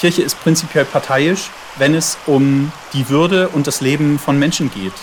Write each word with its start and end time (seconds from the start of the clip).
Kirche 0.00 0.22
ist 0.22 0.40
prinzipiell 0.40 0.86
parteiisch, 0.86 1.50
wenn 1.76 1.94
es 1.94 2.16
um 2.24 2.72
die 2.94 3.10
Würde 3.10 3.50
und 3.50 3.66
das 3.66 3.82
Leben 3.82 4.18
von 4.18 4.38
Menschen 4.38 4.70
geht. 4.70 4.94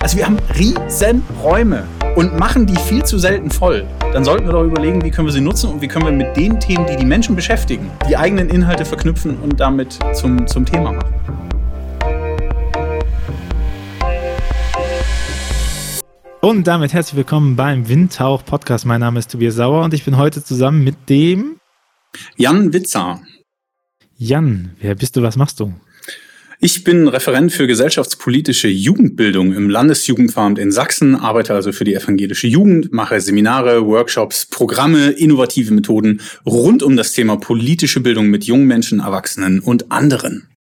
Also 0.00 0.16
wir 0.16 0.26
haben 0.26 0.38
riesen 0.58 1.22
Räume 1.40 1.86
und 2.16 2.36
machen 2.36 2.66
die 2.66 2.76
viel 2.76 3.04
zu 3.04 3.18
selten 3.18 3.52
voll. 3.52 3.86
Dann 4.12 4.24
sollten 4.24 4.46
wir 4.46 4.52
doch 4.54 4.64
überlegen, 4.64 5.04
wie 5.04 5.10
können 5.12 5.28
wir 5.28 5.32
sie 5.32 5.40
nutzen 5.40 5.70
und 5.70 5.82
wie 5.82 5.86
können 5.86 6.04
wir 6.04 6.12
mit 6.12 6.36
den 6.36 6.58
Themen, 6.58 6.84
die 6.84 6.96
die 6.96 7.06
Menschen 7.06 7.36
beschäftigen, 7.36 7.88
die 8.08 8.16
eigenen 8.16 8.48
Inhalte 8.50 8.84
verknüpfen 8.84 9.38
und 9.38 9.60
damit 9.60 10.00
zum, 10.14 10.48
zum 10.48 10.66
Thema 10.66 10.90
machen. 10.90 11.41
Und 16.44 16.66
damit 16.66 16.92
herzlich 16.92 17.16
willkommen 17.16 17.54
beim 17.54 17.88
Windtauch 17.88 18.44
Podcast. 18.44 18.84
Mein 18.84 18.98
Name 18.98 19.20
ist 19.20 19.30
Tobias 19.30 19.54
Sauer 19.54 19.84
und 19.84 19.94
ich 19.94 20.04
bin 20.04 20.16
heute 20.16 20.42
zusammen 20.42 20.82
mit 20.82 21.08
dem 21.08 21.60
Jan 22.36 22.72
Witzer. 22.72 23.22
Jan, 24.16 24.72
wer 24.80 24.96
bist 24.96 25.14
du, 25.14 25.22
was 25.22 25.36
machst 25.36 25.60
du? 25.60 25.72
Ich 26.58 26.82
bin 26.82 27.06
Referent 27.06 27.52
für 27.52 27.68
gesellschaftspolitische 27.68 28.66
Jugendbildung 28.66 29.54
im 29.54 29.70
Landesjugendveramt 29.70 30.58
in 30.58 30.72
Sachsen, 30.72 31.14
arbeite 31.14 31.54
also 31.54 31.70
für 31.70 31.84
die 31.84 31.94
evangelische 31.94 32.48
Jugend, 32.48 32.92
mache 32.92 33.20
Seminare, 33.20 33.86
Workshops, 33.86 34.46
Programme, 34.46 35.10
innovative 35.10 35.72
Methoden 35.72 36.22
rund 36.44 36.82
um 36.82 36.96
das 36.96 37.12
Thema 37.12 37.36
politische 37.36 38.00
Bildung 38.00 38.26
mit 38.26 38.42
jungen 38.42 38.66
Menschen, 38.66 38.98
Erwachsenen 38.98 39.60
und 39.60 39.92
anderen. 39.92 40.51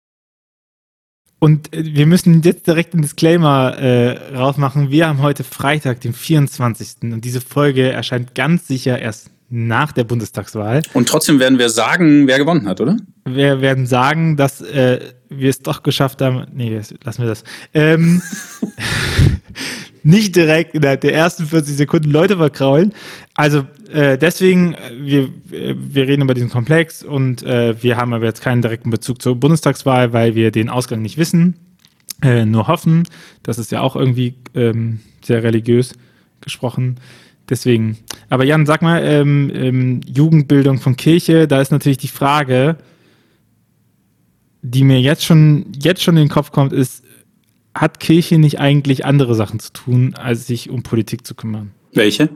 Und 1.44 1.74
äh, 1.74 1.84
wir 1.84 2.06
müssen 2.06 2.44
jetzt 2.44 2.68
direkt 2.68 2.94
einen 2.94 3.02
Disclaimer 3.02 3.76
äh, 3.78 4.36
rausmachen. 4.36 4.92
Wir 4.92 5.08
haben 5.08 5.24
heute 5.24 5.44
Freitag, 5.44 6.00
den 6.02 6.14
24. 6.14 6.98
Und 7.02 7.26
diese 7.26 7.42
Folge 7.42 7.92
erscheint 7.92 8.36
ganz 8.36 8.68
sicher 8.68 9.00
erst 9.00 9.32
nach 9.50 9.92
der 9.92 10.04
Bundestagswahl. 10.04 10.84
Und 10.94 11.10
trotzdem 11.10 11.40
werden 11.40 11.58
wir 11.58 11.70
sagen, 11.70 12.28
wer 12.28 12.38
gewonnen 12.38 12.68
hat, 12.68 12.80
oder? 12.80 12.96
Wir 13.26 13.60
werden 13.60 13.88
sagen, 13.88 14.38
dass 14.38 14.62
äh, 14.62 15.00
wir 15.30 15.50
es 15.50 15.60
doch 15.60 15.82
geschafft 15.82 16.22
haben. 16.22 16.46
Nee, 16.54 16.80
lassen 17.04 17.22
wir 17.24 17.30
das. 17.30 17.44
Ähm, 17.74 18.22
nicht 20.04 20.36
direkt 20.36 20.76
innerhalb 20.76 21.02
der 21.02 21.16
ersten 21.16 21.48
40 21.48 21.76
Sekunden 21.76 22.12
Leute 22.12 22.38
verkraulen. 22.38 22.94
Also 23.34 23.66
äh, 23.92 24.18
deswegen, 24.18 24.74
äh, 24.74 24.78
wir, 25.00 25.24
äh, 25.52 25.76
wir 25.78 26.08
reden 26.08 26.22
über 26.22 26.34
diesen 26.34 26.50
Komplex 26.50 27.04
und 27.04 27.44
äh, 27.44 27.82
wir 27.82 27.98
haben 27.98 28.14
aber 28.14 28.26
jetzt 28.26 28.42
keinen 28.42 28.62
direkten 28.62 28.90
Bezug 28.90 29.22
zur 29.22 29.36
Bundestagswahl, 29.36 30.14
weil 30.14 30.36
wir 30.36 30.52
den 30.52 30.70
Ausgang 30.70 31.02
nicht 31.02 31.18
wissen, 31.18 31.56
äh, 32.22 32.46
nur 32.46 32.68
hoffen. 32.68 33.04
Das 33.44 33.60
ist 33.60 33.72
ja 33.72 33.82
auch 33.82 33.96
irgendwie 33.96 34.36
ähm, 34.56 35.00
sehr 35.24 35.44
religiös 35.44 35.94
gesprochen. 36.42 36.98
Deswegen, 37.50 37.98
aber 38.30 38.46
Jan, 38.46 38.66
sag 38.66 38.82
mal, 38.82 39.04
ähm, 39.04 39.52
ähm, 39.54 40.02
Jugendbildung 40.06 40.80
von 40.80 40.96
Kirche, 40.96 41.48
da 41.48 41.60
ist 41.60 41.72
natürlich 41.72 41.98
die 41.98 42.08
Frage, 42.08 42.78
die 44.62 44.84
mir 44.84 45.02
jetzt 45.02 45.26
schon, 45.26 45.66
jetzt 45.78 46.02
schon 46.02 46.16
in 46.16 46.26
den 46.26 46.30
Kopf 46.30 46.52
kommt, 46.52 46.72
ist, 46.72 47.04
hat 47.74 48.00
Kirche 48.00 48.38
nicht 48.38 48.60
eigentlich 48.60 49.06
andere 49.06 49.36
Sachen 49.36 49.60
zu 49.60 49.74
tun, 49.74 50.14
als 50.16 50.48
sich 50.48 50.70
um 50.70 50.84
Politik 50.84 51.26
zu 51.26 51.36
kümmern? 51.36 51.72
Welche? 51.94 52.30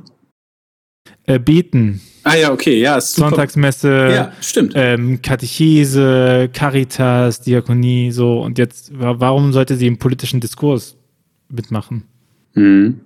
Äh, 1.27 1.39
beten. 1.39 2.01
Ah 2.23 2.35
ja, 2.35 2.51
okay, 2.51 2.79
ja. 2.79 3.01
Sonntagsmesse, 3.01 4.09
ja, 4.13 4.31
stimmt. 4.41 4.73
Ähm, 4.75 5.21
Katechese, 5.21 6.49
Caritas, 6.53 7.41
Diakonie, 7.41 8.11
so. 8.11 8.41
Und 8.41 8.57
jetzt, 8.57 8.91
warum 8.93 9.53
sollte 9.53 9.75
sie 9.75 9.87
im 9.87 9.97
politischen 9.97 10.39
Diskurs 10.39 10.97
mitmachen? 11.49 12.03
Mhm. 12.55 13.01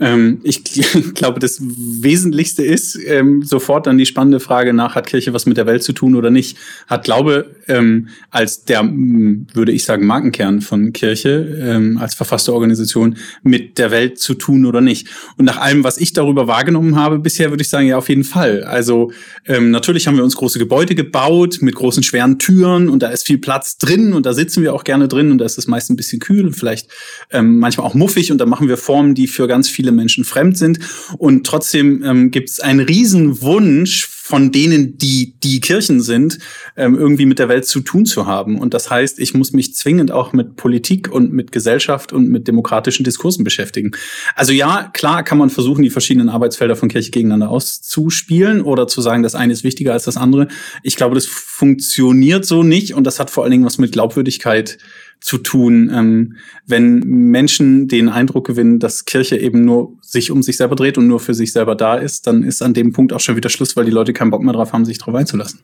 Ähm, 0.00 0.40
ich 0.42 0.62
glaube, 1.14 1.40
das 1.40 1.60
Wesentlichste 1.60 2.62
ist 2.62 2.98
ähm, 3.06 3.42
sofort 3.42 3.86
dann 3.86 3.98
die 3.98 4.06
spannende 4.06 4.40
Frage 4.40 4.72
nach, 4.72 4.94
hat 4.94 5.06
Kirche 5.06 5.32
was 5.32 5.46
mit 5.46 5.56
der 5.56 5.66
Welt 5.66 5.82
zu 5.82 5.92
tun 5.92 6.14
oder 6.14 6.30
nicht? 6.30 6.56
Hat 6.86 7.04
Glaube 7.04 7.56
ähm, 7.68 8.08
als 8.30 8.64
der, 8.64 8.82
würde 8.84 9.72
ich 9.72 9.84
sagen, 9.84 10.06
Markenkern 10.06 10.60
von 10.60 10.92
Kirche, 10.92 11.58
ähm, 11.60 11.98
als 11.98 12.14
verfasste 12.14 12.52
Organisation 12.52 13.16
mit 13.42 13.78
der 13.78 13.90
Welt 13.90 14.18
zu 14.18 14.34
tun 14.34 14.66
oder 14.66 14.80
nicht? 14.80 15.08
Und 15.36 15.46
nach 15.46 15.58
allem, 15.58 15.84
was 15.84 15.98
ich 15.98 16.12
darüber 16.12 16.46
wahrgenommen 16.46 16.96
habe 16.96 17.18
bisher, 17.18 17.50
würde 17.50 17.62
ich 17.62 17.68
sagen, 17.68 17.86
ja, 17.86 17.96
auf 17.96 18.08
jeden 18.08 18.24
Fall. 18.24 18.64
Also 18.64 19.12
ähm, 19.46 19.70
natürlich 19.70 20.06
haben 20.06 20.16
wir 20.16 20.24
uns 20.24 20.36
große 20.36 20.58
Gebäude 20.58 20.94
gebaut 20.94 21.58
mit 21.60 21.74
großen, 21.74 22.02
schweren 22.02 22.38
Türen 22.38 22.88
und 22.88 23.02
da 23.02 23.08
ist 23.08 23.26
viel 23.26 23.38
Platz 23.38 23.78
drin 23.78 24.12
und 24.12 24.26
da 24.26 24.34
sitzen 24.34 24.62
wir 24.62 24.74
auch 24.74 24.84
gerne 24.84 25.08
drin 25.08 25.30
und 25.30 25.38
da 25.38 25.44
ist 25.44 25.58
es 25.58 25.66
meist 25.66 25.90
ein 25.90 25.96
bisschen 25.96 26.20
kühl 26.20 26.44
und 26.46 26.54
vielleicht 26.54 26.90
ähm, 27.30 27.58
manchmal 27.58 27.86
auch 27.86 27.94
muffig 27.94 28.30
und 28.30 28.38
da 28.38 28.46
machen 28.46 28.68
wir 28.68 28.76
Formen, 28.82 29.14
die 29.14 29.26
für 29.26 29.48
ganz 29.48 29.68
viele 29.68 29.92
Menschen 29.92 30.24
fremd 30.24 30.58
sind. 30.58 30.78
Und 31.18 31.46
trotzdem 31.46 32.02
ähm, 32.04 32.30
gibt 32.30 32.50
es 32.50 32.60
einen 32.60 32.80
Riesenwunsch 32.80 34.08
von 34.32 34.52
denen, 34.52 34.96
die 34.98 35.34
die 35.42 35.60
Kirchen 35.60 36.00
sind, 36.00 36.38
ähm, 36.76 36.96
irgendwie 36.96 37.26
mit 37.26 37.38
der 37.38 37.48
Welt 37.48 37.66
zu 37.66 37.80
tun 37.80 38.06
zu 38.06 38.24
haben. 38.24 38.58
Und 38.58 38.72
das 38.72 38.88
heißt, 38.88 39.18
ich 39.18 39.34
muss 39.34 39.52
mich 39.52 39.74
zwingend 39.74 40.12
auch 40.12 40.32
mit 40.32 40.56
Politik 40.56 41.12
und 41.12 41.32
mit 41.32 41.50
Gesellschaft 41.52 42.12
und 42.12 42.28
mit 42.28 42.46
demokratischen 42.48 43.02
Diskursen 43.02 43.44
beschäftigen. 43.44 43.90
Also 44.36 44.52
ja, 44.52 44.90
klar 44.94 45.24
kann 45.24 45.38
man 45.38 45.50
versuchen, 45.50 45.82
die 45.82 45.90
verschiedenen 45.90 46.28
Arbeitsfelder 46.28 46.76
von 46.76 46.88
Kirche 46.88 47.10
gegeneinander 47.10 47.50
auszuspielen 47.50 48.62
oder 48.62 48.86
zu 48.86 49.00
sagen, 49.00 49.22
das 49.22 49.34
eine 49.34 49.52
ist 49.52 49.64
wichtiger 49.64 49.92
als 49.92 50.04
das 50.04 50.16
andere. 50.16 50.48
Ich 50.82 50.96
glaube, 50.96 51.16
das 51.16 51.26
funktioniert 51.26 52.46
so 52.46 52.62
nicht 52.62 52.94
und 52.94 53.04
das 53.06 53.18
hat 53.18 53.30
vor 53.30 53.42
allen 53.42 53.50
Dingen 53.50 53.66
was 53.66 53.78
mit 53.78 53.92
Glaubwürdigkeit 53.92 54.78
zu 55.22 55.38
tun, 55.38 55.90
ähm, 55.94 56.36
wenn 56.66 56.98
Menschen 56.98 57.88
den 57.88 58.08
Eindruck 58.08 58.46
gewinnen, 58.46 58.80
dass 58.80 59.04
Kirche 59.04 59.36
eben 59.36 59.64
nur 59.64 59.94
sich 60.02 60.30
um 60.30 60.42
sich 60.42 60.56
selber 60.56 60.74
dreht 60.74 60.98
und 60.98 61.06
nur 61.06 61.20
für 61.20 61.32
sich 61.32 61.52
selber 61.52 61.74
da 61.74 61.94
ist, 61.94 62.26
dann 62.26 62.42
ist 62.42 62.60
an 62.60 62.74
dem 62.74 62.92
Punkt 62.92 63.12
auch 63.12 63.20
schon 63.20 63.36
wieder 63.36 63.48
Schluss, 63.48 63.76
weil 63.76 63.84
die 63.84 63.92
Leute 63.92 64.12
keinen 64.12 64.30
Bock 64.30 64.42
mehr 64.42 64.52
drauf 64.52 64.72
haben, 64.72 64.84
sich 64.84 64.98
drauf 64.98 65.14
einzulassen. 65.14 65.60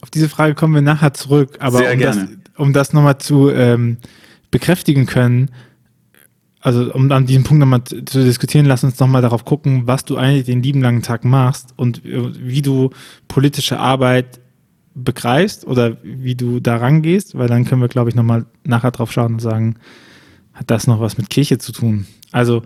Auf 0.00 0.10
diese 0.10 0.28
Frage 0.28 0.54
kommen 0.54 0.74
wir 0.74 0.82
nachher 0.82 1.14
zurück, 1.14 1.56
aber 1.60 1.78
Sehr 1.78 1.92
um, 1.92 1.98
gerne. 1.98 2.20
das, 2.20 2.58
um 2.58 2.72
das 2.72 2.92
nochmal 2.92 3.18
zu 3.18 3.48
ähm, 3.50 3.98
bekräftigen 4.50 5.06
können, 5.06 5.50
also 6.60 6.92
um 6.94 7.12
an 7.12 7.26
diesem 7.26 7.44
Punkt 7.44 7.60
nochmal 7.60 7.84
zu 7.84 8.24
diskutieren, 8.24 8.66
lass 8.66 8.82
uns 8.84 8.98
nochmal 8.98 9.22
darauf 9.22 9.44
gucken, 9.44 9.86
was 9.86 10.04
du 10.04 10.16
eigentlich 10.16 10.46
den 10.46 10.62
lieben 10.62 10.80
langen 10.80 11.02
Tag 11.02 11.24
machst 11.24 11.74
und 11.76 12.04
äh, 12.04 12.22
wie 12.38 12.62
du 12.62 12.90
politische 13.28 13.78
Arbeit 13.78 14.40
begreifst 14.94 15.66
oder 15.66 15.96
wie 16.02 16.34
du 16.34 16.60
da 16.60 16.76
rangehst, 16.76 17.36
weil 17.36 17.48
dann 17.48 17.64
können 17.64 17.80
wir, 17.80 17.88
glaube 17.88 18.10
ich, 18.10 18.16
nochmal 18.16 18.46
nachher 18.64 18.92
drauf 18.92 19.12
schauen 19.12 19.34
und 19.34 19.40
sagen, 19.40 19.76
hat 20.52 20.70
das 20.70 20.86
noch 20.86 21.00
was 21.00 21.18
mit 21.18 21.30
Kirche 21.30 21.58
zu 21.58 21.72
tun? 21.72 22.06
Also, 22.30 22.62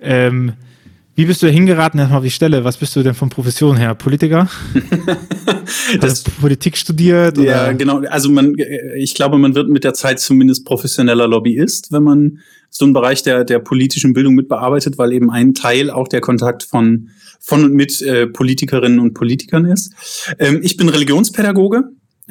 ähm, 0.00 0.52
wie 1.14 1.26
bist 1.26 1.42
du 1.42 1.48
hingeraten 1.48 2.00
erstmal 2.00 2.18
auf 2.18 2.24
die 2.24 2.30
Stelle? 2.30 2.64
Was 2.64 2.78
bist 2.78 2.96
du 2.96 3.02
denn 3.02 3.12
von 3.12 3.28
Profession 3.28 3.76
her? 3.76 3.94
Politiker? 3.94 4.48
das 6.00 6.22
Politik 6.22 6.76
studiert? 6.76 7.38
Oder? 7.38 7.66
Ja, 7.66 7.72
genau. 7.72 8.00
Also 8.08 8.30
man, 8.30 8.56
ich 8.96 9.14
glaube, 9.14 9.36
man 9.36 9.54
wird 9.54 9.68
mit 9.68 9.84
der 9.84 9.92
Zeit 9.92 10.20
zumindest 10.20 10.64
professioneller 10.64 11.28
Lobbyist, 11.28 11.92
wenn 11.92 12.02
man 12.02 12.38
so 12.70 12.86
einen 12.86 12.94
Bereich 12.94 13.22
der, 13.22 13.44
der 13.44 13.58
politischen 13.58 14.14
Bildung 14.14 14.34
mitbearbeitet, 14.34 14.96
weil 14.96 15.12
eben 15.12 15.30
ein 15.30 15.52
Teil 15.52 15.90
auch 15.90 16.08
der 16.08 16.22
Kontakt 16.22 16.62
von, 16.62 17.10
von 17.42 17.64
und 17.64 17.74
mit 17.74 18.00
äh, 18.00 18.26
Politikerinnen 18.26 19.00
und 19.00 19.14
Politikern 19.14 19.66
ist. 19.66 19.92
Ähm, 20.38 20.60
ich 20.62 20.76
bin 20.76 20.88
Religionspädagoge, 20.88 21.84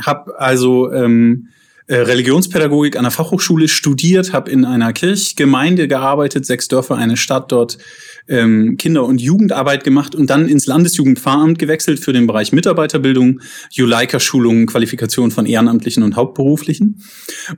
habe 0.04 0.40
also 0.40 0.92
ähm, 0.92 1.50
äh, 1.92 1.96
Religionspädagogik 1.96 2.96
an 2.96 3.04
der 3.04 3.12
Fachhochschule 3.12 3.68
studiert, 3.68 4.32
habe 4.32 4.50
in 4.50 4.64
einer 4.64 4.94
Kirchgemeinde 4.94 5.90
gearbeitet, 5.90 6.46
sechs 6.46 6.70
Dörfer, 6.70 6.96
eine 6.96 7.18
Stadt 7.18 7.52
dort 7.52 7.78
ähm, 8.30 8.78
Kinder- 8.78 9.04
und 9.04 9.20
Jugendarbeit 9.20 9.84
gemacht 9.84 10.16
und 10.16 10.30
dann 10.30 10.48
ins 10.48 10.68
Landesjugendpfarramt 10.68 11.60
gewechselt 11.60 12.00
für 12.00 12.14
den 12.14 12.28
Bereich 12.28 12.54
Mitarbeiterbildung, 12.54 13.42
Juleika-Schulungen, 13.72 14.68
Qualifikation 14.68 15.32
von 15.32 15.46
Ehrenamtlichen 15.46 16.04
und 16.04 16.16
Hauptberuflichen 16.16 17.04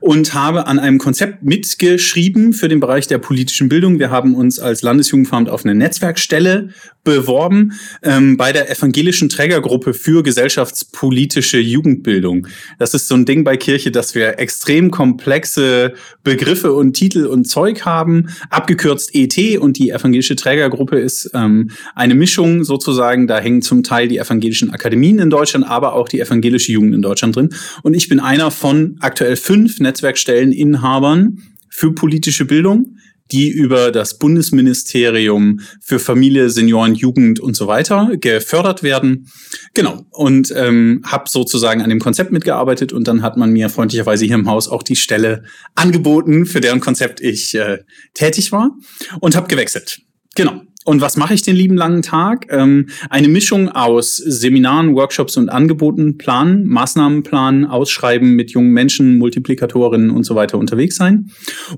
und 0.00 0.34
habe 0.34 0.66
an 0.66 0.80
einem 0.80 0.98
Konzept 0.98 1.44
mitgeschrieben 1.44 2.52
für 2.52 2.68
den 2.68 2.80
Bereich 2.80 3.06
der 3.06 3.18
politischen 3.18 3.68
Bildung. 3.68 4.00
Wir 4.00 4.10
haben 4.10 4.34
uns 4.34 4.58
als 4.58 4.82
Landesjugendpfarramt 4.82 5.48
auf 5.48 5.64
eine 5.64 5.76
Netzwerkstelle 5.76 6.70
beworben 7.04 7.72
ähm, 8.02 8.36
bei 8.36 8.52
der 8.52 8.70
evangelischen 8.70 9.28
Trägergruppe 9.28 9.94
für 9.94 10.22
gesellschaftspolitische 10.22 11.58
Jugendbildung. 11.58 12.48
Das 12.78 12.94
ist 12.94 13.08
so 13.08 13.14
ein 13.14 13.26
Ding 13.26 13.44
bei 13.44 13.56
Kirche, 13.56 13.90
dass 13.90 14.14
wir 14.14 14.38
extrem 14.38 14.90
komplexe 14.90 15.92
Begriffe 16.24 16.72
und 16.72 16.94
Titel 16.94 17.26
und 17.26 17.44
Zeug 17.44 17.84
haben, 17.84 18.30
abgekürzt 18.48 19.14
ET 19.14 19.58
und 19.58 19.78
die 19.78 19.90
evangelische 19.90 20.36
Trägergruppe 20.36 20.98
ist 20.98 21.30
ähm, 21.34 21.70
eine 21.94 22.14
Mischung 22.14 22.64
sozusagen. 22.64 23.26
Da 23.26 23.38
hängen 23.38 23.62
zum 23.62 23.82
Teil 23.82 24.08
die 24.08 24.18
evangelischen 24.18 24.70
Akademien 24.70 25.18
in 25.18 25.30
Deutschland, 25.30 25.66
aber 25.68 25.92
auch 25.92 26.08
die 26.08 26.20
evangelische 26.20 26.72
Jugend 26.72 26.94
in 26.94 27.02
Deutschland 27.02 27.36
drin. 27.36 27.50
Und 27.82 27.94
ich 27.94 28.08
bin 28.08 28.18
einer 28.18 28.50
von 28.50 28.96
aktuell 29.00 29.36
fünf 29.36 29.78
Netzwerkstelleninhabern 29.78 31.42
für 31.68 31.92
politische 31.92 32.46
Bildung 32.46 32.96
die 33.32 33.48
über 33.48 33.90
das 33.90 34.18
Bundesministerium 34.18 35.60
für 35.80 35.98
Familie, 35.98 36.50
Senioren, 36.50 36.94
Jugend 36.94 37.40
und 37.40 37.56
so 37.56 37.66
weiter 37.66 38.10
gefördert 38.20 38.82
werden. 38.82 39.30
Genau. 39.72 40.06
Und 40.10 40.52
ähm, 40.54 41.02
habe 41.06 41.28
sozusagen 41.28 41.82
an 41.82 41.90
dem 41.90 42.00
Konzept 42.00 42.32
mitgearbeitet 42.32 42.92
und 42.92 43.08
dann 43.08 43.22
hat 43.22 43.36
man 43.36 43.50
mir 43.50 43.70
freundlicherweise 43.70 44.26
hier 44.26 44.34
im 44.34 44.48
Haus 44.48 44.68
auch 44.68 44.82
die 44.82 44.96
Stelle 44.96 45.44
angeboten, 45.74 46.46
für 46.46 46.60
deren 46.60 46.80
Konzept 46.80 47.20
ich 47.20 47.54
äh, 47.54 47.78
tätig 48.12 48.52
war 48.52 48.72
und 49.20 49.36
habe 49.36 49.48
gewechselt. 49.48 50.00
Genau. 50.34 50.62
Und 50.84 51.00
was 51.00 51.16
mache 51.16 51.32
ich 51.32 51.40
den 51.40 51.56
lieben 51.56 51.76
langen 51.76 52.02
Tag? 52.02 52.46
Ähm, 52.50 52.88
eine 53.08 53.28
Mischung 53.28 53.70
aus 53.70 54.18
Seminaren, 54.18 54.94
Workshops 54.94 55.38
und 55.38 55.48
Angeboten 55.48 56.18
planen, 56.18 56.66
Maßnahmen 56.66 57.22
planen, 57.22 57.64
ausschreiben, 57.64 58.32
mit 58.34 58.50
jungen 58.50 58.70
Menschen, 58.70 59.16
Multiplikatorinnen 59.16 60.10
und 60.10 60.24
so 60.24 60.34
weiter 60.34 60.58
unterwegs 60.58 60.96
sein. 60.96 61.30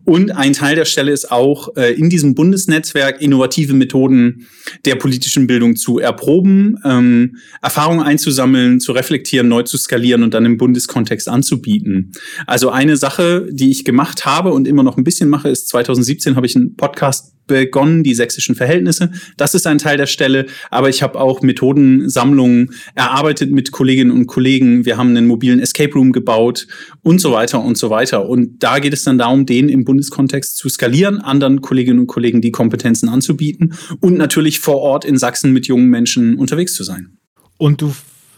Und 0.05 0.33
ein 0.33 0.55
Teil 0.55 0.75
der 0.75 0.87
Stelle 0.87 1.13
ist 1.13 1.31
auch 1.31 1.77
äh, 1.77 1.95
in 1.95 2.11
diesem 2.11 2.35
Bundesnetzwerk 2.35 3.23
innovative 3.23 3.75
Methoden 3.75 4.49
der 4.85 4.97
politischen 4.97 5.47
Bildung 5.47 5.77
zu 5.77 6.01
erproben, 6.01 6.77
ähm, 6.85 7.37
Erfahrungen 7.63 8.01
einzusammeln, 8.01 8.81
zu 8.81 8.91
reflektieren, 8.91 9.47
neu 9.47 9.63
zu 9.63 9.79
skalieren 9.79 10.25
und 10.25 10.35
dann 10.35 10.45
im 10.45 10.57
Bundeskontext 10.57 11.29
anzubieten. 11.29 12.11
Also 12.49 12.71
eine 12.71 12.97
Sache, 12.97 13.47
die 13.53 13.71
ich 13.71 13.85
gemacht 13.85 14.27
habe 14.27 14.53
und 14.53 14.67
immer 14.67 14.83
noch 14.83 14.97
ein 14.97 15.05
bisschen 15.05 15.29
mache, 15.29 15.49
ist 15.49 15.69
2017 15.69 16.35
habe 16.35 16.47
ich 16.47 16.57
einen 16.57 16.75
Podcast 16.75 17.36
begonnen, 17.47 18.03
die 18.03 18.15
sächsischen 18.15 18.55
Verhältnisse. 18.55 19.11
Das 19.37 19.55
ist 19.55 19.67
ein 19.67 19.79
Teil 19.79 19.97
der 19.97 20.07
Stelle. 20.07 20.47
Aber 20.71 20.89
ich 20.89 21.03
habe 21.03 21.19
auch 21.21 21.43
Methodensammlungen 21.43 22.71
erarbeitet 22.95 23.51
mit 23.51 23.73
Kolleginnen 23.73 24.11
und 24.11 24.27
Kollegen. 24.27 24.85
Wir 24.85 24.97
haben 24.97 25.11
einen 25.11 25.27
mobilen 25.27 25.61
Escape 25.61 25.93
Room 25.93 26.13
gebaut 26.13 26.67
und 27.03 27.21
so 27.21 27.33
weiter 27.33 27.63
und 27.63 27.79
so 27.79 27.91
weiter. 27.91 28.29
Und 28.29 28.63
da 28.63 28.79
geht 28.79 28.93
es 28.93 29.05
dann 29.05 29.19
darum, 29.19 29.47
den 29.47 29.69
im 29.69 29.85
Bundeskontext 29.85 30.57
zu 30.57 30.69
skalieren, 30.69 31.19
anderen 31.19 31.61
Kolleginnen 31.61 32.01
und 32.01 32.07
Kollegen 32.07 32.41
die 32.41 32.53
Kompetenzen 32.53 33.09
anzubieten 33.09 33.75
und 34.01 34.17
natürlich 34.17 34.61
vor 34.61 34.79
Ort 34.79 35.05
in 35.05 35.17
Sachsen 35.17 35.53
mit 35.53 35.67
jungen 35.67 35.89
Menschen 35.89 36.37
unterwegs 36.37 36.75
zu 36.75 36.85
sein. 36.85 37.19
Und 37.59 37.81
du 37.81 37.95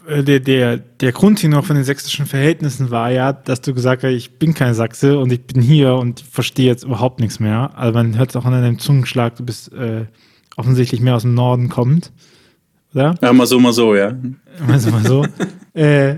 äh, 0.09 0.23
der, 0.23 0.39
der, 0.39 0.77
der 0.77 1.11
Grundtenor 1.11 1.63
von 1.63 1.75
den 1.75 1.85
sächsischen 1.85 2.25
Verhältnissen 2.25 2.89
war 2.89 3.11
ja, 3.11 3.31
dass 3.33 3.61
du 3.61 3.73
gesagt 3.73 4.03
hast, 4.03 4.11
ich 4.11 4.39
bin 4.39 4.53
kein 4.53 4.73
Sachse 4.73 5.19
und 5.19 5.31
ich 5.31 5.41
bin 5.45 5.61
hier 5.61 5.95
und 5.95 6.19
verstehe 6.19 6.65
jetzt 6.65 6.83
überhaupt 6.83 7.19
nichts 7.19 7.39
mehr. 7.39 7.71
Also 7.75 7.93
man 7.93 8.17
hört 8.17 8.31
es 8.31 8.35
auch 8.35 8.45
an 8.45 8.53
deinem 8.53 8.79
Zungenschlag, 8.79 9.35
du 9.35 9.45
bist 9.45 9.71
äh, 9.73 10.05
offensichtlich 10.57 11.01
mehr 11.01 11.15
aus 11.15 11.21
dem 11.21 11.35
Norden 11.35 11.69
kommend, 11.69 12.11
oder? 12.93 13.15
Ja, 13.21 13.33
mal 13.33 13.45
so, 13.45 13.59
mal 13.59 13.73
so, 13.73 13.95
ja. 13.95 14.15
Mal 14.67 14.79
so, 14.79 14.91
mal 14.91 15.05
so. 15.05 15.25
äh, 15.73 16.17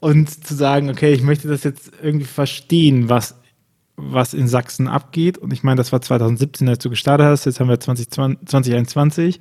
und 0.00 0.44
zu 0.44 0.54
sagen, 0.54 0.90
okay, 0.90 1.12
ich 1.12 1.22
möchte 1.22 1.48
das 1.48 1.64
jetzt 1.64 1.92
irgendwie 2.02 2.26
verstehen, 2.26 3.08
was, 3.08 3.36
was 3.96 4.34
in 4.34 4.48
Sachsen 4.48 4.88
abgeht. 4.88 5.38
Und 5.38 5.52
ich 5.52 5.62
meine, 5.62 5.76
das 5.76 5.92
war 5.92 6.00
2017, 6.00 6.68
als 6.68 6.78
du 6.78 6.90
gestartet 6.90 7.26
hast, 7.26 7.46
jetzt 7.46 7.60
haben 7.60 7.68
wir 7.68 7.80
2020, 7.80 8.48
2021. 8.48 9.40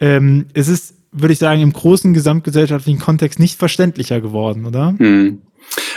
Ähm, 0.00 0.46
es 0.54 0.68
ist 0.68 0.97
würde 1.12 1.32
ich 1.32 1.38
sagen, 1.38 1.60
im 1.62 1.72
großen 1.72 2.12
gesamtgesellschaftlichen 2.12 3.00
Kontext 3.00 3.38
nicht 3.38 3.58
verständlicher 3.58 4.20
geworden, 4.20 4.66
oder? 4.66 4.94
Hm. 4.98 5.42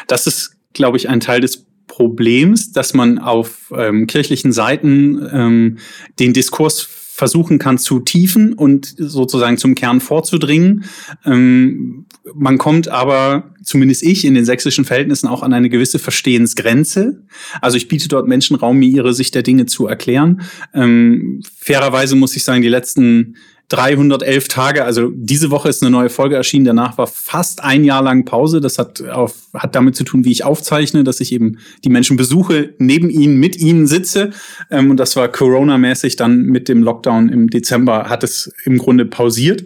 Das 0.08 0.28
ist, 0.28 0.56
glaube 0.74 0.98
ich, 0.98 1.10
ein 1.10 1.19
Teil 1.19 1.42
des 1.42 1.66
Problems, 1.88 2.72
dass 2.72 2.94
man 2.94 3.19
auf 3.19 3.74
ähm, 3.75 4.08
kirchlichen 4.08 4.54
Seiten 4.54 5.28
ähm, 5.31 5.78
den 6.19 6.34
Diskurs 6.34 6.88
versuchen 7.22 7.60
kann 7.60 7.78
zu 7.78 8.00
tiefen 8.00 8.54
und 8.54 8.96
sozusagen 8.98 9.58
zum 9.58 9.75
Kern 9.75 10.00
vorzudringen. 10.00 10.86
Ähm, 11.25 12.06
man 12.34 12.58
kommt 12.58 12.88
aber, 12.88 13.54
zumindest 13.62 14.02
ich, 14.02 14.25
in 14.25 14.34
den 14.34 14.46
sächsischen 14.46 14.86
Verhältnissen 14.86 15.28
auch 15.28 15.44
an 15.44 15.54
eine 15.54 15.69
gewisse 15.69 16.00
Verstehensgrenze. 16.00 17.24
Also 17.62 17.78
ich 17.78 17.88
biete 17.88 18.08
dort 18.08 18.28
Menschen 18.28 18.56
Raum, 18.56 18.78
mir 18.78 18.90
ihre 18.90 19.13
Sicht 19.13 19.36
der 19.36 19.44
Dinge 19.44 19.68
zu 19.68 19.86
erklären. 19.86 20.42
Ähm, 20.74 21.42
fairerweise 21.56 22.16
muss 22.16 22.36
ich 22.36 22.44
sagen, 22.44 22.63
die 22.63 22.69
letzten 22.69 23.36
311 23.71 24.50
Tage, 24.50 24.83
also 24.83 25.12
diese 25.15 25.50
Woche 25.50 25.69
ist 25.69 25.81
eine 25.81 25.91
neue 25.91 26.09
Folge 26.09 26.35
erschienen, 26.35 26.65
danach 26.65 26.97
war 26.97 27.07
fast 27.07 27.63
ein 27.63 27.85
Jahr 27.85 28.03
lang 28.03 28.25
Pause. 28.25 28.59
Das 28.59 28.77
hat, 28.77 29.01
auf, 29.01 29.35
hat 29.53 29.75
damit 29.75 29.95
zu 29.95 30.03
tun, 30.03 30.25
wie 30.25 30.31
ich 30.31 30.44
aufzeichne, 30.44 31.06
dass 31.06 31.21
ich 31.21 31.31
eben 31.31 31.57
die 31.85 31.89
Menschen 31.89 32.18
besuche, 32.18 32.73
neben 32.79 33.09
ihnen, 33.09 33.38
mit 33.38 33.57
ihnen 33.57 33.88
sitze. 33.88 34.31
Ähm, 34.69 34.91
und 34.91 34.97
das 34.97 35.15
war 35.15 35.29
Corona-mäßig 35.29 36.18
dann 36.18 36.44
mit 36.44 36.68
dem 36.68 36.83
Lockdown 36.83 37.29
im 37.29 37.50
Dezember 37.50 38.09
hat 38.09 38.23
es 38.23 38.53
im 38.65 38.77
Grunde 38.77 39.06
pausiert. 39.06 39.63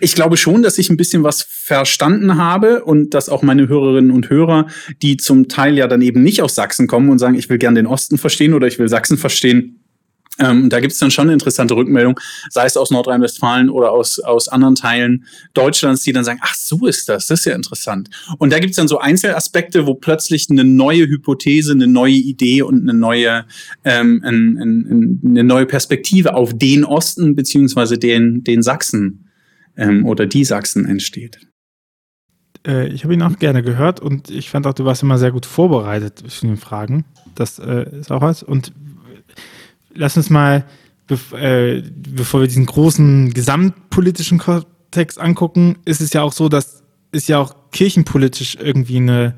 Ich 0.00 0.14
glaube 0.14 0.36
schon, 0.36 0.62
dass 0.62 0.78
ich 0.78 0.88
ein 0.88 0.96
bisschen 0.96 1.24
was 1.24 1.42
verstanden 1.42 2.36
habe 2.36 2.84
und 2.84 3.12
dass 3.12 3.28
auch 3.28 3.42
meine 3.42 3.68
Hörerinnen 3.68 4.12
und 4.12 4.30
Hörer, 4.30 4.68
die 5.02 5.16
zum 5.16 5.48
Teil 5.48 5.76
ja 5.76 5.88
dann 5.88 6.00
eben 6.00 6.22
nicht 6.22 6.42
aus 6.42 6.54
Sachsen 6.54 6.86
kommen 6.86 7.10
und 7.10 7.18
sagen, 7.18 7.34
ich 7.34 7.50
will 7.50 7.58
gern 7.58 7.74
den 7.74 7.86
Osten 7.86 8.18
verstehen 8.18 8.54
oder 8.54 8.66
ich 8.66 8.78
will 8.78 8.88
Sachsen 8.88 9.18
verstehen, 9.18 9.84
ähm, 10.38 10.68
da 10.68 10.80
gibt 10.80 10.92
es 10.92 10.98
dann 10.98 11.10
schon 11.10 11.24
eine 11.24 11.32
interessante 11.32 11.74
Rückmeldung, 11.74 12.18
sei 12.50 12.66
es 12.66 12.76
aus 12.76 12.90
Nordrhein-Westfalen 12.90 13.70
oder 13.70 13.90
aus, 13.90 14.18
aus 14.20 14.48
anderen 14.48 14.74
Teilen 14.76 15.24
Deutschlands, 15.54 16.02
die 16.02 16.12
dann 16.12 16.24
sagen, 16.24 16.38
ach, 16.42 16.54
so 16.54 16.86
ist 16.86 17.08
das, 17.08 17.26
das 17.26 17.40
ist 17.40 17.46
ja 17.46 17.54
interessant. 17.54 18.08
Und 18.38 18.52
da 18.52 18.58
gibt 18.58 18.70
es 18.70 18.76
dann 18.76 18.88
so 18.88 18.98
Einzelaspekte, 18.98 19.86
wo 19.86 19.94
plötzlich 19.94 20.48
eine 20.50 20.64
neue 20.64 21.08
Hypothese, 21.08 21.72
eine 21.72 21.86
neue 21.86 22.14
Idee 22.14 22.62
und 22.62 22.82
eine 22.82 22.96
neue, 22.96 23.44
ähm, 23.84 24.22
ein, 24.24 24.56
ein, 24.58 25.20
eine 25.24 25.44
neue 25.44 25.66
Perspektive 25.66 26.34
auf 26.34 26.56
den 26.56 26.84
Osten 26.84 27.34
beziehungsweise 27.34 27.98
den, 27.98 28.44
den 28.44 28.62
Sachsen 28.62 29.28
ähm, 29.76 30.06
oder 30.06 30.26
die 30.26 30.44
Sachsen 30.44 30.86
entsteht. 30.86 31.38
Äh, 32.66 32.88
ich 32.88 33.04
habe 33.04 33.14
ihn 33.14 33.22
auch 33.22 33.38
gerne 33.38 33.62
gehört 33.62 34.00
und 34.00 34.30
ich 34.30 34.50
fand 34.50 34.66
auch, 34.66 34.74
du 34.74 34.84
warst 34.84 35.02
immer 35.02 35.18
sehr 35.18 35.32
gut 35.32 35.46
vorbereitet 35.46 36.22
für 36.28 36.46
die 36.46 36.56
Fragen. 36.56 37.04
Das 37.34 37.58
äh, 37.58 37.86
ist 37.98 38.12
auch 38.12 38.20
was. 38.20 38.42
Und 38.42 38.72
lass 39.98 40.16
uns 40.16 40.30
mal, 40.30 40.64
äh, 41.10 41.82
bevor 42.14 42.40
wir 42.40 42.48
diesen 42.48 42.66
großen 42.66 43.34
gesamtpolitischen 43.34 44.38
Kontext 44.38 45.18
angucken, 45.18 45.76
ist 45.84 46.00
es 46.00 46.12
ja 46.12 46.22
auch 46.22 46.32
so, 46.32 46.48
dass 46.48 46.82
es 47.12 47.28
ja 47.28 47.38
auch 47.38 47.54
kirchenpolitisch 47.72 48.56
irgendwie 48.60 48.96
eine, 48.96 49.34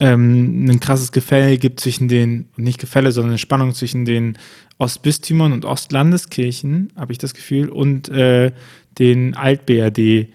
ähm, 0.00 0.66
ein 0.68 0.80
krasses 0.80 1.12
Gefälle 1.12 1.58
gibt 1.58 1.80
zwischen 1.80 2.08
den, 2.08 2.48
nicht 2.56 2.80
Gefälle, 2.80 3.12
sondern 3.12 3.32
eine 3.32 3.38
Spannung 3.38 3.74
zwischen 3.74 4.04
den 4.04 4.38
Ostbistümern 4.78 5.52
und 5.52 5.64
Ostlandeskirchen, 5.64 6.92
habe 6.96 7.12
ich 7.12 7.18
das 7.18 7.34
Gefühl, 7.34 7.68
und 7.68 8.08
äh, 8.08 8.52
den 8.98 9.34
Alt-BRD. 9.34 10.28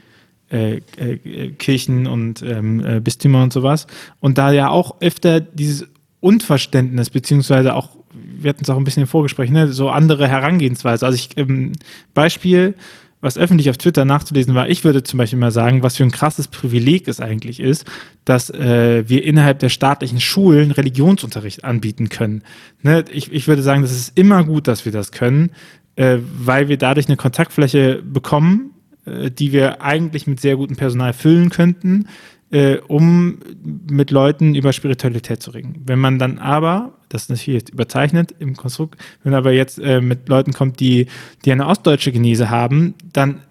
Äh, 0.51 0.81
äh, 0.97 1.51
Kirchen 1.59 2.07
und 2.07 2.41
ähm, 2.41 2.83
äh, 2.83 2.99
Bistümer 2.99 3.43
und 3.43 3.53
sowas. 3.53 3.85
Und 4.19 4.39
da 4.39 4.51
ja 4.51 4.69
auch 4.69 4.99
öfter 4.99 5.39
dieses 5.39 5.85
Unverständnis, 6.21 7.11
beziehungsweise 7.11 7.75
auch 7.75 7.98
wir 8.13 8.49
hatten 8.49 8.63
es 8.63 8.69
auch 8.69 8.77
ein 8.77 8.83
bisschen 8.83 9.01
im 9.01 9.07
Vorgespräch, 9.07 9.51
ne, 9.51 9.71
so 9.71 9.89
andere 9.89 10.27
Herangehensweise. 10.27 11.05
Also 11.05 11.15
ich, 11.15 11.37
ähm, 11.37 11.73
Beispiel, 12.13 12.75
was 13.21 13.37
öffentlich 13.37 13.69
auf 13.69 13.77
Twitter 13.77 14.05
nachzulesen 14.05 14.55
war, 14.55 14.69
ich 14.69 14.83
würde 14.83 15.03
zum 15.03 15.17
Beispiel 15.17 15.39
mal 15.39 15.51
sagen, 15.51 15.83
was 15.83 15.97
für 15.97 16.03
ein 16.03 16.11
krasses 16.11 16.47
Privileg 16.47 17.07
es 17.07 17.19
eigentlich 17.19 17.59
ist, 17.59 17.85
dass 18.23 18.49
äh, 18.49 19.07
wir 19.07 19.23
innerhalb 19.23 19.59
der 19.59 19.69
staatlichen 19.69 20.21
Schulen 20.21 20.71
Religionsunterricht 20.71 21.63
anbieten 21.63 22.09
können. 22.09 22.43
Ne? 22.81 23.03
Ich, 23.11 23.31
ich 23.31 23.47
würde 23.47 23.61
sagen, 23.61 23.81
das 23.81 23.91
ist 23.91 24.17
immer 24.17 24.43
gut, 24.45 24.67
dass 24.67 24.85
wir 24.85 24.91
das 24.91 25.11
können, 25.11 25.51
äh, 25.95 26.17
weil 26.37 26.69
wir 26.69 26.77
dadurch 26.77 27.07
eine 27.07 27.17
Kontaktfläche 27.17 28.01
bekommen, 28.01 28.71
äh, 29.05 29.29
die 29.29 29.51
wir 29.51 29.81
eigentlich 29.81 30.25
mit 30.27 30.39
sehr 30.39 30.55
gutem 30.55 30.77
Personal 30.77 31.11
füllen 31.11 31.49
könnten, 31.49 32.07
äh, 32.51 32.77
um 32.87 33.39
mit 33.87 34.11
Leuten 34.11 34.55
über 34.55 34.73
Spiritualität 34.73 35.41
zu 35.41 35.51
reden. 35.51 35.83
Wenn 35.85 35.99
man 35.99 36.19
dann 36.19 36.39
aber, 36.39 36.93
das 37.09 37.23
ist 37.23 37.29
natürlich 37.29 37.61
jetzt 37.61 37.69
überzeichnet 37.69 38.33
im 38.39 38.55
Konstrukt, 38.55 38.99
wenn 39.23 39.33
aber 39.33 39.51
jetzt 39.51 39.79
äh, 39.79 40.01
mit 40.01 40.29
Leuten 40.29 40.53
kommt, 40.53 40.79
die, 40.79 41.07
die 41.45 41.51
eine 41.51 41.67
ostdeutsche 41.67 42.11
Genese 42.11 42.49
haben, 42.49 42.95
dann 43.13 43.41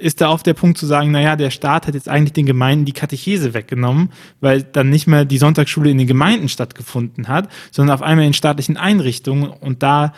ist 0.00 0.20
da 0.20 0.28
auf 0.28 0.42
der 0.42 0.54
Punkt 0.54 0.78
zu 0.78 0.86
sagen, 0.86 1.10
naja, 1.10 1.36
der 1.36 1.50
Staat 1.50 1.86
hat 1.86 1.94
jetzt 1.94 2.08
eigentlich 2.08 2.32
den 2.32 2.46
Gemeinden 2.46 2.86
die 2.86 2.92
Katechese 2.92 3.52
weggenommen, 3.52 4.10
weil 4.40 4.62
dann 4.62 4.88
nicht 4.88 5.06
mehr 5.06 5.24
die 5.26 5.38
Sonntagsschule 5.38 5.90
in 5.90 5.98
den 5.98 6.06
Gemeinden 6.06 6.48
stattgefunden 6.48 7.28
hat, 7.28 7.50
sondern 7.70 7.94
auf 7.94 8.02
einmal 8.02 8.24
in 8.24 8.32
staatlichen 8.32 8.78
Einrichtungen 8.78 9.50
und 9.50 9.82
da 9.82 10.14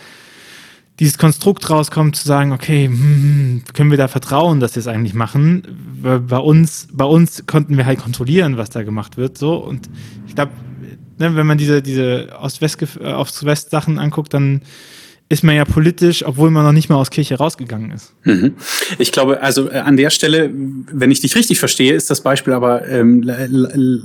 dieses 1.00 1.18
Konstrukt 1.18 1.68
rauskommt, 1.70 2.16
zu 2.16 2.26
sagen, 2.26 2.52
okay, 2.52 2.86
hm, 2.86 3.62
können 3.72 3.90
wir 3.90 3.98
da 3.98 4.08
vertrauen, 4.08 4.60
dass 4.60 4.74
sie 4.74 4.80
es 4.80 4.86
eigentlich 4.86 5.14
machen? 5.14 5.62
Bei 6.02 6.38
uns, 6.38 6.88
bei 6.92 7.04
uns 7.04 7.46
konnten 7.46 7.76
wir 7.76 7.86
halt 7.86 8.00
kontrollieren, 8.00 8.56
was 8.56 8.70
da 8.70 8.82
gemacht 8.82 9.16
wird, 9.16 9.38
so. 9.38 9.56
Und 9.56 9.88
ich 10.26 10.34
glaube, 10.34 10.52
ne, 11.18 11.34
wenn 11.34 11.46
man 11.46 11.58
diese, 11.58 11.82
diese 11.82 12.28
Ost-West-Sachen 12.38 13.98
anguckt, 13.98 14.34
dann 14.34 14.62
ist 15.32 15.42
man 15.42 15.56
ja 15.56 15.64
politisch, 15.64 16.26
obwohl 16.26 16.50
man 16.50 16.62
noch 16.62 16.72
nicht 16.72 16.90
mal 16.90 16.96
aus 16.96 17.08
Kirche 17.08 17.36
rausgegangen 17.36 17.90
ist. 17.90 18.12
Mhm. 18.24 18.52
Ich 18.98 19.12
glaube, 19.12 19.42
also 19.42 19.70
äh, 19.70 19.78
an 19.78 19.96
der 19.96 20.10
Stelle, 20.10 20.50
wenn 20.52 21.10
ich 21.10 21.20
dich 21.20 21.34
richtig 21.34 21.58
verstehe, 21.58 21.94
ist 21.94 22.10
das 22.10 22.20
Beispiel 22.20 22.52
aber 22.52 22.86
ähm, 22.86 23.30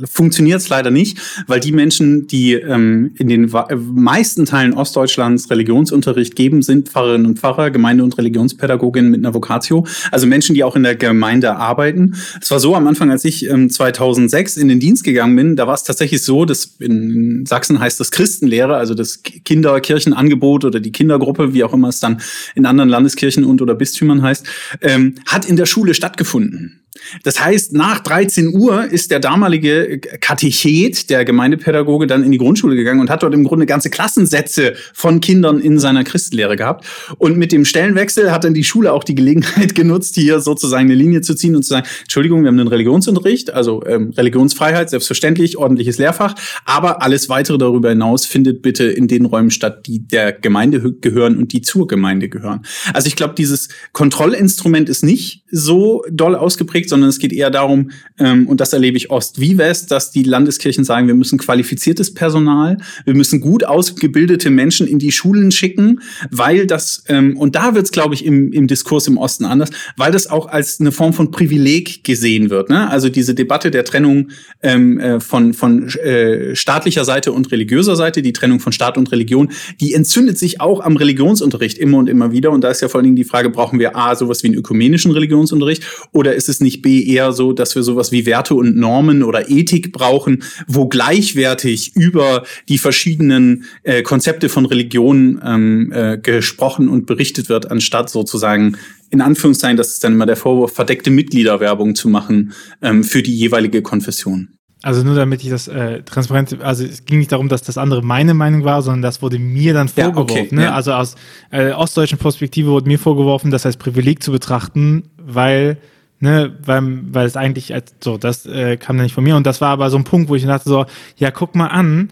funktioniert 0.09 0.61
es 0.61 0.69
leider 0.69 0.89
nicht, 0.89 1.19
weil 1.47 1.59
die 1.59 1.73
Menschen, 1.73 2.27
die 2.27 2.53
ähm, 2.53 3.11
in 3.17 3.27
den 3.27 3.51
meisten 3.75 4.45
Teilen 4.45 4.73
Ostdeutschlands 4.73 5.49
Religionsunterricht 5.51 6.37
geben, 6.37 6.61
sind 6.61 6.87
Pfarrerinnen 6.87 7.27
und 7.27 7.39
Pfarrer, 7.39 7.71
Gemeinde- 7.71 8.05
und 8.05 8.17
Religionspädagoginnen 8.17 9.11
mit 9.11 9.25
einer 9.25 9.33
Vokatio, 9.33 9.85
also 10.11 10.27
Menschen, 10.27 10.55
die 10.55 10.63
auch 10.63 10.77
in 10.77 10.83
der 10.83 10.95
Gemeinde 10.95 11.57
arbeiten. 11.57 12.15
Es 12.41 12.49
war 12.51 12.61
so 12.61 12.73
am 12.73 12.87
Anfang, 12.87 13.11
als 13.11 13.25
ich 13.25 13.49
ähm, 13.49 13.69
2006 13.69 14.55
in 14.55 14.69
den 14.69 14.79
Dienst 14.79 15.03
gegangen 15.03 15.35
bin, 15.35 15.55
da 15.57 15.67
war 15.67 15.73
es 15.73 15.83
tatsächlich 15.83 16.23
so, 16.23 16.45
dass 16.45 16.77
in 16.79 17.45
Sachsen 17.45 17.81
heißt 17.81 17.99
das 17.99 18.11
Christenlehre, 18.11 18.77
also 18.77 18.93
das 18.93 19.23
Kinderkirchenangebot 19.23 20.63
oder 20.63 20.79
die 20.79 20.93
Kinder 20.93 21.16
Kindergruppe, 21.17 21.53
wie 21.53 21.63
auch 21.63 21.73
immer 21.73 21.89
es 21.89 21.99
dann 21.99 22.21
in 22.55 22.65
anderen 22.65 22.89
Landeskirchen 22.89 23.43
und 23.43 23.61
oder 23.61 23.75
Bistümern 23.75 24.21
heißt, 24.21 24.47
ähm, 24.81 25.15
hat 25.25 25.45
in 25.45 25.55
der 25.55 25.65
Schule 25.65 25.93
stattgefunden. 25.93 26.81
Das 27.23 27.43
heißt, 27.43 27.73
nach 27.73 27.99
13 27.99 28.55
Uhr 28.55 28.85
ist 28.85 29.11
der 29.11 29.19
damalige 29.19 29.99
Katechet, 29.99 31.09
der 31.09 31.25
Gemeindepädagoge, 31.25 32.07
dann 32.07 32.23
in 32.23 32.31
die 32.31 32.37
Grundschule 32.37 32.75
gegangen 32.75 32.99
und 32.99 33.09
hat 33.09 33.23
dort 33.23 33.33
im 33.33 33.43
Grunde 33.43 33.65
ganze 33.65 33.89
Klassensätze 33.89 34.73
von 34.93 35.21
Kindern 35.21 35.59
in 35.59 35.79
seiner 35.79 36.03
Christenlehre 36.03 36.55
gehabt. 36.55 36.85
Und 37.17 37.37
mit 37.37 37.51
dem 37.51 37.65
Stellenwechsel 37.65 38.31
hat 38.31 38.43
dann 38.43 38.53
die 38.53 38.63
Schule 38.63 38.93
auch 38.93 39.03
die 39.03 39.15
Gelegenheit 39.15 39.75
genutzt, 39.75 40.15
hier 40.15 40.39
sozusagen 40.39 40.85
eine 40.85 40.95
Linie 40.95 41.21
zu 41.21 41.35
ziehen 41.35 41.55
und 41.55 41.63
zu 41.63 41.69
sagen, 41.69 41.87
Entschuldigung, 42.01 42.43
wir 42.43 42.47
haben 42.47 42.59
einen 42.59 42.67
Religionsunterricht, 42.67 43.53
also 43.53 43.83
ähm, 43.85 44.13
Religionsfreiheit, 44.15 44.89
selbstverständlich, 44.89 45.57
ordentliches 45.57 45.97
Lehrfach, 45.97 46.35
aber 46.65 47.01
alles 47.01 47.29
weitere 47.29 47.57
darüber 47.57 47.89
hinaus 47.89 48.25
findet 48.25 48.61
bitte 48.61 48.85
in 48.85 49.07
den 49.07 49.25
Räumen 49.25 49.51
statt, 49.51 49.85
die 49.87 50.07
der 50.07 50.31
Gemeinde 50.33 50.93
gehören 50.93 51.37
und 51.37 51.53
die 51.53 51.61
zur 51.61 51.87
Gemeinde 51.87 52.29
gehören. 52.29 52.61
Also 52.93 53.07
ich 53.07 53.15
glaube, 53.15 53.35
dieses 53.35 53.69
Kontrollinstrument 53.93 54.89
ist 54.89 55.03
nicht 55.03 55.43
so 55.49 56.03
doll 56.11 56.35
ausgeprägt, 56.35 56.89
sondern 56.89 57.09
es 57.09 57.19
geht 57.19 57.31
eher 57.31 57.49
darum, 57.49 57.91
ähm, 58.19 58.47
und 58.47 58.59
das 58.59 58.73
erlebe 58.73 58.97
ich 58.97 59.09
Ost 59.09 59.39
wie 59.39 59.57
West, 59.57 59.91
dass 59.91 60.11
die 60.11 60.23
Landeskirchen 60.23 60.83
sagen, 60.83 61.07
wir 61.07 61.15
müssen 61.15 61.37
qualifiziertes 61.37 62.13
Personal, 62.13 62.77
wir 63.05 63.15
müssen 63.15 63.39
gut 63.39 63.63
ausgebildete 63.63 64.49
Menschen 64.49 64.87
in 64.87 64.99
die 64.99 65.11
Schulen 65.11 65.51
schicken, 65.51 66.01
weil 66.31 66.67
das, 66.67 67.03
ähm, 67.07 67.37
und 67.37 67.55
da 67.55 67.75
wird 67.75 67.85
es, 67.85 67.91
glaube 67.91 68.13
ich, 68.13 68.25
im, 68.25 68.51
im 68.51 68.67
Diskurs 68.67 69.07
im 69.07 69.17
Osten 69.17 69.45
anders, 69.45 69.69
weil 69.95 70.11
das 70.11 70.27
auch 70.27 70.47
als 70.47 70.79
eine 70.79 70.91
Form 70.91 71.13
von 71.13 71.31
Privileg 71.31 72.03
gesehen 72.03 72.49
wird. 72.49 72.69
Ne? 72.69 72.89
Also 72.89 73.09
diese 73.09 73.33
Debatte 73.33 73.71
der 73.71 73.85
Trennung 73.85 74.29
ähm, 74.61 74.99
äh, 74.99 75.19
von, 75.19 75.53
von 75.53 75.87
äh, 75.89 76.55
staatlicher 76.55 77.05
Seite 77.05 77.31
und 77.31 77.51
religiöser 77.51 77.95
Seite, 77.95 78.21
die 78.21 78.33
Trennung 78.33 78.59
von 78.59 78.71
Staat 78.73 78.97
und 78.97 79.11
Religion, 79.11 79.49
die 79.79 79.93
entzündet 79.93 80.37
sich 80.37 80.59
auch 80.59 80.81
am 80.81 80.97
Religionsunterricht 80.97 81.77
immer 81.77 81.97
und 81.97 82.09
immer 82.09 82.31
wieder. 82.31 82.51
Und 82.51 82.63
da 82.63 82.69
ist 82.69 82.81
ja 82.81 82.87
vor 82.87 82.99
allen 82.99 83.05
Dingen 83.05 83.15
die 83.15 83.23
Frage, 83.23 83.49
brauchen 83.49 83.79
wir 83.79 83.95
A, 83.95 84.15
sowas 84.15 84.43
wie 84.43 84.47
einen 84.47 84.57
ökumenischen 84.57 85.11
Religionsunterricht 85.37 85.83
oder 86.11 86.35
ist 86.35 86.49
es 86.49 86.61
nicht 86.61 86.81
B 86.81 87.03
eher 87.03 87.31
so, 87.31 87.53
dass 87.53 87.75
wir 87.75 87.83
sowas 87.83 88.11
wie 88.11 88.25
Werte 88.25 88.55
und 88.55 88.75
Normen 88.75 89.23
oder 89.23 89.49
Ethik 89.49 89.91
brauchen, 89.91 90.43
wo 90.67 90.87
gleichwertig 90.87 91.95
über 91.95 92.43
die 92.69 92.77
verschiedenen 92.77 93.65
äh, 93.83 94.01
Konzepte 94.01 94.49
von 94.49 94.65
Religion 94.65 95.41
ähm, 95.43 95.91
äh, 95.93 96.17
gesprochen 96.17 96.89
und 96.89 97.05
berichtet 97.05 97.49
wird, 97.49 97.71
anstatt 97.71 98.09
sozusagen 98.09 98.77
in 99.09 99.21
Anführungszeichen, 99.21 99.77
das 99.77 99.91
ist 99.91 100.03
dann 100.03 100.13
immer 100.13 100.25
der 100.25 100.35
Vorwurf, 100.35 100.73
verdeckte 100.73 101.09
Mitgliederwerbung 101.11 101.95
zu 101.95 102.09
machen 102.09 102.51
ähm, 102.81 103.03
für 103.03 103.23
die 103.23 103.35
jeweilige 103.35 103.81
Konfession. 103.81 104.49
Also 104.83 105.03
nur 105.03 105.15
damit 105.15 105.43
ich 105.43 105.49
das 105.49 105.67
äh, 105.67 106.03
transparent, 106.03 106.61
also 106.61 106.85
es 106.85 107.03
ging 107.05 107.17
nicht 107.17 107.31
darum, 107.31 107.49
dass 107.49 107.63
das 107.63 107.79
andere 107.79 108.03
meine 108.03 108.35
Meinung 108.35 108.63
war, 108.63 108.83
sondern 108.83 109.01
das 109.01 109.23
wurde 109.23 109.39
mir 109.39 109.73
dann 109.73 109.87
vorgeworfen. 109.87 110.35
Ja, 110.35 110.43
okay, 110.43 110.55
ne? 110.55 110.63
ja. 110.65 110.73
Also 110.73 110.93
aus 110.93 111.15
äh, 111.49 111.71
ostdeutschen 111.71 112.19
Perspektive 112.19 112.69
wurde 112.69 112.87
mir 112.87 112.99
vorgeworfen, 112.99 113.49
das 113.49 113.65
als 113.65 113.75
Privileg 113.75 114.21
zu 114.21 114.31
betrachten, 114.31 115.09
weil 115.27 115.77
ne, 116.19 116.55
weil, 116.63 116.99
weil 117.13 117.25
es 117.25 117.35
eigentlich 117.35 117.73
als, 117.73 117.93
so, 118.03 118.17
das 118.17 118.45
äh, 118.45 118.77
kam 118.77 118.97
dann 118.97 119.05
nicht 119.05 119.13
von 119.13 119.23
mir 119.23 119.35
und 119.35 119.45
das 119.45 119.61
war 119.61 119.69
aber 119.69 119.89
so 119.89 119.97
ein 119.97 120.03
Punkt, 120.03 120.29
wo 120.29 120.35
ich 120.35 120.45
dachte 120.45 120.69
so, 120.69 120.85
ja, 121.17 121.31
guck 121.31 121.55
mal 121.55 121.67
an, 121.67 122.09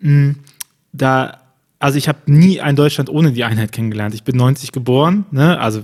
mh, 0.00 0.10
hm, 0.10 0.36
da, 0.92 1.38
also 1.78 1.98
ich 1.98 2.08
habe 2.08 2.18
nie 2.26 2.60
ein 2.60 2.76
Deutschland 2.76 3.10
ohne 3.10 3.32
die 3.32 3.44
Einheit 3.44 3.72
kennengelernt. 3.72 4.14
Ich 4.14 4.24
bin 4.24 4.36
90 4.36 4.72
geboren, 4.72 5.26
ne, 5.30 5.58
also 5.58 5.82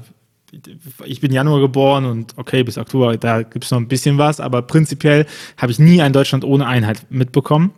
ich 1.04 1.20
bin 1.20 1.32
Januar 1.32 1.60
geboren 1.60 2.04
und 2.04 2.36
okay, 2.36 2.64
bis 2.64 2.76
Oktober, 2.76 3.16
da 3.16 3.42
gibt 3.42 3.64
es 3.64 3.70
noch 3.70 3.78
ein 3.78 3.86
bisschen 3.86 4.18
was, 4.18 4.40
aber 4.40 4.62
prinzipiell 4.62 5.26
habe 5.56 5.70
ich 5.70 5.78
nie 5.78 6.02
ein 6.02 6.12
Deutschland 6.12 6.44
ohne 6.44 6.66
Einheit 6.66 7.06
mitbekommen. 7.10 7.72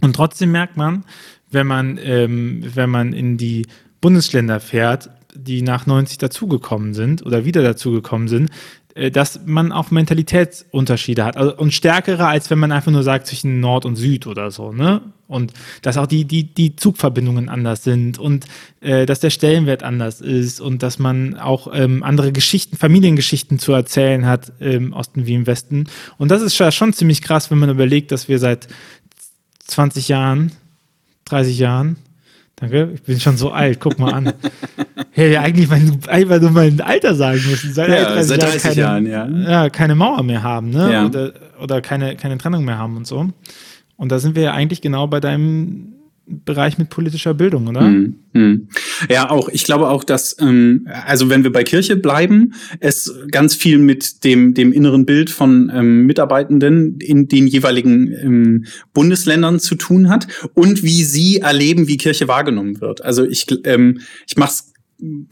Und 0.00 0.14
trotzdem 0.14 0.52
merkt 0.52 0.76
man, 0.76 1.04
wenn 1.50 1.66
man, 1.66 1.98
ähm, 2.02 2.62
wenn 2.74 2.90
man 2.90 3.12
in 3.12 3.36
die 3.36 3.66
Bundesländer 4.00 4.60
fährt, 4.60 5.10
die 5.34 5.62
nach 5.62 5.86
90 5.86 6.18
dazugekommen 6.18 6.94
sind 6.94 7.24
oder 7.24 7.44
wieder 7.44 7.62
dazugekommen 7.62 8.28
sind, 8.28 8.50
äh, 8.94 9.10
dass 9.10 9.40
man 9.44 9.72
auch 9.72 9.90
Mentalitätsunterschiede 9.90 11.24
hat. 11.24 11.36
Also, 11.36 11.56
und 11.56 11.74
stärkere, 11.74 12.26
als 12.28 12.48
wenn 12.50 12.60
man 12.60 12.70
einfach 12.70 12.92
nur 12.92 13.02
sagt 13.02 13.26
zwischen 13.26 13.58
Nord 13.58 13.84
und 13.84 13.96
Süd 13.96 14.26
oder 14.26 14.50
so, 14.50 14.72
ne? 14.72 15.00
Und 15.26 15.52
dass 15.82 15.96
auch 15.96 16.06
die, 16.06 16.26
die, 16.26 16.44
die 16.44 16.76
Zugverbindungen 16.76 17.48
anders 17.48 17.82
sind 17.82 18.18
und 18.18 18.44
äh, 18.82 19.06
dass 19.06 19.20
der 19.20 19.30
Stellenwert 19.30 19.82
anders 19.82 20.20
ist 20.20 20.60
und 20.60 20.82
dass 20.82 20.98
man 20.98 21.36
auch 21.36 21.68
ähm, 21.72 22.02
andere 22.02 22.30
Geschichten, 22.30 22.76
Familiengeschichten 22.76 23.58
zu 23.58 23.72
erzählen 23.72 24.26
hat 24.26 24.52
im 24.60 24.92
Osten 24.92 25.26
wie 25.26 25.34
im 25.34 25.46
Westen. 25.46 25.86
Und 26.18 26.30
das 26.30 26.42
ist 26.42 26.54
schon 26.74 26.92
ziemlich 26.92 27.22
krass, 27.22 27.50
wenn 27.50 27.58
man 27.58 27.70
überlegt, 27.70 28.12
dass 28.12 28.28
wir 28.28 28.38
seit 28.38 28.68
20 29.66 30.08
Jahren, 30.08 30.52
30 31.24 31.58
Jahren 31.58 31.96
Danke, 32.64 32.92
ich 32.94 33.02
bin 33.02 33.20
schon 33.20 33.36
so 33.36 33.50
alt, 33.50 33.78
guck 33.78 33.98
mal 33.98 34.12
an. 34.14 34.32
Hätte 35.10 35.34
ja 35.34 35.42
eigentlich 35.42 35.68
mein, 35.68 35.98
einfach 36.08 36.40
nur 36.40 36.50
mein 36.50 36.80
Alter 36.80 37.14
sagen 37.14 37.42
müssen. 37.46 37.74
Seit, 37.74 37.90
ja, 37.90 38.04
30, 38.04 38.26
seit 38.26 38.42
30 38.42 38.62
keine, 38.62 38.80
Jahren, 38.80 39.06
ja. 39.06 39.26
ja. 39.28 39.70
keine 39.70 39.94
Mauer 39.94 40.22
mehr 40.22 40.42
haben, 40.42 40.70
ne? 40.70 40.92
Ja. 40.92 41.06
Oder, 41.06 41.32
oder 41.60 41.80
keine, 41.82 42.16
keine 42.16 42.38
Trennung 42.38 42.64
mehr 42.64 42.78
haben 42.78 42.96
und 42.96 43.06
so. 43.06 43.28
Und 43.96 44.12
da 44.12 44.18
sind 44.18 44.34
wir 44.34 44.44
ja 44.44 44.52
eigentlich 44.52 44.80
genau 44.80 45.06
bei 45.06 45.20
deinem 45.20 45.93
Bereich 46.26 46.78
mit 46.78 46.90
politischer 46.90 47.34
Bildung, 47.34 47.68
oder? 47.68 47.82
Hm, 47.82 48.16
hm. 48.32 48.68
Ja, 49.10 49.30
auch. 49.30 49.48
Ich 49.50 49.64
glaube 49.64 49.88
auch, 49.88 50.04
dass, 50.04 50.36
ähm, 50.40 50.88
also 51.06 51.28
wenn 51.28 51.44
wir 51.44 51.52
bei 51.52 51.64
Kirche 51.64 51.96
bleiben, 51.96 52.54
es 52.80 53.14
ganz 53.30 53.54
viel 53.54 53.78
mit 53.78 54.24
dem, 54.24 54.54
dem 54.54 54.72
inneren 54.72 55.06
Bild 55.06 55.30
von 55.30 55.70
ähm, 55.74 56.06
Mitarbeitenden 56.06 56.98
in 56.98 57.28
den 57.28 57.46
jeweiligen 57.46 58.12
ähm, 58.12 58.64
Bundesländern 58.92 59.60
zu 59.60 59.74
tun 59.74 60.08
hat 60.08 60.26
und 60.54 60.82
wie 60.82 61.04
sie 61.04 61.38
erleben, 61.38 61.88
wie 61.88 61.96
Kirche 61.96 62.26
wahrgenommen 62.26 62.80
wird. 62.80 63.04
Also 63.04 63.24
ich, 63.24 63.46
ähm, 63.64 64.00
ich 64.26 64.36
mache 64.36 64.50
es 64.50 64.73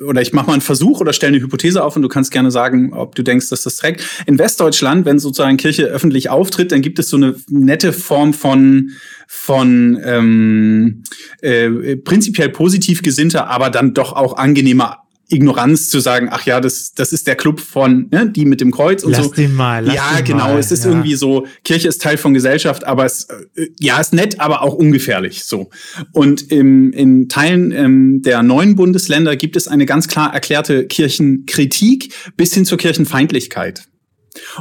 oder 0.03 0.21
ich 0.21 0.33
mache 0.33 0.47
mal 0.47 0.53
einen 0.55 0.63
Versuch 0.63 1.01
oder 1.01 1.13
stelle 1.13 1.35
eine 1.35 1.43
Hypothese 1.43 1.83
auf 1.83 1.97
und 1.97 2.03
du 2.03 2.09
kannst 2.09 2.31
gerne 2.31 2.51
sagen, 2.51 2.93
ob 2.93 3.15
du 3.15 3.23
denkst, 3.23 3.49
dass 3.49 3.63
das 3.63 3.77
trägt. 3.77 4.05
In 4.27 4.39
Westdeutschland, 4.39 5.07
wenn 5.07 5.19
sozusagen 5.19 5.57
Kirche 5.57 5.85
öffentlich 5.85 6.31
auftritt, 6.31 6.73
dann 6.73 6.83
gibt 6.83 6.99
es 6.99 7.09
so 7.09 7.17
eine 7.17 7.37
nette 7.49 7.93
Form 7.93 8.35
von 8.35 8.91
von 9.29 9.99
ähm, 10.05 11.05
äh, 11.41 11.97
prinzipiell 11.97 12.51
positiv 12.51 13.03
gesinnter, 13.03 13.49
aber 13.49 13.71
dann 13.71 13.95
doch 13.95 14.13
auch 14.13 14.37
angenehmer 14.37 15.02
Ignoranz 15.33 15.89
zu 15.89 16.01
sagen, 16.01 16.29
ach 16.31 16.47
ja, 16.47 16.61
das, 16.61 16.93
das 16.93 17.13
ist 17.13 17.27
der 17.27 17.37
Club 17.37 17.61
von, 17.61 18.09
ne, 18.11 18.31
die 18.31 18.45
mit 18.45 18.61
dem 18.61 18.71
Kreuz 18.71 19.03
und 19.03 19.13
lass 19.13 19.25
so. 19.25 19.33
Den 19.33 19.55
mal, 19.55 19.85
lass 19.85 19.95
ja, 19.95 20.21
genau. 20.21 20.49
Mal, 20.49 20.59
es 20.59 20.71
ist 20.71 20.85
ja. 20.85 20.91
irgendwie 20.91 21.15
so, 21.15 21.47
Kirche 21.65 21.89
ist 21.89 22.03
Teil 22.03 22.17
von 22.17 22.35
Gesellschaft, 22.35 22.85
aber 22.85 23.05
es, 23.05 23.25
äh, 23.57 23.69
ja, 23.81 24.01
ist 24.01 24.13
nett, 24.13 24.41
aber 24.41 24.63
auch 24.63 24.75
ungefährlich, 24.75 25.45
so. 25.45 25.71
Und 26.13 26.51
im, 26.51 26.93
in 26.93 27.29
Teilen 27.29 27.73
ähm, 27.73 28.23
der 28.23 28.43
neuen 28.43 28.77
Bundesländer 28.77 29.37
gibt 29.37 29.57
es 29.57 29.69
eine 29.69 29.87
ganz 29.87 30.09
klar 30.09 30.33
erklärte 30.33 30.87
Kirchenkritik 30.87 32.13
bis 32.37 32.55
hin 32.55 32.65
zur 32.65 32.79
Kirchenfeindlichkeit. 32.79 33.85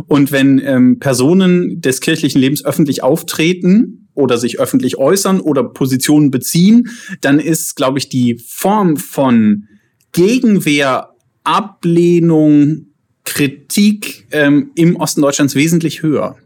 Und 0.08 0.32
wenn 0.32 0.60
ähm, 0.60 1.00
Personen 1.00 1.82
des 1.82 2.01
kirchlichen 2.01 2.42
Lebens 2.42 2.66
öffentlich 2.66 3.04
auftreten 3.04 4.10
oder 4.13 4.38
sich 4.38 4.60
öffentlich 4.60 4.98
äußern 4.98 5.40
oder 5.40 5.63
Positionen 5.63 6.32
beziehen, 6.32 6.90
dann 7.22 7.40
ist, 7.40 7.75
glaube 7.75 7.98
ich, 7.98 8.10
die 8.10 8.38
Form 8.46 8.98
von 8.98 9.68
Gegenwehr, 10.12 11.10
Ablehnung, 11.44 12.88
Kritik 13.24 14.27
ähm, 14.32 14.72
im 14.75 14.96
Osten 14.96 15.22
Deutschlands 15.22 15.56
wesentlich 15.56 16.01
höher 16.01 16.38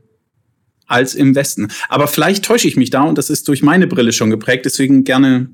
als 0.88 1.16
im 1.16 1.34
Westen. 1.36 1.70
Aber 1.90 2.08
vielleicht 2.08 2.46
täusche 2.46 2.68
ich 2.68 2.78
mich 2.78 2.90
da 2.90 3.04
und 3.04 3.18
das 3.18 3.30
ist 3.30 3.48
durch 3.48 3.64
meine 3.64 3.88
Brille 3.88 4.12
schon 4.12 4.30
geprägt, 4.30 4.66
deswegen 4.66 5.04
gerne. 5.04 5.50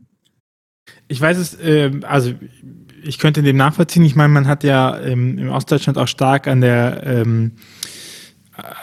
Ich 1.07 1.21
weiß 1.21 1.37
es, 1.37 1.53
äh, 1.55 1.91
also 2.03 2.33
ich 3.03 3.17
könnte 3.17 3.41
dem 3.41 3.57
nachvollziehen. 3.57 4.03
Ich 4.03 4.15
meine, 4.15 4.29
man 4.29 4.47
hat 4.47 4.63
ja 4.63 4.99
ähm, 4.99 5.37
im 5.37 5.49
Ostdeutschland 5.49 5.97
auch 5.97 6.07
stark 6.07 6.47
an 6.47 6.61
der 6.61 7.03
ähm, 7.05 7.53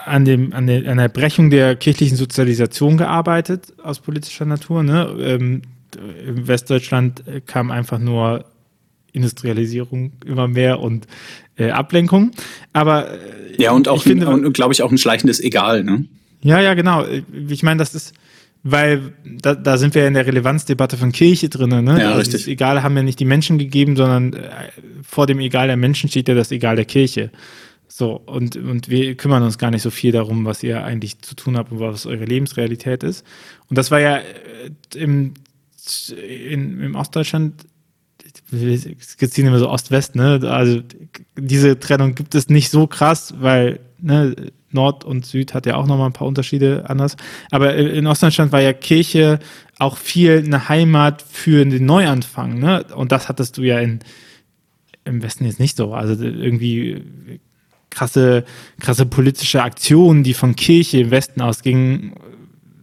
an, 0.07 0.25
dem, 0.25 0.53
an, 0.53 0.67
der, 0.67 0.91
an 0.91 0.99
der 0.99 1.09
Brechung 1.09 1.51
der 1.51 1.77
kirchlichen 1.77 2.17
Sozialisation 2.17 2.97
gearbeitet 2.97 3.75
aus 3.83 4.01
politischer 4.01 4.45
Natur. 4.45 4.83
Ne? 4.83 5.15
Ähm, 5.21 5.63
Im 6.27 6.49
Westdeutschland 6.49 7.23
kam 7.47 7.71
einfach 7.71 7.99
nur 7.99 8.45
Industrialisierung 9.19 10.13
immer 10.25 10.49
mehr 10.49 10.81
und 10.81 11.07
äh, 11.57 11.71
Ablenkung. 11.71 12.31
Aber 12.73 13.13
äh, 13.13 13.17
ja, 13.63 13.73
und 13.73 13.89
auch, 13.89 14.03
finde, 14.03 14.29
und, 14.29 14.53
glaube 14.53 14.73
ich, 14.73 14.83
auch 14.83 14.91
ein 14.91 14.99
schleichendes 14.99 15.41
Egal, 15.41 15.85
ne? 15.85 16.07
Ja, 16.41 16.61
ja, 16.61 16.75
genau. 16.75 17.05
Ich 17.49 17.63
meine, 17.63 17.79
das 17.79 17.95
ist, 17.95 18.15
weil 18.63 19.13
da, 19.25 19.55
da 19.55 19.77
sind 19.77 19.95
wir 19.95 20.03
ja 20.03 20.09
in 20.09 20.15
der 20.15 20.27
Relevanzdebatte 20.27 20.97
von 20.97 21.13
Kirche 21.13 21.49
drin. 21.49 21.71
Ne? 21.71 21.99
Ja, 21.99 22.09
also 22.09 22.19
richtig. 22.19 22.43
Das 22.43 22.49
Egal 22.49 22.83
haben 22.83 22.97
ja 22.97 23.03
nicht 23.03 23.19
die 23.19 23.25
Menschen 23.25 23.59
gegeben, 23.59 23.97
sondern 23.97 24.35
äh, 24.35 24.49
vor 25.03 25.27
dem 25.27 25.41
Egal 25.41 25.67
der 25.67 25.77
Menschen 25.77 26.09
steht 26.09 26.29
ja 26.29 26.35
das 26.35 26.53
Egal 26.53 26.77
der 26.77 26.85
Kirche. 26.85 27.31
So, 27.89 28.21
und, 28.27 28.57
und 28.57 28.89
wir 28.89 29.17
kümmern 29.17 29.43
uns 29.43 29.59
gar 29.59 29.71
nicht 29.71 29.83
so 29.83 29.91
viel 29.91 30.13
darum, 30.13 30.45
was 30.45 30.63
ihr 30.63 30.85
eigentlich 30.85 31.21
zu 31.21 31.35
tun 31.35 31.57
habt 31.57 31.73
und 31.73 31.81
was 31.81 32.07
eure 32.07 32.25
Lebensrealität 32.25 33.03
ist. 33.03 33.25
Und 33.69 33.79
das 33.79 33.91
war 33.91 33.99
ja 33.99 34.19
äh, 34.19 34.23
im, 34.95 35.35
in, 36.51 36.81
im 36.81 36.95
Ostdeutschland, 36.95 37.55
es 38.51 39.31
ziehen 39.31 39.47
immer 39.47 39.59
so 39.59 39.69
Ost-West, 39.69 40.17
ne? 40.17 40.41
Also 40.45 40.81
diese 41.37 41.79
Trennung 41.79 42.15
gibt 42.15 42.35
es 42.35 42.49
nicht 42.49 42.71
so 42.71 42.87
krass, 42.87 43.35
weil 43.39 43.81
ne, 43.99 44.35
Nord 44.71 45.05
und 45.05 45.27
Süd 45.27 45.55
hat 45.55 45.67
ja 45.67 45.77
auch 45.77 45.87
nochmal 45.87 46.07
ein 46.07 46.13
paar 46.13 46.27
Unterschiede 46.27 46.85
anders. 46.89 47.17
Aber 47.51 47.75
in 47.75 48.07
Ostdeutschland 48.07 48.53
war 48.53 48.61
ja 48.61 48.73
Kirche 48.73 49.39
auch 49.79 49.97
viel 49.97 50.43
eine 50.45 50.69
Heimat 50.69 51.23
für 51.23 51.65
den 51.65 51.87
Neuanfang, 51.87 52.59
ne? 52.59 52.85
Und 52.95 53.13
das 53.13 53.29
hattest 53.29 53.59
du 53.59 53.63
ja 53.63 53.79
in, 53.81 54.01
im 55.05 55.23
Westen 55.23 55.45
jetzt 55.45 55.61
nicht 55.61 55.77
so. 55.77 55.95
Also 55.95 56.23
irgendwie 56.23 57.03
krasse, 57.91 58.45
krasse 58.81 59.07
politische 59.07 59.63
Aktionen, 59.63 60.23
die 60.23 60.35
von 60.35 60.57
Kirche 60.57 61.01
im 61.01 61.11
Westen 61.11 61.41
ausgingen, 61.41 62.15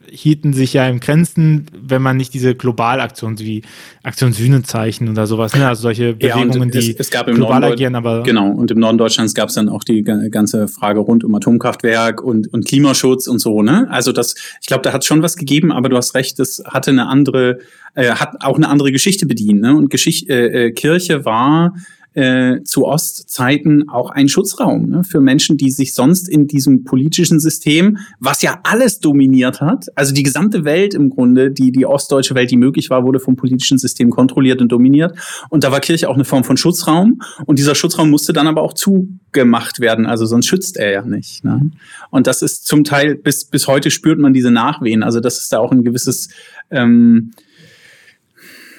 hielten 0.10 0.54
sich 0.54 0.74
ja 0.74 0.88
im 0.88 1.00
Grenzen, 1.00 1.66
wenn 1.74 2.02
man 2.02 2.18
nicht 2.18 2.34
diese 2.34 2.56
Globalaktionen 2.56 3.40
wie 3.40 3.64
Aktion 4.04 4.34
Sühnezeichen 4.34 5.10
oder 5.10 5.28
sowas, 5.28 5.56
ne? 5.56 5.68
also 5.68 5.84
solche 5.84 6.14
Bewegungen, 6.14 6.72
ja, 6.72 6.80
es, 6.80 6.86
die 6.86 6.96
es 6.98 7.10
gab 7.10 7.28
im 7.28 7.36
global 7.36 7.64
agieren, 7.64 7.96
aber 7.96 8.24
genau 8.24 8.50
und 8.50 8.72
im 8.72 8.80
Norden 8.80 8.98
Deutschlands 8.98 9.34
gab 9.34 9.50
es 9.50 9.56
dann 9.56 9.70
auch 9.70 9.84
die 9.84 10.04
ganze 10.04 10.68
Frage 10.68 11.00
rund 11.00 11.24
um 11.24 11.34
Atomkraftwerk 11.36 12.24
und 12.24 12.52
und 12.54 12.66
Klimaschutz 12.66 13.28
und 13.28 13.40
so, 13.40 13.62
ne? 13.62 13.88
Also 13.90 14.12
das, 14.12 14.36
ich 14.62 14.68
glaube, 14.68 14.84
da 14.84 14.94
hat 14.94 15.06
schon 15.06 15.22
was 15.22 15.38
gegeben, 15.38 15.72
aber 15.72 15.90
du 15.90 15.98
hast 15.98 16.16
recht, 16.16 16.40
es 16.40 16.64
hatte 16.66 16.92
eine 16.92 17.08
andere, 17.08 17.60
äh, 17.94 18.12
hat 18.12 18.42
auch 18.42 18.58
eine 18.58 18.70
andere 18.70 18.92
Geschichte 18.92 19.26
bedient, 19.26 19.62
ne? 19.62 19.76
Und 19.76 19.90
Geschichte 19.90 20.34
äh, 20.34 20.72
Kirche 20.72 21.26
war 21.26 21.74
äh, 22.16 22.64
zu 22.64 22.86
Ostzeiten 22.86 23.90
auch 23.90 24.10
ein 24.10 24.30
Schutzraum 24.30 24.90
ne, 24.90 25.04
für 25.04 25.20
Menschen, 25.20 25.58
die 25.58 25.70
sich 25.70 25.94
sonst 25.94 26.30
in 26.30 26.48
diesem 26.48 26.86
politischen 26.86 27.40
System, 27.40 27.98
was 28.20 28.42
ja 28.42 28.60
alles 28.64 29.00
dominiert 29.00 29.60
hat, 29.60 29.88
also 29.96 30.14
die 30.14 30.24
gesamte 30.24 30.64
Welt 30.64 30.94
im 30.94 31.10
Grunde, 31.10 31.52
die, 31.52 31.74
die 31.74 31.86
ostdeutsche 31.86 32.34
Welt, 32.34 32.52
die 32.52 32.58
möglich 32.58 32.90
war, 32.90 33.04
wurde 33.04 33.20
vom 33.20 33.36
politischen 33.36 33.78
System 33.78 34.10
kontrolliert 34.10 34.62
und 34.62 34.72
dominiert. 34.72 35.18
Und 35.50 35.66
da 35.66 35.72
war 35.72 35.82
Kirche 35.82 36.10
auch 36.10 36.16
eine 36.16 36.24
Form 36.24 36.46
von 36.46 36.56
Schutzraum. 36.56 37.22
Und 37.46 37.60
dieser 37.60 37.76
Schutzraum 37.76 38.10
musste 38.10 38.32
dann 38.32 38.48
aber 38.48 38.62
auch 38.62 38.74
zugemacht 38.74 39.82
werden, 39.82 40.06
also 40.06 40.26
sonst 40.26 40.48
schützt 40.48 40.78
er 40.78 40.92
ja 40.92 41.02
nicht. 41.02 41.44
Ne? 41.44 41.72
Und 42.12 42.28
das 42.28 42.42
ist 42.42 42.66
zum 42.66 42.86
Teil, 42.86 43.16
bis, 43.16 43.46
bis 43.46 43.68
heute 43.68 43.92
spürt 43.92 44.20
man 44.20 44.34
diese 44.34 44.52
Nachwehen. 44.52 45.04
Also 45.04 45.20
das 45.20 45.40
ist 45.40 45.52
da 45.52 45.60
auch 45.60 45.72
ein 45.72 45.84
gewisses 45.84 46.30
ähm, 46.72 47.32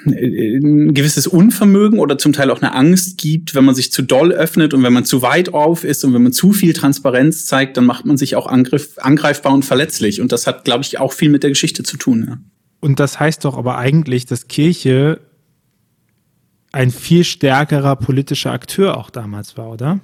ein 0.06 0.94
gewisses 0.94 1.26
Unvermögen 1.26 1.98
oder 1.98 2.18
zum 2.18 2.32
Teil 2.32 2.50
auch 2.50 2.62
eine 2.62 2.74
Angst 2.74 3.18
gibt, 3.18 3.54
wenn 3.54 3.64
man 3.64 3.74
sich 3.74 3.92
zu 3.92 4.02
doll 4.02 4.32
öffnet 4.32 4.72
und 4.74 4.82
wenn 4.82 4.92
man 4.92 5.04
zu 5.04 5.22
weit 5.22 5.52
auf 5.52 5.84
ist 5.84 6.04
und 6.04 6.14
wenn 6.14 6.22
man 6.22 6.32
zu 6.32 6.52
viel 6.52 6.72
Transparenz 6.72 7.46
zeigt, 7.46 7.76
dann 7.76 7.84
macht 7.84 8.06
man 8.06 8.16
sich 8.16 8.36
auch 8.36 8.46
angriff, 8.46 8.98
angreifbar 8.98 9.52
und 9.52 9.64
verletzlich. 9.64 10.20
Und 10.20 10.32
das 10.32 10.46
hat, 10.46 10.64
glaube 10.64 10.84
ich, 10.84 10.98
auch 10.98 11.12
viel 11.12 11.30
mit 11.30 11.42
der 11.42 11.50
Geschichte 11.50 11.82
zu 11.82 11.96
tun. 11.96 12.26
Ja. 12.28 12.38
Und 12.80 13.00
das 13.00 13.18
heißt 13.18 13.44
doch 13.44 13.56
aber 13.56 13.78
eigentlich, 13.78 14.26
dass 14.26 14.48
Kirche 14.48 15.20
ein 16.72 16.90
viel 16.90 17.24
stärkerer 17.24 17.96
politischer 17.96 18.52
Akteur 18.52 18.96
auch 18.96 19.10
damals 19.10 19.56
war, 19.56 19.70
oder? 19.70 20.00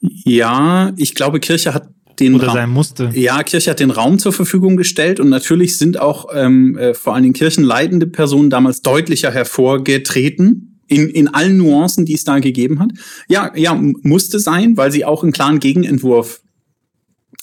Ja, 0.00 0.92
ich 0.96 1.14
glaube, 1.14 1.40
Kirche 1.40 1.74
hat 1.74 1.88
den 2.20 2.34
Oder 2.34 2.52
sein 2.52 2.70
musste. 2.70 3.10
Ja, 3.14 3.42
Kirche 3.42 3.70
hat 3.70 3.80
den 3.80 3.90
Raum 3.90 4.18
zur 4.18 4.32
Verfügung 4.32 4.76
gestellt 4.76 5.20
und 5.20 5.28
natürlich 5.28 5.78
sind 5.78 6.00
auch 6.00 6.26
ähm, 6.34 6.76
äh, 6.76 6.94
vor 6.94 7.14
allen 7.14 7.22
Dingen 7.22 7.34
kirchenleitende 7.34 8.06
Personen 8.06 8.50
damals 8.50 8.82
deutlicher 8.82 9.30
hervorgetreten. 9.30 10.64
In, 10.90 11.10
in 11.10 11.28
allen 11.28 11.58
Nuancen, 11.58 12.06
die 12.06 12.14
es 12.14 12.24
da 12.24 12.38
gegeben 12.38 12.80
hat. 12.80 12.92
Ja, 13.28 13.52
ja, 13.54 13.74
musste 13.74 14.38
sein, 14.38 14.78
weil 14.78 14.90
sie 14.90 15.04
auch 15.04 15.22
einen 15.22 15.32
klaren 15.32 15.58
Gegenentwurf 15.58 16.40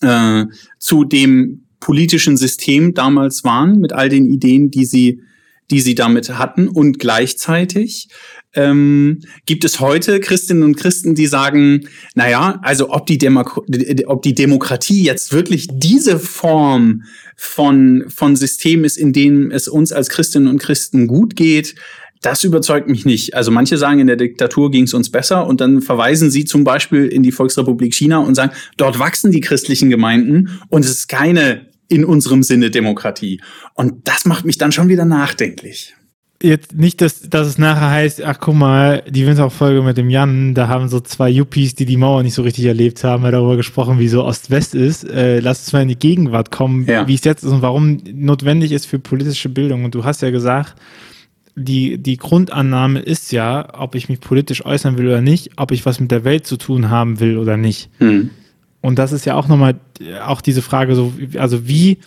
äh, 0.01 0.45
zu 0.79 1.03
dem 1.03 1.65
politischen 1.79 2.37
System 2.37 2.95
damals 2.95 3.43
waren, 3.43 3.77
mit 3.77 3.93
all 3.93 4.09
den 4.09 4.25
Ideen, 4.25 4.71
die 4.71 4.85
sie, 4.85 5.21
die 5.69 5.79
sie 5.79 5.93
damit 5.93 6.39
hatten. 6.39 6.67
Und 6.67 6.97
gleichzeitig 6.97 8.07
ähm, 8.55 9.21
gibt 9.45 9.65
es 9.65 9.79
heute 9.79 10.19
Christinnen 10.19 10.63
und 10.63 10.77
Christen, 10.77 11.13
die 11.13 11.27
sagen, 11.27 11.87
naja, 12.15 12.59
also 12.63 12.89
ob 12.89 13.05
die, 13.05 13.17
Demo 13.17 13.43
ob 14.07 14.21
die 14.23 14.33
Demokratie 14.33 15.03
jetzt 15.03 15.33
wirklich 15.33 15.67
diese 15.71 16.19
Form 16.19 17.03
von, 17.35 18.05
von 18.07 18.35
System 18.35 18.83
ist, 18.83 18.97
in 18.97 19.13
dem 19.13 19.51
es 19.51 19.67
uns 19.67 19.91
als 19.91 20.09
Christinnen 20.09 20.47
und 20.47 20.59
Christen 20.59 21.07
gut 21.07 21.35
geht, 21.35 21.75
das 22.21 22.43
überzeugt 22.43 22.89
mich 22.89 23.05
nicht. 23.05 23.35
Also 23.35 23.51
manche 23.51 23.77
sagen, 23.77 23.99
in 23.99 24.07
der 24.07 24.15
Diktatur 24.15 24.71
ging 24.71 24.85
es 24.85 24.93
uns 24.93 25.11
besser 25.11 25.45
und 25.45 25.61
dann 25.61 25.81
verweisen 25.81 26.31
sie 26.31 26.45
zum 26.45 26.63
Beispiel 26.63 27.05
in 27.05 27.21
die 27.21 27.31
Volksrepublik 27.31 27.93
China 27.93 28.19
und 28.19 28.35
sagen, 28.35 28.51
dort 28.77 28.97
wachsen 28.97 29.31
die 29.31 29.41
christlichen 29.41 29.89
Gemeinden 29.89 30.59
und 30.69 30.85
es 30.85 30.91
ist 30.91 31.07
keine 31.07 31.67
in 31.87 32.03
unserem 32.03 32.41
Sinne 32.41 32.71
Demokratie. 32.71 33.41
Und 33.75 34.07
das 34.07 34.25
macht 34.25 34.43
mich 34.43 34.57
dann 34.57 34.71
schon 34.71 34.87
wieder 34.87 35.05
nachdenklich 35.05 35.93
jetzt 36.45 36.75
nicht, 36.75 37.01
dass, 37.01 37.21
dass 37.21 37.47
es 37.47 37.57
nachher 37.57 37.89
heißt, 37.89 38.23
ach 38.23 38.39
guck 38.39 38.55
mal, 38.55 39.03
die 39.07 39.25
Winterfolge 39.25 39.81
mit 39.81 39.97
dem 39.97 40.09
Jan, 40.09 40.53
da 40.53 40.67
haben 40.67 40.87
so 40.87 40.99
zwei 40.99 41.29
Yuppies, 41.29 41.75
die 41.75 41.85
die 41.85 41.97
Mauer 41.97 42.23
nicht 42.23 42.33
so 42.33 42.43
richtig 42.43 42.65
erlebt 42.65 43.03
haben, 43.03 43.23
darüber 43.23 43.57
gesprochen, 43.57 43.99
wie 43.99 44.07
so 44.07 44.23
Ost-West 44.23 44.75
ist. 44.75 45.03
Äh, 45.03 45.39
lass 45.39 45.61
uns 45.61 45.73
mal 45.73 45.81
in 45.81 45.87
die 45.87 45.99
Gegenwart 45.99 46.51
kommen, 46.51 46.85
ja. 46.85 47.07
wie 47.07 47.15
es 47.15 47.23
jetzt 47.23 47.43
ist 47.43 47.51
und 47.51 47.61
warum 47.61 47.97
notwendig 48.13 48.71
ist 48.71 48.85
für 48.85 48.99
politische 48.99 49.49
Bildung. 49.49 49.85
Und 49.85 49.95
du 49.95 50.03
hast 50.03 50.21
ja 50.21 50.29
gesagt, 50.29 50.75
die, 51.55 51.97
die 51.97 52.17
Grundannahme 52.17 52.99
ist 52.99 53.31
ja, 53.31 53.67
ob 53.79 53.95
ich 53.95 54.09
mich 54.09 54.19
politisch 54.19 54.65
äußern 54.65 54.97
will 54.97 55.07
oder 55.07 55.21
nicht, 55.21 55.51
ob 55.57 55.71
ich 55.71 55.85
was 55.85 55.99
mit 55.99 56.11
der 56.11 56.23
Welt 56.23 56.45
zu 56.45 56.57
tun 56.57 56.89
haben 56.89 57.19
will 57.19 57.37
oder 57.37 57.57
nicht. 57.57 57.89
Hm. 57.99 58.29
Und 58.81 58.99
das 58.99 59.11
ist 59.11 59.25
ja 59.25 59.35
auch 59.35 59.47
nochmal 59.47 59.79
auch 60.25 60.41
diese 60.41 60.61
Frage, 60.61 60.95
so, 60.95 61.13
also 61.37 61.67
wie, 61.67 61.97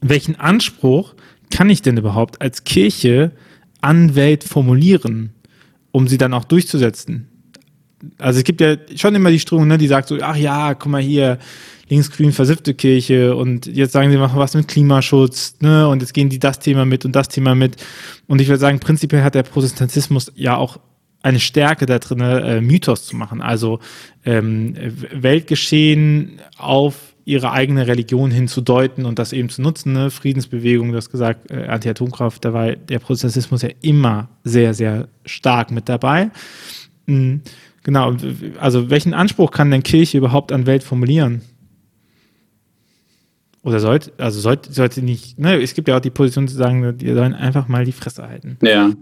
welchen 0.00 0.36
Anspruch 0.36 1.14
kann 1.50 1.70
ich 1.70 1.82
denn 1.82 1.96
überhaupt 1.96 2.40
als 2.40 2.64
Kirche 2.64 3.32
an 3.80 4.14
Welt 4.14 4.44
formulieren, 4.44 5.30
um 5.92 6.08
sie 6.08 6.18
dann 6.18 6.34
auch 6.34 6.44
durchzusetzen? 6.44 7.28
Also 8.18 8.38
es 8.38 8.44
gibt 8.44 8.60
ja 8.60 8.76
schon 8.94 9.14
immer 9.14 9.30
die 9.30 9.40
Strömung, 9.40 9.68
ne, 9.68 9.78
die 9.78 9.86
sagt 9.86 10.08
so, 10.08 10.18
ach 10.20 10.36
ja, 10.36 10.74
guck 10.74 10.92
mal 10.92 11.02
hier, 11.02 11.38
linksgrün 11.88 12.32
versiffte 12.32 12.74
Kirche 12.74 13.36
und 13.36 13.66
jetzt 13.66 13.92
sagen 13.92 14.10
sie 14.10 14.16
machen 14.16 14.38
was 14.38 14.54
mit 14.54 14.68
Klimaschutz, 14.68 15.56
ne, 15.60 15.88
und 15.88 16.02
jetzt 16.02 16.14
gehen 16.14 16.28
die 16.28 16.38
das 16.38 16.58
Thema 16.58 16.84
mit 16.84 17.04
und 17.04 17.12
das 17.12 17.28
Thema 17.28 17.54
mit. 17.54 17.76
Und 18.26 18.40
ich 18.40 18.48
würde 18.48 18.60
sagen, 18.60 18.80
prinzipiell 18.80 19.22
hat 19.22 19.34
der 19.34 19.44
Protestantismus 19.44 20.32
ja 20.34 20.56
auch 20.56 20.78
eine 21.22 21.40
Stärke 21.40 21.86
da 21.86 21.98
drin, 21.98 22.20
äh, 22.20 22.60
Mythos 22.60 23.06
zu 23.06 23.16
machen. 23.16 23.40
Also 23.40 23.80
ähm, 24.24 24.74
Weltgeschehen 25.12 26.40
auf 26.56 27.05
ihre 27.26 27.50
eigene 27.50 27.88
Religion 27.88 28.30
hinzudeuten 28.30 29.04
und 29.04 29.18
das 29.18 29.32
eben 29.32 29.50
zu 29.50 29.60
nutzen. 29.60 29.92
Ne? 29.92 30.10
Friedensbewegung, 30.10 30.92
du 30.92 30.96
hast 30.96 31.10
gesagt, 31.10 31.50
äh, 31.50 31.66
Anti-Atomkraft, 31.66 32.44
da 32.44 32.52
war 32.54 32.76
der 32.76 33.00
Protestantismus 33.00 33.62
ja 33.62 33.70
immer 33.82 34.28
sehr, 34.44 34.72
sehr 34.72 35.08
stark 35.26 35.72
mit 35.72 35.88
dabei. 35.88 36.30
Mhm. 37.06 37.42
Genau, 37.82 38.16
also 38.58 38.90
welchen 38.90 39.14
Anspruch 39.14 39.50
kann 39.50 39.70
denn 39.70 39.82
Kirche 39.82 40.18
überhaupt 40.18 40.50
an 40.50 40.66
Welt 40.66 40.82
formulieren? 40.82 41.42
Oder 43.66 43.80
sollte, 43.80 44.12
also 44.18 44.38
sollte, 44.38 44.72
sollte 44.72 45.02
nicht, 45.02 45.40
ne, 45.40 45.60
es 45.60 45.74
gibt 45.74 45.88
ja 45.88 45.96
auch 45.96 46.00
die 46.00 46.10
Position 46.10 46.46
zu 46.46 46.54
sagen, 46.54 46.96
die 46.98 47.12
sollen 47.12 47.34
einfach 47.34 47.66
mal 47.66 47.84
die 47.84 47.90
Fresse 47.90 48.22
halten. 48.22 48.58
Ja. 48.62 48.92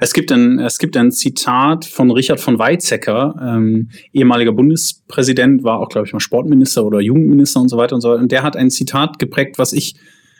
Es 0.00 0.12
gibt 0.12 0.30
ein, 0.30 0.60
es 0.60 0.78
gibt 0.78 0.96
ein 0.96 1.10
Zitat 1.10 1.84
von 1.84 2.08
Richard 2.12 2.38
von 2.38 2.56
Weizsäcker, 2.56 3.34
ähm, 3.42 3.88
ehemaliger 4.12 4.52
Bundespräsident, 4.52 5.64
war 5.64 5.80
auch, 5.80 5.88
glaube 5.88 6.06
ich, 6.06 6.12
mal 6.12 6.20
Sportminister 6.20 6.86
oder 6.86 7.00
Jugendminister 7.00 7.60
und 7.60 7.68
so 7.68 7.76
weiter 7.76 7.96
und 7.96 8.00
so 8.00 8.10
weiter. 8.10 8.20
Und 8.20 8.30
der 8.30 8.44
hat 8.44 8.54
ein 8.54 8.70
Zitat 8.70 9.18
geprägt, 9.18 9.58
was 9.58 9.72
ich 9.72 9.96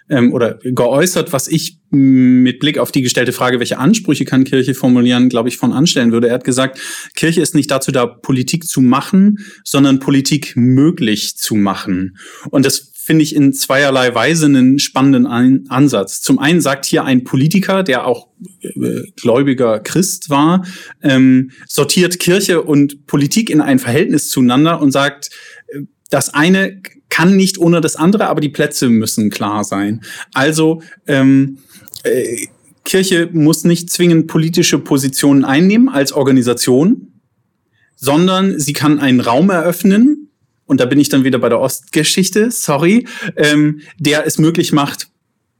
ähm, 0.08 0.32
oder 0.32 0.60
geäußert, 0.62 1.32
was 1.32 1.48
ich 1.48 1.78
mit 1.90 2.60
Blick 2.60 2.78
auf 2.78 2.92
die 2.92 3.02
gestellte 3.02 3.32
Frage, 3.32 3.58
welche 3.58 3.78
Ansprüche 3.78 4.24
kann 4.24 4.44
Kirche 4.44 4.74
formulieren, 4.74 5.28
glaube 5.28 5.48
ich, 5.48 5.56
von 5.56 5.72
anstellen 5.72 6.12
würde. 6.12 6.28
Er 6.28 6.34
hat 6.34 6.44
gesagt, 6.44 6.78
Kirche 7.16 7.40
ist 7.40 7.54
nicht 7.54 7.70
dazu 7.70 7.90
da, 7.90 8.06
Politik 8.06 8.64
zu 8.64 8.80
machen, 8.80 9.38
sondern 9.64 9.98
Politik 9.98 10.52
möglich 10.54 11.36
zu 11.36 11.56
machen. 11.56 12.16
Und 12.50 12.64
das 12.64 12.91
finde 13.04 13.24
ich 13.24 13.34
in 13.34 13.52
zweierlei 13.52 14.14
Weise 14.14 14.46
einen 14.46 14.78
spannenden 14.78 15.26
Ein 15.26 15.64
Ansatz. 15.68 16.20
Zum 16.20 16.38
einen 16.38 16.60
sagt 16.60 16.86
hier 16.86 17.04
ein 17.04 17.24
Politiker, 17.24 17.82
der 17.82 18.06
auch 18.06 18.28
äh, 18.60 19.02
gläubiger 19.16 19.80
Christ 19.80 20.30
war, 20.30 20.64
ähm, 21.02 21.50
sortiert 21.66 22.20
Kirche 22.20 22.62
und 22.62 23.06
Politik 23.06 23.50
in 23.50 23.60
ein 23.60 23.80
Verhältnis 23.80 24.28
zueinander 24.28 24.80
und 24.80 24.92
sagt, 24.92 25.30
äh, 25.68 25.80
das 26.10 26.32
eine 26.32 26.80
kann 27.08 27.36
nicht 27.36 27.58
ohne 27.58 27.80
das 27.80 27.96
andere, 27.96 28.28
aber 28.28 28.40
die 28.40 28.50
Plätze 28.50 28.88
müssen 28.88 29.30
klar 29.30 29.64
sein. 29.64 30.02
Also 30.32 30.80
ähm, 31.08 31.58
äh, 32.04 32.46
Kirche 32.84 33.28
muss 33.32 33.64
nicht 33.64 33.90
zwingend 33.90 34.28
politische 34.28 34.78
Positionen 34.78 35.44
einnehmen 35.44 35.88
als 35.88 36.12
Organisation, 36.12 37.20
sondern 37.96 38.60
sie 38.60 38.74
kann 38.74 39.00
einen 39.00 39.20
Raum 39.20 39.50
eröffnen, 39.50 40.21
und 40.72 40.80
da 40.80 40.86
bin 40.86 40.98
ich 40.98 41.10
dann 41.10 41.22
wieder 41.22 41.38
bei 41.38 41.50
der 41.50 41.60
Ostgeschichte, 41.60 42.50
sorry, 42.50 43.06
ähm, 43.36 43.82
der 43.98 44.26
es 44.26 44.38
möglich 44.38 44.72
macht, 44.72 45.08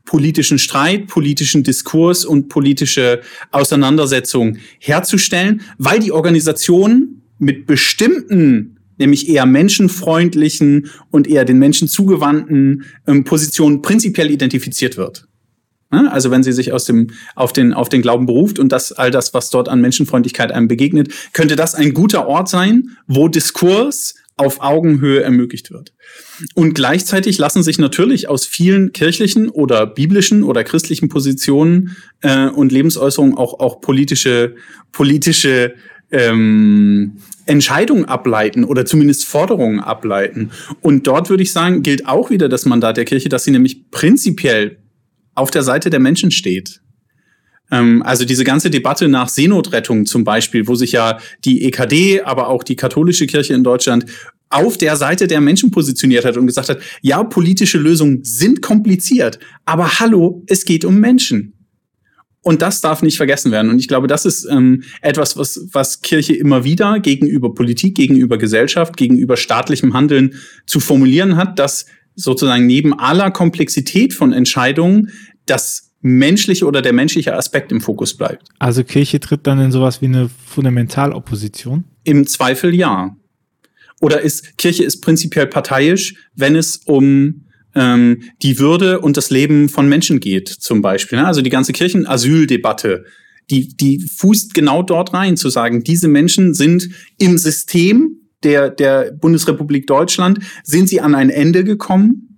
politischen 0.07 0.59
Streit, 0.59 1.07
politischen 1.07 1.63
Diskurs 1.63 2.25
und 2.25 2.49
politische 2.49 3.21
Auseinandersetzung 3.51 4.57
herzustellen, 4.79 5.61
weil 5.77 6.01
die 6.01 6.13
Organisation 6.13 7.23
mit 7.39 7.67
bestimmten 7.67 8.79
nämlich 8.97 9.29
eher 9.29 9.45
menschenfreundlichen 9.45 10.91
und 11.11 11.29
eher 11.29 11.45
den 11.45 11.59
Menschen 11.59 11.89
zugewandten 11.89 12.85
ähm, 13.07 13.25
Positionen 13.25 13.83
prinzipiell 13.83 14.31
identifiziert 14.31 14.97
wird. 14.97 15.27
Also 15.91 16.31
wenn 16.31 16.43
sie 16.43 16.53
sich 16.53 16.73
aus 16.73 16.87
dem, 16.87 17.09
auf, 17.35 17.53
den, 17.53 17.75
auf 17.75 17.91
den 17.91 18.01
Glauben 18.01 18.25
beruft 18.25 18.59
und 18.59 18.73
das, 18.73 18.93
all 18.93 19.11
das, 19.11 19.35
was 19.35 19.51
dort 19.51 19.69
an 19.69 19.83
Menschenfreundlichkeit 19.83 20.51
einem 20.51 20.67
begegnet, 20.67 21.13
könnte 21.35 21.55
das 21.55 21.75
ein 21.75 21.93
guter 21.93 22.27
Ort 22.27 22.49
sein, 22.49 22.97
wo 23.07 23.29
Diskurs 23.29 24.15
auf 24.37 24.61
Augenhöhe 24.61 25.23
ermöglicht 25.23 25.71
wird. 25.71 25.93
Und 26.55 26.75
gleichzeitig 26.75 27.39
lassen 27.39 27.63
sich 27.63 27.79
natürlich 27.79 28.29
aus 28.29 28.47
vielen 28.47 28.93
kirchlichen 28.93 29.49
oder 29.49 29.87
biblischen 29.87 30.43
oder 30.43 30.65
christlichen 30.65 31.09
Positionen 31.09 31.97
äh, 32.23 32.49
und 32.49 32.73
Lebensäußerungen 32.73 33.37
auch, 33.37 33.61
auch 33.61 33.81
politische, 33.81 34.57
politische 34.91 35.75
ähm, 36.11 37.17
Entscheidungen 37.47 38.05
ableiten 38.05 38.65
oder 38.65 38.85
zumindest 38.85 39.25
Forderungen 39.25 39.81
ableiten. 39.81 40.51
Und 40.81 41.07
dort 41.07 41.31
würde 41.31 41.43
ich 41.43 41.53
sagen, 41.53 41.83
gilt 41.83 42.07
auch 42.07 42.31
wieder 42.31 42.49
das 42.49 42.67
Mandat 42.67 42.97
der 42.97 43.05
Kirche, 43.05 43.29
dass 43.29 43.45
sie 43.45 43.51
nämlich 43.51 43.91
prinzipiell 43.91 44.79
auf 45.35 45.51
der 45.51 45.63
Seite 45.63 45.91
der 45.91 46.01
Menschen 46.01 46.31
steht. 46.31 46.82
Ähm, 47.73 48.03
also 48.05 48.25
diese 48.25 48.45
ganze 48.45 48.71
Debatte 48.71 49.09
nach 49.09 49.29
Seenotrettung 49.29 50.07
zum 50.07 50.23
Beispiel, 50.23 50.69
wo 50.69 50.77
sich 50.77 50.93
ja 50.93 51.19
die 51.45 51.65
EKD, 51.65 52.23
aber 52.23 52.49
auch 52.49 52.63
die 52.63 52.77
katholische 52.77 53.27
Kirche 53.27 53.55
in 53.55 53.65
Deutschland 53.65 54.07
auf 54.51 54.77
der 54.77 54.97
Seite 54.97 55.27
der 55.27 55.41
Menschen 55.41 55.71
positioniert 55.71 56.27
hat 56.27 56.37
und 56.37 56.47
gesagt 56.47 56.69
hat, 56.69 56.79
ja, 57.01 57.25
politische 57.25 57.79
Lösungen 57.79 58.23
sind 58.23 58.61
kompliziert, 58.61 59.39
aber 59.65 59.99
hallo, 59.99 60.45
es 60.47 60.67
geht 60.67 60.85
um 60.85 61.01
Menschen. 61.01 61.55
Und 62.45 62.61
das 62.61 62.81
darf 62.81 63.03
nicht 63.03 63.17
vergessen 63.17 63.53
werden. 63.53 63.71
Und 63.71 63.79
ich 63.79 63.87
glaube, 63.87 64.09
das 64.09 64.27
ist 64.27 64.47
ähm, 64.51 64.83
etwas, 65.01 65.37
was, 65.37 65.69
was 65.73 66.03
Kirche 66.03 66.35
immer 66.35 66.65
wieder 66.65 66.99
gegenüber 66.99 67.55
Politik, 67.55 67.95
gegenüber 67.95 68.37
Gesellschaft, 68.37 68.97
gegenüber 68.97 69.37
staatlichem 69.37 69.95
Handeln 69.95 70.35
zu 70.67 70.81
formulieren 70.81 71.37
hat, 71.37 71.61
dass 71.61 71.87
sozusagen 72.17 72.67
neben 72.67 72.99
aller 72.99 73.31
Komplexität 73.31 74.13
von 74.13 74.33
Entscheidungen 74.33 75.11
das 75.47 75.92
menschliche 76.03 76.67
oder 76.67 76.83
der 76.83 76.93
menschliche 76.93 77.35
Aspekt 77.35 77.73
im 77.73 77.81
Fokus 77.81 78.17
bleibt. 78.17 78.49
Also 78.59 78.85
Kirche 78.85 79.21
tritt 79.21 79.47
dann 79.47 79.61
in 79.61 79.73
sowas 79.73 80.03
wie 80.03 80.07
eine 80.07 80.29
Fundamentalopposition? 80.47 81.85
Im 82.05 82.27
Zweifel 82.27 82.75
ja. 82.75 83.17
Oder 84.01 84.21
ist 84.21 84.59
Kirche 84.59 84.83
ist 84.83 85.01
prinzipiell 85.01 85.47
parteiisch, 85.47 86.15
wenn 86.35 86.57
es 86.57 86.79
um 86.79 87.45
ähm, 87.75 88.23
die 88.43 88.59
Würde 88.59 89.01
und 89.01 89.17
das 89.17 89.31
Leben 89.31 89.69
von 89.69 89.89
Menschen 89.89 90.19
geht, 90.19 90.49
zum 90.49 90.83
Beispiel. 90.83 91.19
Ne? 91.19 91.27
Also 91.27 91.41
die 91.41 91.51
ganze 91.51 91.73
Kirchenasyldebatte, 91.73 93.05
die, 93.51 93.69
die 93.69 94.01
fußt 94.01 94.55
genau 94.55 94.83
dort 94.83 95.15
rein, 95.15 95.37
zu 95.37 95.51
sagen, 95.51 95.85
diese 95.85 96.09
Menschen 96.09 96.53
sind 96.55 96.89
im 97.19 97.39
System 97.39 98.19
der, 98.43 98.71
der 98.71 99.13
Bundesrepublik 99.13 99.87
Deutschland, 99.87 100.41
sind 100.65 100.89
sie 100.89 101.01
an 101.01 101.15
ein 101.15 101.31
Ende 101.31 101.63
gekommen. 101.65 102.32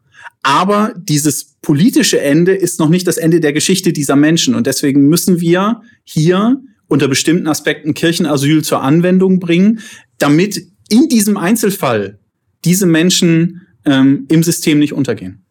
Aber 0.45 0.93
dieses 0.97 1.57
politische 1.63 2.21
Ende 2.21 2.55
ist 2.55 2.79
noch 2.79 2.91
nicht 2.91 3.07
das 3.07 3.17
Ende 3.17 3.41
der 3.41 3.55
Geschichte 3.55 3.95
dieser 3.95 4.15
Menschen. 4.15 4.55
Und 4.55 4.67
deswegen 4.67 5.09
müssen 5.09 5.41
wir 5.41 5.81
hier 6.05 6.61
unter 6.87 7.09
bestimmten 7.09 7.49
Aspekten 7.49 7.95
Kirchenasyl 7.95 8.63
zur 8.63 8.83
Anwendung 8.83 9.41
bringen, 9.41 9.81
damit 10.19 10.61
in 10.91 11.09
diesem 11.09 11.39
Einzelfall 11.39 12.19
diese 12.63 12.85
Menschen 12.85 13.63
ähm, 13.87 14.27
im 14.29 14.43
System 14.43 14.79
nicht 14.79 14.93
untergehen. 14.93 15.47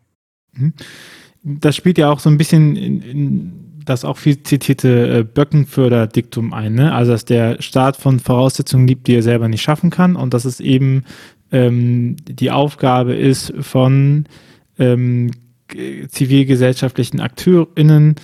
Mhm. 0.54 0.74
Das 1.42 1.76
spielt 1.76 1.98
ja 1.98 2.12
auch 2.12 2.20
so 2.20 2.30
ein 2.30 2.38
bisschen 2.38 2.76
in, 2.76 3.02
in 3.02 3.52
das 3.86 4.06
auch 4.06 4.18
viel 4.18 4.44
zitierte 4.44 5.20
äh, 5.20 5.24
Böckenförder-Diktum 5.24 6.54
ein, 6.54 6.76
ne? 6.76 6.94
Also 6.94 7.12
dass 7.12 7.26
der 7.26 7.62
Staat 7.64 7.98
von 7.98 8.20
Voraussetzungen 8.20 8.88
liebt, 8.88 9.08
die 9.08 9.16
er 9.16 9.24
selber 9.24 9.48
nicht 9.48 9.64
schaffen 9.64 9.90
kann 9.90 10.16
und 10.16 10.36
dass 10.36 10.46
es 10.46 10.60
eben 10.60 11.04
ähm, 11.52 12.16
die 12.26 12.52
Aufgabe 12.52 13.16
ist 13.16 13.54
von 13.60 14.26
ähm, 14.78 15.32
zivilgesellschaftlichen 16.08 17.20
AkteurInnen 17.20 18.16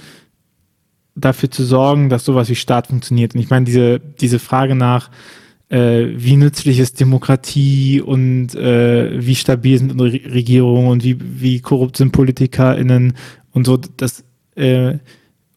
dafür 1.15 1.51
zu 1.51 1.63
sorgen, 1.63 2.09
dass 2.09 2.25
sowas 2.25 2.49
wie 2.49 2.55
Staat 2.55 2.87
funktioniert. 2.87 3.35
Und 3.35 3.41
ich 3.41 3.49
meine, 3.49 3.65
diese, 3.65 3.99
diese 3.99 4.39
Frage 4.39 4.75
nach 4.75 5.09
äh, 5.69 6.07
wie 6.15 6.35
nützlich 6.35 6.79
ist 6.79 6.99
Demokratie 6.99 8.01
und 8.01 8.55
äh, 8.55 9.25
wie 9.25 9.35
stabil 9.35 9.77
sind 9.77 9.99
Regierungen 9.99 10.87
und 10.87 11.03
wie, 11.03 11.17
wie 11.19 11.59
korrupt 11.61 11.97
sind 11.97 12.11
PolitikerInnen 12.11 13.13
und 13.51 13.65
so, 13.65 13.77
das, 13.77 14.23
äh, 14.55 14.97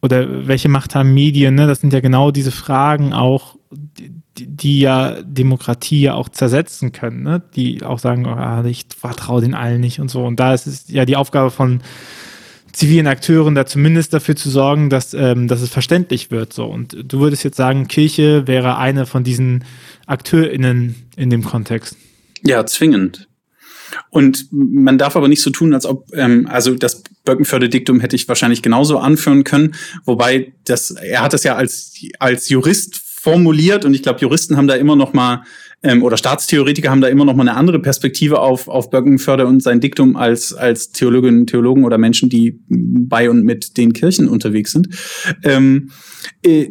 oder 0.03 0.47
welche 0.47 0.69
Macht 0.69 0.95
haben 0.95 1.15
Medien, 1.15 1.55
ne? 1.55 1.67
Das 1.67 1.81
sind 1.81 1.93
ja 1.93 2.01
genau 2.01 2.31
diese 2.31 2.51
Fragen 2.51 3.13
auch, 3.13 3.57
die, 3.71 4.11
die 4.47 4.81
ja 4.81 5.23
Demokratie 5.23 6.03
ja 6.03 6.15
auch 6.15 6.29
zersetzen 6.29 6.93
können, 6.93 7.23
ne? 7.23 7.43
Die 7.57 7.83
auch 7.83 7.99
sagen, 7.99 8.27
oh, 8.27 8.67
ich 8.67 8.87
vertraue 8.97 9.41
den 9.41 9.55
allen 9.55 9.81
nicht 9.81 10.01
und 10.01 10.11
so. 10.11 10.25
Und 10.25 10.41
da 10.41 10.55
ist 10.55 10.67
es 10.67 10.85
ja 10.89 11.05
die 11.05 11.17
Aufgabe 11.17 11.51
von 11.51 11.83
zivilen 12.73 13.07
Akteuren 13.07 13.55
da 13.55 13.67
zumindest 13.67 14.15
dafür 14.15 14.35
zu 14.35 14.51
sorgen, 14.51 14.91
dass, 14.91 15.15
ähm, 15.15 15.47
dass 15.49 15.61
es 15.61 15.71
verständlich 15.71 16.31
wird. 16.31 16.53
So. 16.53 16.67
Und 16.67 16.97
du 17.05 17.21
würdest 17.21 17.45
jetzt 17.45 17.57
sagen, 17.57 17.89
Kirche 17.89 18.47
wäre 18.47 18.79
eine 18.79 19.07
von 19.07 19.25
diesen 19.25 19.65
AkteurInnen 20.07 20.95
in 21.17 21.31
dem 21.31 21.45
Kontext. 21.45 21.97
Ja, 22.43 22.65
zwingend. 22.67 23.29
Und 24.11 24.49
man 24.51 24.97
darf 24.97 25.17
aber 25.17 25.29
nicht 25.29 25.43
so 25.43 25.51
tun, 25.51 25.75
als 25.75 25.85
ob, 25.85 26.07
ähm, 26.15 26.47
also 26.51 26.75
das 26.75 27.03
Birkenförde-Diktum 27.25 28.01
hätte 28.01 28.17
ich 28.17 28.27
wahrscheinlich 28.27 28.63
genauso 28.63 28.99
anführen 28.99 29.45
können, 29.45 29.75
wobei 30.05 30.53
das, 30.65 30.93
er 30.93 31.23
hat 31.23 31.35
es 31.35 31.45
ja 31.45 31.57
als, 31.57 31.95
als 32.19 32.49
Jurist 32.49 33.02
formuliert 33.23 33.85
und 33.85 33.95
ich 33.95 34.03
glaube, 34.03 34.19
Juristen 34.19 34.57
haben 34.57 34.67
da 34.67 34.75
immer 34.75 34.97
noch 34.97 35.13
mal 35.13 35.45
ähm, 35.85 36.03
oder 36.03 36.17
Staatstheoretiker 36.17 36.91
haben 36.91 37.01
da 37.01 37.07
immer 37.07 37.25
noch 37.25 37.37
mal 37.37 37.47
eine 37.47 37.57
andere 37.57 37.79
Perspektive 37.79 38.41
auf, 38.41 38.67
auf 38.67 38.91
Birkenförde 38.91 39.47
und 39.47 39.63
sein 39.63 39.79
Diktum 39.79 40.17
als, 40.17 40.53
als 40.53 40.91
Theologinnen, 40.91 41.47
Theologen 41.47 41.85
oder 41.85 41.99
Menschen, 41.99 42.29
die 42.29 42.59
bei 42.69 43.31
und 43.31 43.45
mit 43.45 43.77
den 43.77 43.93
Kirchen 43.93 44.29
unterwegs 44.29 44.73
sind. 44.73 44.89
Ähm, 45.45 45.91
äh, 46.43 46.67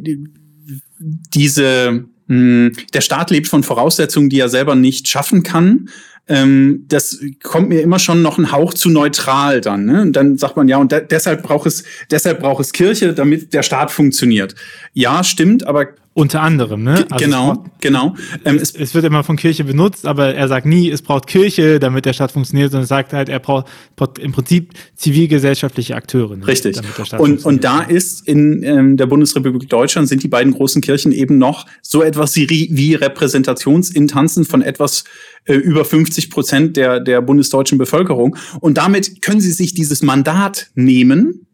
diese 1.00 2.04
hm, 2.28 2.74
der 2.94 3.02
Staat 3.02 3.32
lebt 3.32 3.48
von 3.48 3.64
Voraussetzungen, 3.64 4.30
die 4.30 4.40
er 4.40 4.50
selber 4.50 4.76
nicht 4.76 5.08
schaffen 5.08 5.44
kann. 5.44 5.88
Ähm, 6.28 6.84
das 6.90 7.22
kommt 7.44 7.70
mir 7.70 7.82
immer 7.82 7.98
schon 7.98 8.22
noch 8.22 8.38
ein 8.38 8.52
Hauch 8.52 8.74
zu 8.74 8.90
neutral 8.90 9.62
dann. 9.62 9.86
Ne? 9.86 10.02
Und 10.02 10.18
dann 10.18 10.38
sagt 10.38 10.58
man 10.58 10.68
ja, 10.68 10.78
und 10.78 10.92
de 10.92 11.02
deshalb 11.10 11.44
braucht 11.44 11.68
es, 11.68 11.86
deshalb 12.10 12.42
braucht 12.42 12.60
es 12.60 12.74
Kirche, 12.74 13.14
damit 13.14 13.54
der 13.54 13.64
Staat 13.64 13.90
funktioniert. 13.90 14.56
Ja, 14.92 15.24
stimmt, 15.24 15.66
aber 15.66 15.88
unter 16.14 16.42
anderem, 16.42 16.84
ne? 16.84 17.06
Also 17.10 17.26
genau, 17.26 17.54
braucht, 17.54 17.82
genau. 17.82 18.16
Ähm, 18.44 18.58
es, 18.58 18.76
es, 18.76 18.94
wird 18.94 19.06
immer 19.06 19.24
von 19.24 19.38
Kirche 19.38 19.64
benutzt, 19.64 20.06
aber 20.06 20.36
er 20.36 20.50
sagt 20.50 20.66
nie, 20.66 20.90
es 20.90 21.02
braucht 21.02 21.26
Kirche, 21.26 21.80
damit 21.80 22.04
der 22.04 22.12
Staat 22.12 22.34
funktioniert, 22.34 22.72
sondern 22.72 22.84
er 22.84 22.88
sagt 22.88 23.14
halt, 23.14 23.30
er 23.30 23.40
braucht, 23.40 23.68
braucht 23.96 24.20
im 24.20 24.34
Prinzip 24.34 24.74
zivilgesellschaftliche 24.96 25.96
Akteure. 25.96 26.36
Ne? 26.36 26.46
Richtig. 26.46 26.78
und, 27.18 27.46
und 27.46 27.64
da 27.64 27.82
ist 27.82 28.28
in 28.28 28.62
ähm, 28.64 28.98
der 28.98 29.06
Bundesrepublik 29.06 29.70
Deutschland 29.70 30.10
sind 30.10 30.22
die 30.22 30.28
beiden 30.28 30.52
großen 30.52 30.82
Kirchen 30.82 31.14
eben 31.14 31.38
noch 31.38 31.66
so 31.82 32.04
etwas 32.04 32.36
wie, 32.36 32.70
wie 32.72 32.94
Repräsentationsintanzen 32.96 34.44
von 34.44 34.62
etwas 34.62 35.06
äh, 35.46 35.54
über 35.54 35.86
50 35.86 36.30
Prozent 36.30 36.76
der, 36.76 37.00
der 37.00 37.22
bundesdeutschen 37.22 37.78
Bevölkerung. 37.78 38.36
Und 38.60 38.78
damit 38.78 39.22
können 39.22 39.40
sie 39.40 39.52
sich 39.52 39.74
dieses 39.74 40.02
Mandat 40.02 40.72
nehmen, 40.76 41.48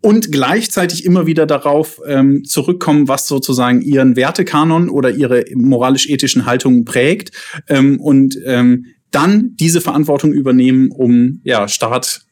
und 0.00 0.32
gleichzeitig 0.32 1.04
immer 1.04 1.26
wieder 1.26 1.46
darauf 1.46 2.00
ähm, 2.06 2.44
zurückkommen, 2.44 3.08
was 3.08 3.28
sozusagen 3.28 3.82
ihren 3.82 4.16
Wertekanon 4.16 4.88
oder 4.88 5.10
ihre 5.10 5.44
moralisch-ethischen 5.54 6.46
Haltungen 6.46 6.84
prägt 6.84 7.32
ähm, 7.68 8.00
und 8.00 8.38
ähm, 8.44 8.86
dann 9.10 9.54
diese 9.56 9.80
Verantwortung 9.80 10.32
übernehmen, 10.32 10.90
um 10.90 11.40
ja 11.44 11.68
Staat 11.68 12.22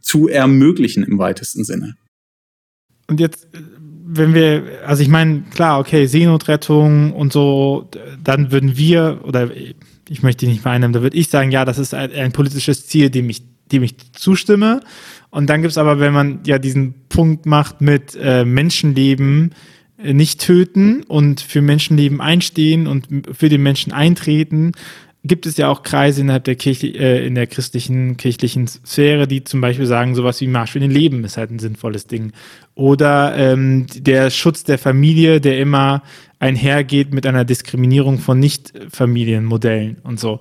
zu 0.00 0.28
ermöglichen 0.28 1.02
im 1.04 1.18
weitesten 1.18 1.64
Sinne. 1.64 1.94
Und 3.06 3.20
jetzt, 3.20 3.48
wenn 4.06 4.34
wir, 4.34 4.64
also 4.86 5.02
ich 5.02 5.08
meine, 5.08 5.42
klar, 5.54 5.80
okay, 5.80 6.06
Seenotrettung 6.06 7.12
und 7.12 7.32
so, 7.32 7.90
dann 8.22 8.50
würden 8.50 8.76
wir, 8.76 9.20
oder 9.24 9.50
ich 10.08 10.22
möchte 10.22 10.46
nicht 10.46 10.62
vereinnahmen, 10.62 10.92
da 10.92 11.02
würde 11.02 11.16
ich 11.16 11.28
sagen, 11.28 11.50
ja, 11.50 11.64
das 11.64 11.78
ist 11.78 11.94
ein, 11.94 12.12
ein 12.12 12.32
politisches 12.32 12.86
Ziel, 12.86 13.10
dem 13.10 13.28
ich, 13.28 13.42
dem 13.72 13.82
ich 13.82 14.12
zustimme. 14.12 14.80
Und 15.34 15.50
dann 15.50 15.62
gibt 15.62 15.72
es 15.72 15.78
aber, 15.78 15.98
wenn 15.98 16.12
man 16.12 16.38
ja 16.46 16.60
diesen 16.60 16.94
Punkt 17.08 17.44
macht 17.44 17.80
mit 17.80 18.16
äh, 18.22 18.44
Menschenleben 18.44 19.50
äh, 19.98 20.12
nicht 20.12 20.40
töten 20.40 21.02
und 21.02 21.40
für 21.40 21.60
Menschenleben 21.60 22.20
einstehen 22.20 22.86
und 22.86 23.08
für 23.32 23.48
den 23.48 23.60
Menschen 23.60 23.92
eintreten, 23.92 24.70
gibt 25.24 25.46
es 25.46 25.56
ja 25.56 25.68
auch 25.68 25.82
Kreise 25.82 26.20
innerhalb 26.20 26.44
der 26.44 26.54
Kirche, 26.54 26.86
äh, 26.86 27.26
in 27.26 27.34
der 27.34 27.48
christlichen, 27.48 28.16
kirchlichen 28.16 28.68
Sphäre, 28.68 29.26
die 29.26 29.42
zum 29.42 29.60
Beispiel 29.60 29.86
sagen, 29.86 30.14
sowas 30.14 30.40
wie 30.40 30.46
Marsch 30.46 30.70
für 30.70 30.78
den 30.78 30.92
Leben 30.92 31.24
ist 31.24 31.36
halt 31.36 31.50
ein 31.50 31.58
sinnvolles 31.58 32.06
Ding. 32.06 32.30
Oder 32.76 33.34
ähm, 33.36 33.86
der 33.92 34.30
Schutz 34.30 34.62
der 34.62 34.78
Familie, 34.78 35.40
der 35.40 35.58
immer 35.58 36.04
einhergeht 36.38 37.12
mit 37.12 37.26
einer 37.26 37.44
Diskriminierung 37.44 38.20
von 38.20 38.38
Nicht-Familienmodellen 38.38 39.96
und 40.04 40.20
so. 40.20 40.38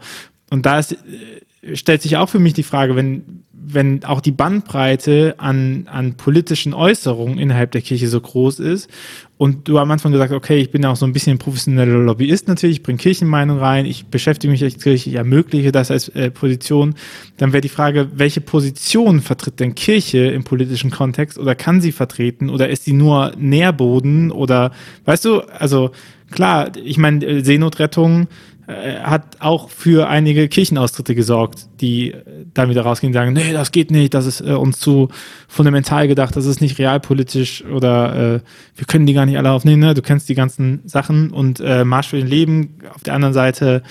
Und 0.51 0.67
da 0.67 0.77
ist, 0.77 0.91
äh, 0.91 1.75
stellt 1.75 2.03
sich 2.03 2.15
auch 2.17 2.29
für 2.29 2.37
mich 2.37 2.53
die 2.53 2.61
Frage, 2.61 2.95
wenn 2.95 3.43
wenn 3.65 4.03
auch 4.03 4.21
die 4.21 4.31
Bandbreite 4.31 5.35
an, 5.37 5.87
an 5.91 6.15
politischen 6.15 6.73
Äußerungen 6.73 7.37
innerhalb 7.37 7.71
der 7.71 7.81
Kirche 7.81 8.07
so 8.07 8.19
groß 8.19 8.59
ist. 8.59 8.89
Und 9.37 9.67
du 9.67 9.77
am 9.77 9.91
Anfang 9.91 10.11
gesagt, 10.11 10.31
okay, 10.31 10.57
ich 10.57 10.71
bin 10.71 10.85
auch 10.85 10.95
so 10.95 11.05
ein 11.05 11.11
bisschen 11.11 11.37
professioneller 11.37 11.97
Lobbyist 11.97 12.47
natürlich, 12.47 12.77
ich 12.77 12.83
bringe 12.83 12.97
Kirchenmeinung 12.97 13.57
rein, 13.57 13.85
ich 13.85 14.05
beschäftige 14.05 14.51
mich 14.51 14.63
als 14.63 14.77
Kirche, 14.77 15.09
ich 15.09 15.15
ermögliche 15.15 15.71
das 15.71 15.91
als 15.91 16.09
äh, 16.09 16.31
Position, 16.31 16.95
dann 17.37 17.51
wäre 17.51 17.61
die 17.61 17.69
Frage, 17.69 18.09
welche 18.15 18.41
Position 18.41 19.21
vertritt 19.21 19.59
denn 19.59 19.75
Kirche 19.75 20.19
im 20.19 20.43
politischen 20.43 20.91
Kontext 20.91 21.37
oder 21.37 21.55
kann 21.55 21.81
sie 21.81 21.91
vertreten 21.91 22.49
oder 22.49 22.69
ist 22.69 22.85
sie 22.85 22.93
nur 22.93 23.33
Nährboden 23.37 24.31
oder, 24.31 24.71
weißt 25.05 25.25
du, 25.25 25.41
also 25.41 25.91
klar, 26.31 26.71
ich 26.81 26.97
meine, 26.97 27.25
äh, 27.25 27.43
Seenotrettung, 27.43 28.27
äh, 28.65 28.99
hat 29.01 29.41
auch 29.41 29.69
für 29.69 30.07
einige 30.07 30.47
Kirchenaustritte 30.47 31.15
gesorgt, 31.15 31.67
die 31.81 32.11
äh, 32.11 32.23
dann 32.53 32.69
wieder 32.69 32.83
rausgehen 32.83 33.09
und 33.09 33.13
sagen, 33.13 33.33
nee, 33.33 33.51
das 33.51 33.71
geht 33.71 33.91
nicht, 33.91 34.13
das 34.13 34.25
ist 34.25 34.39
äh, 34.39 34.53
uns 34.53 34.79
zu 34.79 35.09
fundamental 35.49 36.07
gedacht, 36.07 36.35
das 36.37 36.45
ist 36.45 36.61
nicht 36.61 36.79
realpolitisch 36.79 37.65
oder 37.65 38.35
äh, 38.35 38.39
wir 38.75 38.85
können 38.87 39.05
die 39.05 39.13
gar 39.13 39.25
nicht 39.25 39.37
alle 39.37 39.51
aufnehmen. 39.51 39.81
Ne? 39.81 39.93
Du 39.93 40.01
kennst 40.01 40.29
die 40.29 40.35
ganzen 40.35 40.79
Sachen 40.85 41.31
und 41.31 41.59
äh, 41.59 41.83
Marsch 41.83 42.07
für 42.07 42.17
den 42.17 42.27
Leben, 42.27 42.77
auf 42.93 43.03
der 43.03 43.15
anderen 43.15 43.33
Seite 43.33 43.83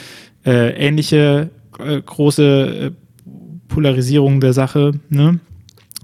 äh, 0.46 0.70
ähnliche 0.70 1.50
äh, 1.78 2.00
große 2.00 2.92
Polarisierung 3.68 4.40
der 4.40 4.54
Sache. 4.54 4.92
Ne? 5.10 5.40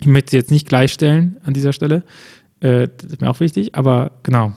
Ich 0.01 0.07
möchte 0.07 0.33
sie 0.33 0.37
jetzt 0.37 0.51
nicht 0.51 0.69
gleichstellen 0.69 1.39
an 1.43 1.55
dieser 1.55 1.73
Stelle, 1.73 2.03
das 2.61 2.89
ist 3.05 3.21
mir 3.21 3.31
auch 3.31 3.39
wichtig, 3.39 3.77
aber 3.77 4.11
genau. 4.25 4.53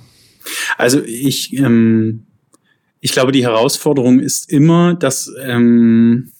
Also 0.80 1.04
ich 1.04 1.56
ähm 1.56 2.26
ich 3.02 3.12
glaube, 3.12 3.32
die 3.32 3.44
Herausforderung 3.44 4.20
ist 4.20 4.50
immer, 4.50 4.94
dass 4.94 5.30
ähm, 5.44 6.32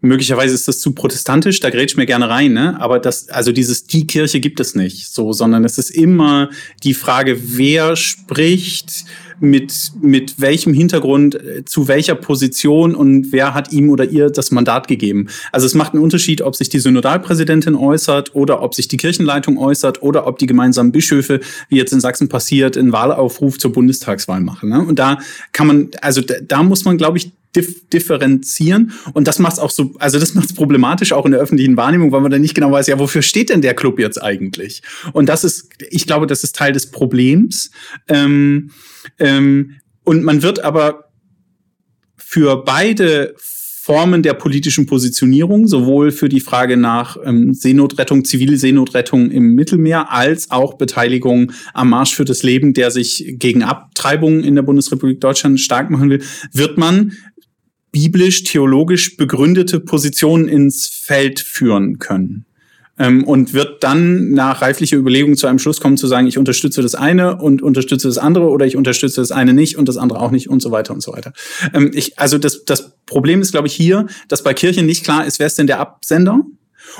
möglicherweise 0.00 0.54
ist 0.54 0.66
das 0.66 0.80
zu 0.80 0.92
protestantisch, 0.92 1.60
da 1.60 1.70
grätsch 1.70 1.96
mir 1.96 2.06
gerne 2.06 2.28
rein, 2.28 2.52
ne? 2.52 2.78
Aber 2.80 2.98
das, 2.98 3.28
also 3.28 3.52
dieses 3.52 3.86
die 3.86 4.06
Kirche 4.06 4.40
gibt 4.40 4.58
es 4.58 4.74
nicht, 4.74 5.08
so, 5.08 5.32
sondern 5.32 5.64
es 5.64 5.78
ist 5.78 5.90
immer 5.90 6.50
die 6.82 6.94
Frage, 6.94 7.38
wer 7.56 7.94
spricht 7.96 9.04
mit 9.40 9.92
mit 10.00 10.40
welchem 10.40 10.72
Hintergrund 10.72 11.34
äh, 11.34 11.64
zu 11.64 11.88
welcher 11.88 12.14
Position 12.14 12.94
und 12.94 13.32
wer 13.32 13.54
hat 13.54 13.72
ihm 13.72 13.90
oder 13.90 14.04
ihr 14.04 14.30
das 14.30 14.50
Mandat 14.50 14.88
gegeben. 14.88 15.28
Also 15.52 15.66
es 15.66 15.74
macht 15.74 15.94
einen 15.94 16.02
Unterschied, 16.02 16.42
ob 16.42 16.56
sich 16.56 16.68
die 16.68 16.78
Synodalpräsidentin 16.78 17.74
äußert 17.74 18.34
oder 18.34 18.62
ob 18.62 18.74
sich 18.74 18.88
die 18.88 18.96
Kirchenleitung 18.96 19.58
äußert 19.58 20.02
oder 20.02 20.26
ob 20.26 20.38
die 20.38 20.46
gemeinsamen 20.46 20.92
Bischöfe, 20.92 21.40
wie 21.68 21.76
jetzt 21.76 21.92
in 21.92 22.00
Sachsen 22.00 22.28
passiert, 22.28 22.76
einen 22.76 22.92
Wahlaufruf 22.92 23.58
zur 23.58 23.72
Bundestagswahl 23.72 24.40
machen. 24.40 24.70
Ne? 24.70 24.80
Und 24.80 24.98
da 24.98 25.18
kann 25.52 25.66
man, 25.66 25.90
also 26.00 26.20
da, 26.20 26.34
da 26.42 26.62
muss 26.62 26.84
man, 26.84 26.98
glaube 26.98 27.18
ich, 27.18 27.32
dif 27.56 27.88
differenzieren. 27.88 28.92
Und 29.14 29.26
das 29.26 29.38
macht 29.38 29.54
es 29.54 29.58
auch 29.58 29.70
so, 29.70 29.94
also 29.98 30.18
das 30.18 30.34
macht 30.34 30.50
es 30.50 30.54
problematisch 30.54 31.12
auch 31.12 31.24
in 31.24 31.32
der 31.32 31.40
öffentlichen 31.40 31.76
Wahrnehmung, 31.76 32.12
weil 32.12 32.20
man 32.20 32.30
dann 32.30 32.42
nicht 32.42 32.54
genau 32.54 32.70
weiß, 32.70 32.86
ja, 32.86 32.98
wofür 32.98 33.22
steht 33.22 33.50
denn 33.50 33.62
der 33.62 33.74
Club 33.74 33.98
jetzt 33.98 34.22
eigentlich? 34.22 34.82
Und 35.12 35.28
das 35.28 35.44
ist, 35.44 35.70
ich 35.90 36.06
glaube, 36.06 36.26
das 36.26 36.44
ist 36.44 36.56
Teil 36.56 36.72
des 36.72 36.90
Problems. 36.90 37.70
Ähm, 38.08 38.70
ähm, 39.18 39.76
und 40.04 40.24
man 40.24 40.42
wird 40.42 40.64
aber 40.64 41.10
für 42.16 42.64
beide 42.64 43.34
Formen 43.88 44.22
der 44.22 44.34
politischen 44.34 44.84
Positionierung, 44.84 45.66
sowohl 45.66 46.10
für 46.10 46.28
die 46.28 46.40
Frage 46.40 46.76
nach 46.76 47.16
ähm, 47.24 47.54
Seenotrettung, 47.54 48.22
zivile 48.26 48.58
Seenotrettung 48.58 49.30
im 49.30 49.54
Mittelmeer, 49.54 50.12
als 50.12 50.50
auch 50.50 50.74
Beteiligung 50.74 51.52
am 51.72 51.88
Marsch 51.88 52.14
für 52.14 52.26
das 52.26 52.42
Leben, 52.42 52.74
der 52.74 52.90
sich 52.90 53.36
gegen 53.38 53.62
Abtreibungen 53.62 54.44
in 54.44 54.56
der 54.56 54.62
Bundesrepublik 54.62 55.22
Deutschland 55.22 55.58
stark 55.58 55.88
machen 55.88 56.10
will, 56.10 56.22
wird 56.52 56.76
man 56.76 57.12
biblisch, 57.90 58.44
theologisch 58.44 59.16
begründete 59.16 59.80
Positionen 59.80 60.48
ins 60.48 60.86
Feld 60.86 61.40
führen 61.40 61.98
können. 61.98 62.44
Ähm, 62.98 63.24
und 63.24 63.54
wird 63.54 63.82
dann 63.84 64.30
nach 64.30 64.62
reiflicher 64.62 64.96
Überlegung 64.96 65.36
zu 65.36 65.46
einem 65.46 65.58
Schluss 65.58 65.80
kommen, 65.80 65.96
zu 65.96 66.06
sagen, 66.06 66.26
ich 66.26 66.38
unterstütze 66.38 66.82
das 66.82 66.94
eine 66.94 67.36
und 67.36 67.62
unterstütze 67.62 68.08
das 68.08 68.18
andere 68.18 68.48
oder 68.48 68.66
ich 68.66 68.76
unterstütze 68.76 69.20
das 69.20 69.32
eine 69.32 69.54
nicht 69.54 69.76
und 69.76 69.88
das 69.88 69.96
andere 69.96 70.20
auch 70.20 70.30
nicht 70.30 70.48
und 70.48 70.60
so 70.60 70.70
weiter 70.70 70.94
und 70.94 71.02
so 71.02 71.12
weiter. 71.12 71.32
Ähm, 71.72 71.90
ich, 71.94 72.18
also 72.18 72.38
das, 72.38 72.64
das 72.64 72.92
Problem 73.06 73.40
ist, 73.40 73.52
glaube 73.52 73.68
ich, 73.68 73.74
hier, 73.74 74.06
dass 74.28 74.42
bei 74.42 74.54
Kirchen 74.54 74.86
nicht 74.86 75.04
klar 75.04 75.26
ist, 75.26 75.38
wer 75.38 75.46
ist 75.46 75.58
denn 75.58 75.66
der 75.66 75.80
Absender? 75.80 76.44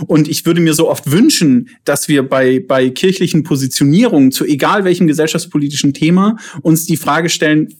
Und 0.06 0.28
ich 0.28 0.44
würde 0.46 0.60
mir 0.60 0.74
so 0.74 0.88
oft 0.88 1.10
wünschen, 1.10 1.70
dass 1.84 2.08
wir 2.08 2.28
bei, 2.28 2.60
bei 2.66 2.90
kirchlichen 2.90 3.42
Positionierungen 3.42 4.32
zu 4.32 4.44
egal 4.44 4.84
welchem 4.84 5.06
gesellschaftspolitischen 5.06 5.94
Thema 5.94 6.36
uns 6.62 6.86
die 6.86 6.96
Frage 6.96 7.28
stellen, 7.28 7.74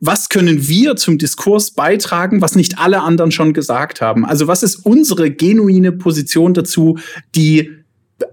was 0.00 0.28
können 0.28 0.68
wir 0.68 0.96
zum 0.96 1.18
Diskurs 1.18 1.72
beitragen, 1.72 2.40
was 2.40 2.56
nicht 2.56 2.78
alle 2.78 3.02
anderen 3.02 3.30
schon 3.30 3.52
gesagt 3.52 4.00
haben? 4.00 4.24
Also 4.24 4.46
was 4.46 4.62
ist 4.62 4.76
unsere 4.76 5.30
genuine 5.30 5.92
Position 5.92 6.54
dazu, 6.54 6.98
die 7.34 7.70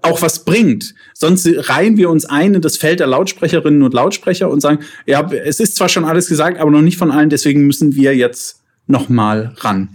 auch 0.02 0.22
was 0.22 0.46
bringt. 0.46 0.96
Sonst 1.14 1.48
reihen 1.70 1.98
wir 1.98 2.10
uns 2.10 2.26
ein 2.26 2.56
in 2.56 2.62
das 2.62 2.78
Feld 2.78 3.00
der 3.00 3.08
Lautsprecherinnen 3.08 3.84
und 3.84 3.94
Lautsprecher 3.94 4.50
und 4.50 4.62
sagen, 4.62 4.80
ja, 5.06 5.30
es 5.32 5.60
ist 5.60 5.76
zwar 5.76 5.90
schon 5.90 6.06
alles 6.06 6.28
gesagt, 6.28 6.60
aber 6.60 6.72
noch 6.72 6.82
nicht 6.82 6.98
von 6.98 7.12
allen, 7.12 7.30
deswegen 7.30 7.68
müssen 7.68 7.96
wir 7.96 8.16
jetzt 8.16 8.62
noch 8.88 9.10
mal 9.10 9.54
ran. 9.58 9.90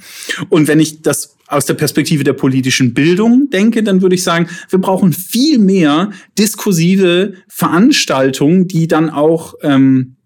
Und 0.49 0.69
wenn 0.69 0.81
ich 0.81 1.03
das 1.03 1.37
aus 1.47 1.67
der 1.67 1.75
Perspektive 1.75 2.23
der 2.23 2.33
politischen 2.33 2.95
Bildung 2.95 3.51
denke, 3.51 3.83
dann 3.83 4.03
würde 4.03 4.15
ich 4.15 4.23
sagen, 4.23 4.49
wir 4.69 4.81
brauchen 4.81 5.13
viel 5.13 5.59
mehr 5.59 6.11
diskursive 6.39 7.35
Veranstaltungen, 7.49 8.69
die 8.69 8.87
dann 8.87 9.11
auch 9.11 9.55
ähm, 9.63 10.17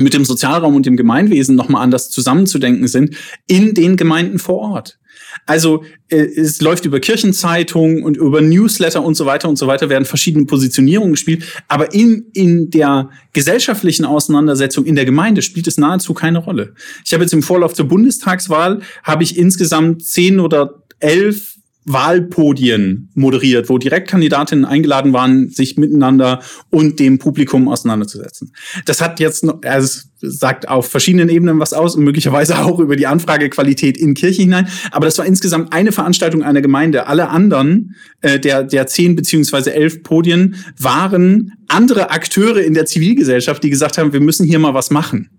mit 0.00 0.14
dem 0.14 0.24
Sozialraum 0.24 0.74
und 0.74 0.86
dem 0.86 0.96
Gemeinwesen 0.96 1.56
nochmal 1.56 1.82
anders 1.82 2.10
zusammenzudenken 2.10 2.88
sind, 2.88 3.16
in 3.46 3.74
den 3.74 3.96
Gemeinden 3.96 4.38
vor 4.38 4.58
Ort. 4.58 4.98
Also 5.46 5.84
äh, 6.08 6.16
es 6.16 6.60
läuft 6.60 6.84
über 6.84 7.00
Kirchenzeitungen 7.00 8.02
und 8.02 8.16
über 8.16 8.40
Newsletter 8.40 9.02
und 9.02 9.14
so 9.14 9.26
weiter 9.26 9.48
und 9.48 9.56
so 9.56 9.66
weiter 9.66 9.88
werden 9.88 10.04
verschiedene 10.04 10.46
Positionierungen 10.46 11.12
gespielt, 11.12 11.44
aber 11.68 11.92
in, 11.94 12.26
in 12.32 12.70
der 12.70 13.10
gesellschaftlichen 13.32 14.04
Auseinandersetzung 14.04 14.84
in 14.86 14.96
der 14.96 15.04
Gemeinde 15.04 15.42
spielt 15.42 15.66
es 15.66 15.78
nahezu 15.78 16.14
keine 16.14 16.38
Rolle. 16.38 16.74
Ich 17.04 17.12
habe 17.12 17.22
jetzt 17.22 17.32
im 17.32 17.42
Vorlauf 17.42 17.74
zur 17.74 17.86
Bundestagswahl 17.86 18.80
habe 19.02 19.22
ich 19.22 19.36
insgesamt 19.36 20.04
zehn 20.04 20.40
oder 20.40 20.82
elf 20.98 21.59
Wahlpodien 21.84 23.08
moderiert, 23.14 23.68
wo 23.68 23.78
Direktkandidatinnen 23.78 24.64
eingeladen 24.64 25.12
waren, 25.12 25.48
sich 25.48 25.76
miteinander 25.76 26.40
und 26.70 27.00
dem 27.00 27.18
Publikum 27.18 27.68
auseinanderzusetzen. 27.68 28.52
Das 28.84 29.00
hat 29.00 29.18
jetzt, 29.18 29.46
also 29.64 30.00
sagt 30.20 30.68
auf 30.68 30.88
verschiedenen 30.88 31.30
Ebenen 31.30 31.58
was 31.58 31.72
aus 31.72 31.96
und 31.96 32.04
möglicherweise 32.04 32.58
auch 32.64 32.78
über 32.78 32.96
die 32.96 33.06
Anfragequalität 33.06 33.96
in 33.96 34.14
Kirche 34.14 34.42
hinein. 34.42 34.68
Aber 34.90 35.06
das 35.06 35.16
war 35.18 35.24
insgesamt 35.24 35.72
eine 35.72 35.92
Veranstaltung 35.92 36.42
einer 36.42 36.60
Gemeinde. 36.60 37.06
Alle 37.06 37.28
anderen 37.30 37.96
äh, 38.20 38.38
der 38.38 38.64
der 38.64 38.86
zehn 38.86 39.16
beziehungsweise 39.16 39.72
elf 39.72 40.02
Podien 40.02 40.56
waren 40.78 41.52
andere 41.68 42.10
Akteure 42.10 42.58
in 42.58 42.74
der 42.74 42.86
Zivilgesellschaft, 42.86 43.62
die 43.62 43.70
gesagt 43.70 43.98
haben, 43.98 44.12
wir 44.12 44.20
müssen 44.20 44.46
hier 44.46 44.58
mal 44.58 44.74
was 44.74 44.90
machen. 44.90 45.30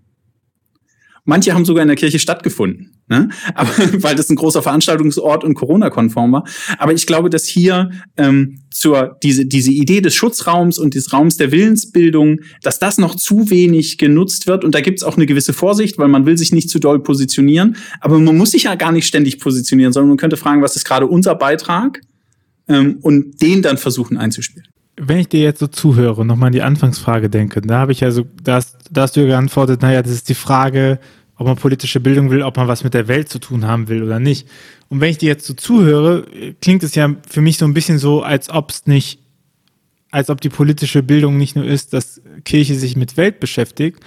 Manche 1.24 1.54
haben 1.54 1.64
sogar 1.64 1.82
in 1.82 1.88
der 1.88 1.96
Kirche 1.96 2.18
stattgefunden, 2.18 2.96
ne? 3.06 3.28
Aber, 3.54 3.70
weil 4.02 4.16
das 4.16 4.28
ein 4.28 4.34
großer 4.34 4.60
Veranstaltungsort 4.60 5.44
und 5.44 5.54
Corona-konform 5.54 6.32
war. 6.32 6.44
Aber 6.78 6.92
ich 6.92 7.06
glaube, 7.06 7.30
dass 7.30 7.46
hier 7.46 7.90
ähm, 8.16 8.62
zur 8.72 9.18
diese 9.22 9.46
diese 9.46 9.70
Idee 9.70 10.00
des 10.00 10.14
Schutzraums 10.14 10.78
und 10.78 10.94
des 10.94 11.12
Raums 11.12 11.36
der 11.36 11.52
Willensbildung, 11.52 12.40
dass 12.62 12.80
das 12.80 12.98
noch 12.98 13.14
zu 13.14 13.50
wenig 13.50 13.98
genutzt 13.98 14.48
wird. 14.48 14.64
Und 14.64 14.74
da 14.74 14.80
gibt's 14.80 15.04
auch 15.04 15.16
eine 15.16 15.26
gewisse 15.26 15.52
Vorsicht, 15.52 15.96
weil 15.98 16.08
man 16.08 16.26
will 16.26 16.36
sich 16.36 16.52
nicht 16.52 16.68
zu 16.68 16.80
doll 16.80 17.00
positionieren. 17.00 17.76
Aber 18.00 18.18
man 18.18 18.36
muss 18.36 18.50
sich 18.50 18.64
ja 18.64 18.74
gar 18.74 18.90
nicht 18.90 19.06
ständig 19.06 19.38
positionieren, 19.38 19.92
sondern 19.92 20.08
man 20.08 20.18
könnte 20.18 20.36
fragen, 20.36 20.60
was 20.60 20.74
ist 20.74 20.84
gerade 20.84 21.06
unser 21.06 21.36
Beitrag 21.36 22.00
ähm, 22.66 22.98
und 23.00 23.40
den 23.40 23.62
dann 23.62 23.78
versuchen 23.78 24.16
einzuspielen 24.16 24.66
wenn 25.04 25.18
ich 25.18 25.28
dir 25.28 25.40
jetzt 25.40 25.58
so 25.58 25.66
zuhöre, 25.66 26.24
nochmal 26.24 26.48
an 26.48 26.52
die 26.52 26.62
Anfangsfrage 26.62 27.28
denke, 27.28 27.60
da 27.60 27.80
habe 27.80 27.90
ich 27.90 28.00
ja 28.00 28.12
so, 28.12 28.24
da 28.42 28.54
hast, 28.54 28.76
da 28.90 29.02
hast 29.02 29.16
du 29.16 29.20
ja 29.20 29.26
geantwortet, 29.26 29.82
naja, 29.82 30.00
das 30.00 30.12
ist 30.12 30.28
die 30.28 30.34
Frage, 30.34 31.00
ob 31.36 31.46
man 31.48 31.56
politische 31.56 31.98
Bildung 31.98 32.30
will, 32.30 32.42
ob 32.42 32.56
man 32.56 32.68
was 32.68 32.84
mit 32.84 32.94
der 32.94 33.08
Welt 33.08 33.28
zu 33.28 33.40
tun 33.40 33.66
haben 33.66 33.88
will 33.88 34.04
oder 34.04 34.20
nicht. 34.20 34.46
Und 34.88 35.00
wenn 35.00 35.10
ich 35.10 35.18
dir 35.18 35.26
jetzt 35.26 35.46
so 35.46 35.54
zuhöre, 35.54 36.24
klingt 36.60 36.84
es 36.84 36.94
ja 36.94 37.16
für 37.28 37.40
mich 37.40 37.58
so 37.58 37.64
ein 37.64 37.74
bisschen 37.74 37.98
so, 37.98 38.22
als 38.22 38.48
ob 38.48 38.70
es 38.70 38.86
nicht, 38.86 39.18
als 40.12 40.30
ob 40.30 40.40
die 40.40 40.50
politische 40.50 41.02
Bildung 41.02 41.36
nicht 41.36 41.56
nur 41.56 41.64
ist, 41.64 41.94
dass 41.94 42.22
Kirche 42.44 42.76
sich 42.76 42.96
mit 42.96 43.16
Welt 43.16 43.40
beschäftigt, 43.40 44.04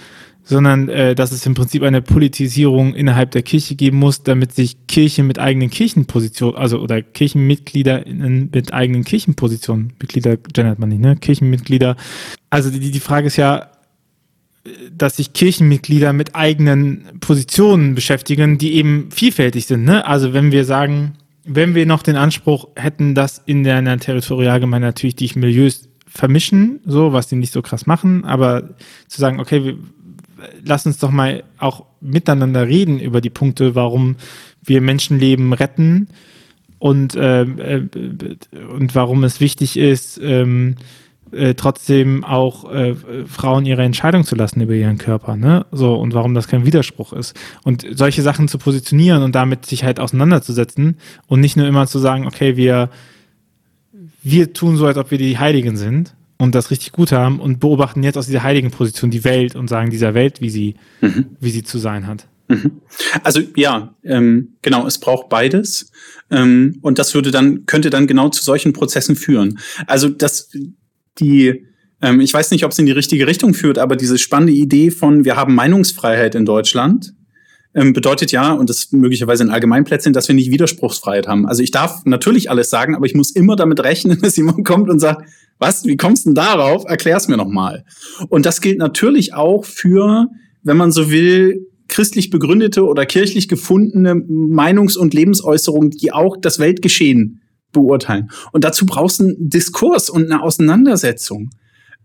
sondern 0.48 0.88
äh, 0.88 1.14
dass 1.16 1.32
es 1.32 1.44
im 1.44 1.54
Prinzip 1.54 1.82
eine 1.82 2.00
Politisierung 2.00 2.94
innerhalb 2.94 3.32
der 3.32 3.42
Kirche 3.42 3.74
geben 3.74 3.98
muss, 3.98 4.22
damit 4.22 4.54
sich 4.54 4.86
Kirche 4.86 5.24
mit 5.24 5.40
eigenen 5.40 5.70
Kirchenpositionen, 5.70 6.56
also 6.56 6.78
oder 6.78 7.02
Kirchenmitglieder 7.02 8.04
mit 8.06 8.72
eigenen 8.72 9.04
Kirchenpositionen, 9.04 9.92
Mitglieder 10.00 10.36
gendert 10.36 10.78
man 10.78 10.88
nicht, 10.90 11.00
ne? 11.00 11.16
Kirchenmitglieder. 11.16 11.96
Also 12.48 12.70
die, 12.70 12.92
die 12.92 13.00
Frage 13.00 13.26
ist 13.26 13.36
ja, 13.36 13.70
dass 14.96 15.16
sich 15.16 15.32
Kirchenmitglieder 15.32 16.12
mit 16.12 16.36
eigenen 16.36 17.04
Positionen 17.20 17.96
beschäftigen, 17.96 18.56
die 18.56 18.74
eben 18.74 19.10
vielfältig 19.10 19.66
sind. 19.66 19.84
Ne? 19.84 20.06
Also 20.06 20.32
wenn 20.32 20.52
wir 20.52 20.64
sagen, 20.64 21.14
wenn 21.44 21.74
wir 21.74 21.86
noch 21.86 22.02
den 22.02 22.16
Anspruch 22.16 22.68
hätten, 22.76 23.14
dass 23.14 23.42
in 23.46 23.62
der 23.62 23.98
Territorialgemeinde 23.98 24.88
natürlich 24.88 25.16
die 25.16 25.30
Milieus 25.36 25.88
vermischen, 26.06 26.80
so, 26.84 27.12
was 27.12 27.28
die 27.28 27.36
nicht 27.36 27.52
so 27.52 27.62
krass 27.62 27.86
machen, 27.86 28.24
aber 28.24 28.76
zu 29.06 29.20
sagen, 29.20 29.38
okay, 29.38 29.64
wir, 29.64 29.76
lass 30.64 30.86
uns 30.86 30.98
doch 30.98 31.10
mal 31.10 31.44
auch 31.58 31.84
miteinander 32.00 32.66
reden 32.66 32.98
über 32.98 33.20
die 33.20 33.30
Punkte, 33.30 33.74
warum 33.74 34.16
wir 34.62 34.80
Menschenleben 34.80 35.52
retten 35.52 36.08
und, 36.78 37.14
äh, 37.14 37.42
äh, 37.42 37.88
und 38.76 38.94
warum 38.94 39.24
es 39.24 39.40
wichtig 39.40 39.76
ist, 39.76 40.20
ähm, 40.22 40.76
äh, 41.32 41.54
trotzdem 41.54 42.24
auch 42.24 42.70
äh, 42.72 42.94
Frauen 43.26 43.66
ihre 43.66 43.82
Entscheidung 43.82 44.24
zu 44.24 44.36
lassen 44.36 44.60
über 44.60 44.74
ihren 44.74 44.98
Körper, 44.98 45.36
ne? 45.36 45.66
So, 45.72 45.94
und 45.94 46.14
warum 46.14 46.34
das 46.34 46.48
kein 46.48 46.64
Widerspruch 46.64 47.12
ist. 47.12 47.36
Und 47.64 47.84
solche 47.94 48.22
Sachen 48.22 48.48
zu 48.48 48.58
positionieren 48.58 49.22
und 49.22 49.34
damit 49.34 49.66
sich 49.66 49.84
halt 49.84 49.98
auseinanderzusetzen 49.98 50.98
und 51.26 51.40
nicht 51.40 51.56
nur 51.56 51.66
immer 51.66 51.86
zu 51.86 51.98
sagen, 51.98 52.26
okay, 52.26 52.56
wir, 52.56 52.90
wir 54.22 54.52
tun 54.52 54.76
so, 54.76 54.86
als 54.86 54.98
ob 54.98 55.10
wir 55.10 55.18
die 55.18 55.38
Heiligen 55.38 55.76
sind 55.76 56.15
und 56.38 56.54
das 56.54 56.70
richtig 56.70 56.92
gut 56.92 57.12
haben 57.12 57.40
und 57.40 57.60
beobachten 57.60 58.02
jetzt 58.02 58.16
aus 58.16 58.26
dieser 58.26 58.42
heiligen 58.42 58.70
Position 58.70 59.10
die 59.10 59.24
Welt 59.24 59.56
und 59.56 59.68
sagen 59.68 59.90
dieser 59.90 60.14
Welt, 60.14 60.40
wie 60.40 60.50
sie, 60.50 60.74
mhm. 61.00 61.36
wie 61.40 61.50
sie 61.50 61.62
zu 61.62 61.78
sein 61.78 62.06
hat. 62.06 62.28
Mhm. 62.48 62.80
Also 63.22 63.40
ja, 63.56 63.94
ähm, 64.04 64.56
genau, 64.62 64.86
es 64.86 64.98
braucht 64.98 65.28
beides. 65.28 65.90
Ähm, 66.30 66.78
und 66.82 66.98
das 66.98 67.14
würde 67.14 67.30
dann, 67.30 67.66
könnte 67.66 67.90
dann 67.90 68.06
genau 68.06 68.28
zu 68.28 68.42
solchen 68.42 68.72
Prozessen 68.72 69.16
führen. 69.16 69.58
Also 69.86 70.08
das, 70.08 70.50
die, 71.18 71.64
ähm, 72.02 72.20
ich 72.20 72.32
weiß 72.32 72.50
nicht, 72.50 72.64
ob 72.64 72.72
es 72.72 72.78
in 72.78 72.86
die 72.86 72.92
richtige 72.92 73.26
Richtung 73.26 73.54
führt, 73.54 73.78
aber 73.78 73.96
diese 73.96 74.18
spannende 74.18 74.52
Idee 74.52 74.90
von, 74.90 75.24
wir 75.24 75.36
haben 75.36 75.54
Meinungsfreiheit 75.54 76.34
in 76.34 76.44
Deutschland, 76.44 77.14
ähm, 77.74 77.92
bedeutet 77.92 78.32
ja, 78.32 78.52
und 78.52 78.70
das 78.70 78.90
möglicherweise 78.92 79.44
in 79.44 79.50
Allgemeinplätzen, 79.50 80.12
dass 80.12 80.28
wir 80.28 80.34
nicht 80.34 80.50
Widerspruchsfreiheit 80.50 81.26
haben. 81.26 81.46
Also 81.46 81.62
ich 81.62 81.70
darf 81.70 82.04
natürlich 82.04 82.50
alles 82.50 82.70
sagen, 82.70 82.94
aber 82.94 83.06
ich 83.06 83.14
muss 83.14 83.30
immer 83.30 83.54
damit 83.54 83.80
rechnen, 83.80 84.18
dass 84.22 84.36
jemand 84.36 84.64
kommt 84.64 84.88
und 84.88 84.98
sagt, 84.98 85.28
was, 85.58 85.84
wie 85.84 85.96
kommst 85.96 86.26
du 86.26 86.30
denn 86.30 86.34
darauf? 86.34 86.84
Erklär's 86.86 87.28
mir 87.28 87.36
nochmal. 87.36 87.84
Und 88.28 88.46
das 88.46 88.60
gilt 88.60 88.78
natürlich 88.78 89.34
auch 89.34 89.64
für, 89.64 90.28
wenn 90.62 90.76
man 90.76 90.92
so 90.92 91.10
will, 91.10 91.66
christlich 91.88 92.30
begründete 92.30 92.84
oder 92.84 93.06
kirchlich 93.06 93.48
gefundene 93.48 94.14
Meinungs- 94.14 94.96
und 94.96 95.14
Lebensäußerungen, 95.14 95.90
die 95.90 96.12
auch 96.12 96.36
das 96.36 96.58
Weltgeschehen 96.58 97.40
beurteilen. 97.72 98.30
Und 98.52 98.64
dazu 98.64 98.86
brauchst 98.86 99.20
du 99.20 99.24
einen 99.24 99.50
Diskurs 99.50 100.10
und 100.10 100.30
eine 100.30 100.42
Auseinandersetzung. 100.42 101.50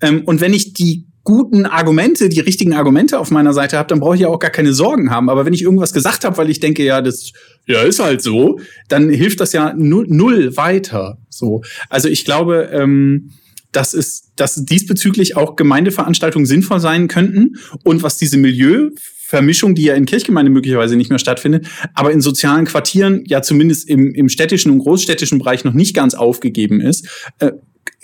Ähm, 0.02 0.24
und 0.26 0.42
wenn 0.42 0.54
ich 0.54 0.74
die 0.74 1.08
guten 1.24 1.66
Argumente, 1.66 2.30
die 2.30 2.40
richtigen 2.40 2.74
Argumente 2.74 3.20
auf 3.20 3.30
meiner 3.30 3.54
Seite 3.54 3.78
habe, 3.78 3.88
dann 3.88 4.00
brauche 4.00 4.16
ich 4.16 4.22
ja 4.22 4.28
auch 4.28 4.40
gar 4.40 4.50
keine 4.50 4.74
Sorgen 4.74 5.12
haben. 5.12 5.30
Aber 5.30 5.46
wenn 5.46 5.54
ich 5.54 5.62
irgendwas 5.62 5.94
gesagt 5.94 6.26
habe, 6.26 6.38
weil 6.38 6.50
ich 6.50 6.60
denke, 6.60 6.84
ja, 6.84 7.02
das 7.02 7.32
ja 7.68 7.82
ist 7.84 8.00
halt 8.00 8.22
so, 8.22 8.60
dann 8.88 9.10
hilft 9.10 9.40
das 9.40 9.54
ja 9.54 9.74
null, 9.76 10.06
null 10.10 10.58
weiter. 10.58 11.20
So, 11.30 11.62
also 11.90 12.08
ich 12.08 12.26
glaube, 12.26 12.70
ähm, 12.74 13.32
dass 13.72 13.94
es, 13.94 14.34
dass 14.36 14.66
diesbezüglich 14.66 15.38
auch 15.38 15.56
Gemeindeveranstaltungen 15.56 16.46
sinnvoll 16.46 16.80
sein 16.80 17.08
könnten 17.08 17.56
und 17.84 18.04
was 18.04 18.18
diese 18.18 18.38
Milieu 18.38 18.90
Vermischung, 19.32 19.76
die 19.76 19.84
ja 19.84 19.96
in 19.96 20.06
Kirchgemeinden 20.06 20.54
möglicherweise 20.54 20.98
nicht 20.98 21.10
mehr 21.10 21.18
stattfindet, 21.18 21.66
aber 21.94 22.12
in 22.12 22.20
sozialen 22.20 22.66
Quartieren 22.66 23.24
ja 23.28 23.42
zumindest 23.42 23.88
im, 23.88 24.14
im 24.14 24.28
städtischen 24.28 24.72
und 24.72 24.80
großstädtischen 24.80 25.40
Bereich 25.40 25.64
noch 25.64 25.74
nicht 25.74 25.96
ganz 25.96 26.16
aufgegeben 26.16 26.82
ist, 26.82 27.08
äh, 27.40 27.54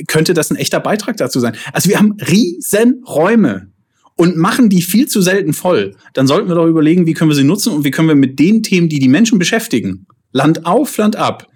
könnte 0.08 0.34
das 0.34 0.52
ein 0.52 0.56
echter 0.56 0.80
Beitrag 0.80 1.18
dazu 1.18 1.42
sein. 1.42 1.54
Also 1.74 1.90
wir 1.90 2.00
haben 2.00 2.14
riesen 2.14 3.04
Räume 3.06 3.74
und 4.16 4.38
machen 4.38 4.70
die 4.70 4.82
viel 4.82 5.08
zu 5.08 5.22
selten 5.22 5.52
voll. 5.52 5.96
Dann 6.14 6.28
sollten 6.28 6.48
wir 6.48 6.56
doch 6.56 6.66
überlegen, 6.66 7.06
wie 7.06 7.14
können 7.14 7.30
wir 7.30 7.36
sie 7.36 7.44
nutzen 7.44 7.74
und 7.74 7.84
wie 7.84 7.92
können 7.92 8.08
wir 8.08 8.16
mit 8.16 8.40
den 8.40 8.64
Themen, 8.64 8.88
die 8.88 9.00
die 9.00 9.10
Menschen 9.10 9.38
beschäftigen, 9.38 10.08
Land 10.32 10.66
auf, 10.66 10.96
Land 10.96 11.18
ab, 11.18 11.48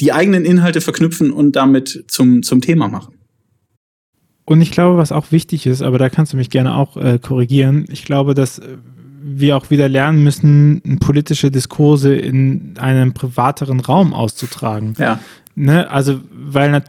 die 0.00 0.12
eigenen 0.12 0.44
Inhalte 0.44 0.80
verknüpfen 0.80 1.30
und 1.30 1.54
damit 1.54 2.06
zum, 2.08 2.42
zum 2.42 2.60
Thema 2.60 2.88
machen. 2.88 3.14
Und 4.44 4.60
ich 4.60 4.70
glaube, 4.70 4.98
was 4.98 5.12
auch 5.12 5.30
wichtig 5.30 5.66
ist, 5.66 5.82
aber 5.82 5.98
da 5.98 6.08
kannst 6.08 6.32
du 6.32 6.36
mich 6.36 6.50
gerne 6.50 6.74
auch 6.76 6.96
äh, 6.96 7.18
korrigieren, 7.18 7.86
ich 7.90 8.04
glaube, 8.04 8.34
dass 8.34 8.58
äh, 8.58 8.76
wir 9.22 9.56
auch 9.56 9.70
wieder 9.70 9.88
lernen 9.88 10.24
müssen, 10.24 10.98
politische 11.00 11.50
Diskurse 11.50 12.14
in 12.14 12.74
einem 12.78 13.14
privateren 13.14 13.80
Raum 13.80 14.14
auszutragen. 14.14 14.94
Ja. 14.98 15.20
Ne? 15.54 15.88
Also, 15.90 16.20
weil 16.32 16.82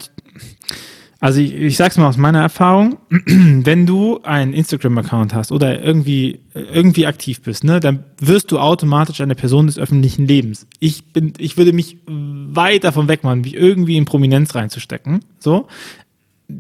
also 1.24 1.40
ich, 1.40 1.54
ich 1.54 1.78
sag's 1.78 1.98
mal 1.98 2.10
aus 2.10 2.18
meiner 2.18 2.42
Erfahrung, 2.42 2.98
wenn 3.10 3.86
du 3.86 4.20
einen 4.24 4.52
Instagram-Account 4.52 5.34
hast 5.34 5.54
oder 5.54 5.82
irgendwie, 5.82 6.42
irgendwie 6.54 7.08
aktiv 7.08 7.42
bist, 7.42 7.64
ne, 7.64 7.80
dann 7.80 8.04
wirst 8.20 8.52
du 8.52 8.60
automatisch 8.60 9.22
eine 9.22 9.34
Person 9.34 9.68
des 9.68 9.80
öffentlichen 9.80 10.28
Lebens. 10.28 10.68
Ich 10.80 11.14
bin, 11.14 11.32
ich 11.38 11.56
würde 11.56 11.72
mich 11.72 11.98
weit 12.08 12.84
davon 12.84 13.08
wegmachen, 13.08 13.40
mich 13.40 13.56
irgendwie 13.56 13.96
in 13.96 14.04
Prominenz 14.04 14.54
reinzustecken. 14.54 15.24
So. 15.40 15.68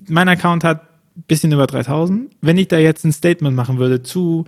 Mein 0.07 0.29
Account 0.29 0.63
hat 0.63 0.81
bisschen 1.27 1.51
über 1.51 1.67
3000. 1.67 2.31
Wenn 2.41 2.57
ich 2.57 2.67
da 2.67 2.77
jetzt 2.77 3.05
ein 3.05 3.11
Statement 3.11 3.55
machen 3.55 3.77
würde 3.77 4.01
zu 4.01 4.45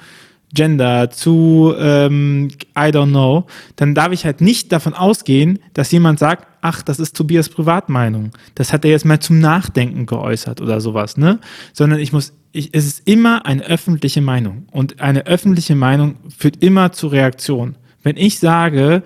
Gender, 0.54 1.10
zu 1.10 1.74
ähm, 1.78 2.50
I 2.78 2.89
don't 2.89 3.10
know, 3.10 3.45
dann 3.76 3.93
darf 3.93 4.12
ich 4.12 4.26
halt 4.26 4.41
nicht 4.41 4.71
davon 4.71 4.93
ausgehen, 4.93 5.60
dass 5.74 5.91
jemand 5.91 6.19
sagt, 6.19 6.48
ach, 6.62 6.82
das 6.82 7.00
ist 7.00 7.15
Tobias 7.15 7.50
Privatmeinung. 7.50 8.32
Das 8.56 8.71
hat 8.71 8.86
er 8.86 8.91
jetzt 8.91 9.06
mal 9.06 9.19
zum 9.19 9.39
Nachdenken 9.39 10.06
geäußert 10.06 10.62
oder 10.62 10.82
sowas, 10.82 11.17
ne? 11.17 11.39
Sondern 11.74 12.00
ich 12.00 12.13
muss, 12.13 12.34
ich, 12.52 12.69
es 12.74 12.86
ist 12.86 13.08
immer 13.08 13.45
eine 13.45 13.63
öffentliche 13.63 14.21
Meinung. 14.21 14.65
Und 14.71 15.02
eine 15.02 15.26
öffentliche 15.26 15.76
Meinung 15.76 16.15
führt 16.36 16.63
immer 16.63 16.91
zu 16.91 17.08
Reaktion. 17.08 17.76
Wenn 18.02 18.17
ich 18.17 18.39
sage, 18.39 19.04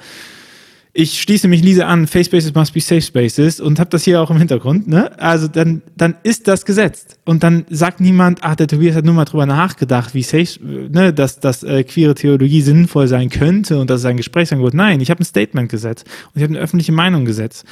ich 1.00 1.22
schließe 1.22 1.48
mich 1.48 1.64
Lise 1.64 1.86
an, 1.86 2.08
Face 2.08 2.26
Spaces 2.26 2.54
must 2.54 2.74
be 2.74 2.82
Safe 2.82 3.02
Spaces 3.02 3.62
und 3.62 3.80
habe 3.80 3.90
das 3.90 4.04
hier 4.04 4.22
auch 4.22 4.30
im 4.30 4.38
Hintergrund, 4.38 4.90
ne? 4.90 5.18
Also 5.18 5.48
dann, 5.48 5.82
dann 5.96 6.16
ist 6.24 6.50
das 6.50 6.66
gesetzt. 6.66 7.18
Und 7.24 7.42
dann 7.42 7.64
sagt 7.70 8.02
niemand, 8.02 8.40
ach, 8.42 8.56
der 8.56 8.68
Tobias 8.68 8.98
hat 8.98 9.06
nur 9.06 9.14
mal 9.14 9.24
drüber 9.24 9.46
nachgedacht, 9.46 10.14
wie 10.14 10.24
safe, 10.24 10.60
ne, 10.62 11.14
dass, 11.14 11.40
dass 11.40 11.64
äh, 11.64 11.86
queere 11.86 12.16
Theologie 12.16 12.62
sinnvoll 12.62 13.08
sein 13.08 13.30
könnte 13.30 13.80
und 13.80 13.90
das 13.90 14.02
ist 14.02 14.06
ein 14.08 14.18
Gesprächsangebot. 14.18 14.74
Nein, 14.74 15.00
ich 15.00 15.10
habe 15.10 15.22
ein 15.22 15.26
Statement 15.26 15.70
gesetzt 15.70 16.06
und 16.06 16.32
ich 16.36 16.44
habe 16.44 16.54
eine 16.54 16.62
öffentliche 16.62 16.92
Meinung 16.92 17.24
gesetzt. 17.24 17.64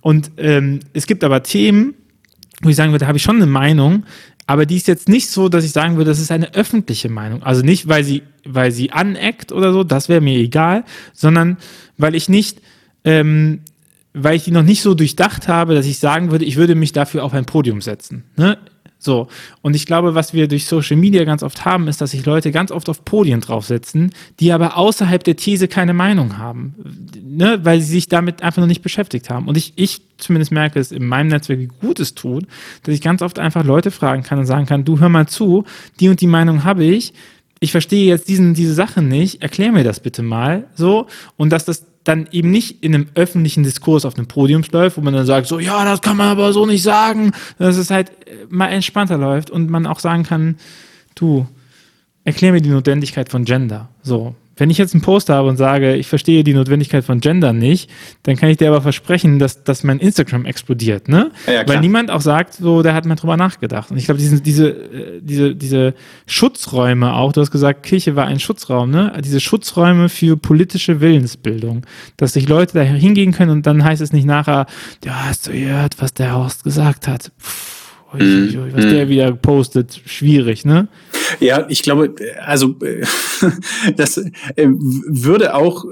Und 0.00 0.32
ähm, 0.36 0.80
es 0.92 1.06
gibt 1.06 1.22
aber 1.22 1.44
Themen, 1.44 1.94
wo 2.62 2.68
ich 2.68 2.74
sagen 2.74 2.90
würde, 2.90 3.04
da 3.04 3.06
habe 3.06 3.18
ich 3.18 3.22
schon 3.22 3.36
eine 3.36 3.46
Meinung, 3.46 4.06
aber 4.46 4.66
die 4.66 4.76
ist 4.76 4.88
jetzt 4.88 5.08
nicht 5.08 5.30
so, 5.30 5.48
dass 5.48 5.64
ich 5.64 5.72
sagen 5.72 5.96
würde, 5.96 6.10
das 6.10 6.20
ist 6.20 6.32
eine 6.32 6.54
öffentliche 6.54 7.08
Meinung. 7.08 7.42
Also 7.42 7.62
nicht, 7.62 7.88
weil 7.88 8.04
sie, 8.04 8.22
weil 8.44 8.72
sie 8.72 8.90
aneckt 8.92 9.52
oder 9.52 9.72
so, 9.72 9.84
das 9.84 10.08
wäre 10.08 10.20
mir 10.20 10.38
egal, 10.38 10.84
sondern 11.12 11.58
weil 11.96 12.14
ich 12.14 12.28
nicht, 12.28 12.60
ähm, 13.04 13.60
weil 14.14 14.36
ich 14.36 14.44
die 14.44 14.50
noch 14.50 14.62
nicht 14.62 14.82
so 14.82 14.94
durchdacht 14.94 15.48
habe, 15.48 15.74
dass 15.74 15.86
ich 15.86 15.98
sagen 15.98 16.30
würde, 16.30 16.44
ich 16.44 16.56
würde 16.56 16.74
mich 16.74 16.92
dafür 16.92 17.24
auf 17.24 17.32
ein 17.34 17.46
Podium 17.46 17.80
setzen. 17.80 18.24
Ne? 18.36 18.58
So. 19.02 19.26
Und 19.62 19.74
ich 19.74 19.84
glaube, 19.84 20.14
was 20.14 20.32
wir 20.32 20.46
durch 20.46 20.66
Social 20.66 20.96
Media 20.96 21.24
ganz 21.24 21.42
oft 21.42 21.64
haben, 21.64 21.88
ist, 21.88 22.00
dass 22.00 22.12
sich 22.12 22.24
Leute 22.24 22.52
ganz 22.52 22.70
oft 22.70 22.88
auf 22.88 23.04
Podien 23.04 23.40
draufsetzen, 23.40 24.12
die 24.38 24.52
aber 24.52 24.76
außerhalb 24.76 25.24
der 25.24 25.36
These 25.36 25.66
keine 25.66 25.92
Meinung 25.92 26.38
haben. 26.38 26.74
Ne? 27.20 27.58
Weil 27.64 27.80
sie 27.80 27.92
sich 27.92 28.08
damit 28.08 28.42
einfach 28.42 28.60
noch 28.60 28.68
nicht 28.68 28.82
beschäftigt 28.82 29.28
haben. 29.28 29.48
Und 29.48 29.56
ich, 29.56 29.72
ich 29.74 30.02
zumindest 30.18 30.52
merke 30.52 30.78
es 30.78 30.92
in 30.92 31.04
meinem 31.04 31.28
Netzwerk, 31.28 31.58
wie 31.58 31.66
gut 31.66 31.98
es 31.98 32.14
tut, 32.14 32.46
dass 32.84 32.94
ich 32.94 33.00
ganz 33.00 33.22
oft 33.22 33.40
einfach 33.40 33.64
Leute 33.64 33.90
fragen 33.90 34.22
kann 34.22 34.38
und 34.38 34.46
sagen 34.46 34.66
kann, 34.66 34.84
du 34.84 35.00
hör 35.00 35.08
mal 35.08 35.26
zu, 35.26 35.64
die 35.98 36.08
und 36.08 36.20
die 36.20 36.28
Meinung 36.28 36.62
habe 36.62 36.84
ich, 36.84 37.12
ich 37.58 37.72
verstehe 37.72 38.06
jetzt 38.06 38.28
diesen, 38.28 38.54
diese 38.54 38.74
Sache 38.74 39.02
nicht, 39.02 39.42
erklär 39.42 39.72
mir 39.72 39.84
das 39.84 40.00
bitte 40.00 40.22
mal 40.22 40.68
so 40.74 41.06
und 41.36 41.50
dass 41.50 41.64
das 41.64 41.86
dann 42.04 42.28
eben 42.32 42.50
nicht 42.50 42.82
in 42.82 42.94
einem 42.94 43.06
öffentlichen 43.14 43.62
Diskurs 43.62 44.04
auf 44.04 44.16
einem 44.16 44.26
Podium 44.26 44.62
läuft, 44.72 44.96
wo 44.96 45.00
man 45.00 45.14
dann 45.14 45.26
sagt, 45.26 45.46
so, 45.46 45.58
ja, 45.58 45.84
das 45.84 46.00
kann 46.00 46.16
man 46.16 46.28
aber 46.28 46.52
so 46.52 46.66
nicht 46.66 46.82
sagen, 46.82 47.32
dass 47.58 47.76
es 47.76 47.90
halt 47.90 48.10
mal 48.48 48.68
entspannter 48.68 49.18
läuft 49.18 49.50
und 49.50 49.70
man 49.70 49.86
auch 49.86 50.00
sagen 50.00 50.24
kann, 50.24 50.56
du, 51.14 51.46
erklär 52.24 52.52
mir 52.52 52.60
die 52.60 52.70
Notwendigkeit 52.70 53.28
von 53.28 53.44
Gender. 53.44 53.88
So, 54.02 54.34
wenn 54.56 54.70
ich 54.70 54.78
jetzt 54.78 54.94
einen 54.94 55.02
Post 55.02 55.28
habe 55.28 55.48
und 55.48 55.56
sage, 55.56 55.94
ich 55.96 56.08
verstehe 56.08 56.44
die 56.44 56.54
Notwendigkeit 56.54 57.04
von 57.04 57.20
Gender 57.20 57.52
nicht, 57.52 57.90
dann 58.24 58.36
kann 58.36 58.48
ich 58.48 58.58
dir 58.58 58.68
aber 58.68 58.82
versprechen, 58.82 59.38
dass, 59.38 59.64
dass 59.64 59.82
mein 59.82 59.98
Instagram 59.98 60.44
explodiert, 60.44 61.08
ne? 61.08 61.30
Ja, 61.46 61.52
ja, 61.52 61.68
Weil 61.68 61.80
niemand 61.80 62.10
auch 62.10 62.20
sagt, 62.20 62.54
so, 62.54 62.82
der 62.82 62.94
hat 62.94 63.06
mal 63.06 63.14
drüber 63.14 63.36
nachgedacht. 63.36 63.90
Und 63.90 63.96
ich 63.96 64.04
glaube, 64.04 64.18
diese, 64.18 64.40
diese, 64.40 64.68
äh, 64.68 65.20
diese, 65.22 65.54
diese 65.54 65.94
Schutzräume 66.26 67.14
auch, 67.14 67.32
du 67.32 67.40
hast 67.40 67.50
gesagt, 67.50 67.82
Kirche 67.82 68.16
war 68.16 68.26
ein 68.26 68.40
Schutzraum, 68.40 68.90
ne? 68.90 69.12
Diese 69.24 69.40
Schutzräume 69.40 70.08
für 70.08 70.36
politische 70.36 71.00
Willensbildung, 71.00 71.86
dass 72.16 72.34
sich 72.34 72.48
Leute 72.48 72.74
da 72.74 72.82
hingehen 72.82 73.32
können 73.32 73.50
und 73.50 73.66
dann 73.66 73.82
heißt 73.82 74.02
es 74.02 74.12
nicht 74.12 74.26
nachher, 74.26 74.66
ja, 75.04 75.26
hast 75.26 75.46
du 75.46 75.52
gehört, 75.52 76.00
was 76.00 76.12
der 76.14 76.34
Horst 76.34 76.64
gesagt 76.64 77.08
hat? 77.08 77.32
Mhm. 78.14 78.72
was 78.72 78.84
der 78.84 79.06
mhm. 79.06 79.10
wieder 79.10 79.32
postet, 79.32 80.00
schwierig, 80.06 80.64
ne? 80.64 80.88
Ja, 81.40 81.66
ich 81.68 81.82
glaube, 81.82 82.14
also 82.44 82.76
das 83.96 84.18
äh, 84.18 84.68
würde 84.68 85.54
auch 85.54 85.84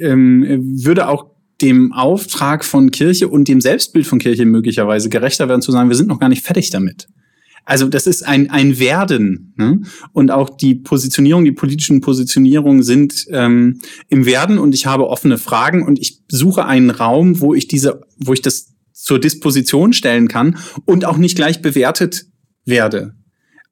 ähm, 0.00 0.44
würde 0.84 1.08
auch 1.08 1.26
dem 1.60 1.92
Auftrag 1.92 2.64
von 2.64 2.90
Kirche 2.90 3.28
und 3.28 3.48
dem 3.48 3.60
Selbstbild 3.60 4.06
von 4.06 4.18
Kirche 4.18 4.44
möglicherweise 4.44 5.08
gerechter 5.08 5.48
werden 5.48 5.62
zu 5.62 5.72
sagen, 5.72 5.88
wir 5.88 5.96
sind 5.96 6.08
noch 6.08 6.20
gar 6.20 6.28
nicht 6.28 6.44
fertig 6.44 6.70
damit. 6.70 7.08
Also 7.64 7.88
das 7.88 8.06
ist 8.06 8.26
ein, 8.26 8.50
ein 8.50 8.78
Werden. 8.78 9.54
Ne? 9.56 9.80
Und 10.12 10.30
auch 10.30 10.50
die 10.50 10.74
Positionierung, 10.74 11.44
die 11.44 11.52
politischen 11.52 12.00
Positionierungen 12.00 12.82
sind 12.82 13.26
ähm, 13.30 13.80
im 14.08 14.26
Werden 14.26 14.58
und 14.58 14.74
ich 14.74 14.86
habe 14.86 15.08
offene 15.08 15.38
Fragen 15.38 15.82
und 15.82 15.98
ich 15.98 16.20
suche 16.28 16.66
einen 16.66 16.90
Raum, 16.90 17.40
wo 17.40 17.54
ich 17.54 17.66
diese, 17.66 18.02
wo 18.18 18.34
ich 18.34 18.42
das 18.42 18.73
zur 19.04 19.18
Disposition 19.18 19.92
stellen 19.92 20.28
kann 20.28 20.58
und 20.86 21.04
auch 21.04 21.18
nicht 21.18 21.36
gleich 21.36 21.60
bewertet 21.60 22.24
werde. 22.64 23.14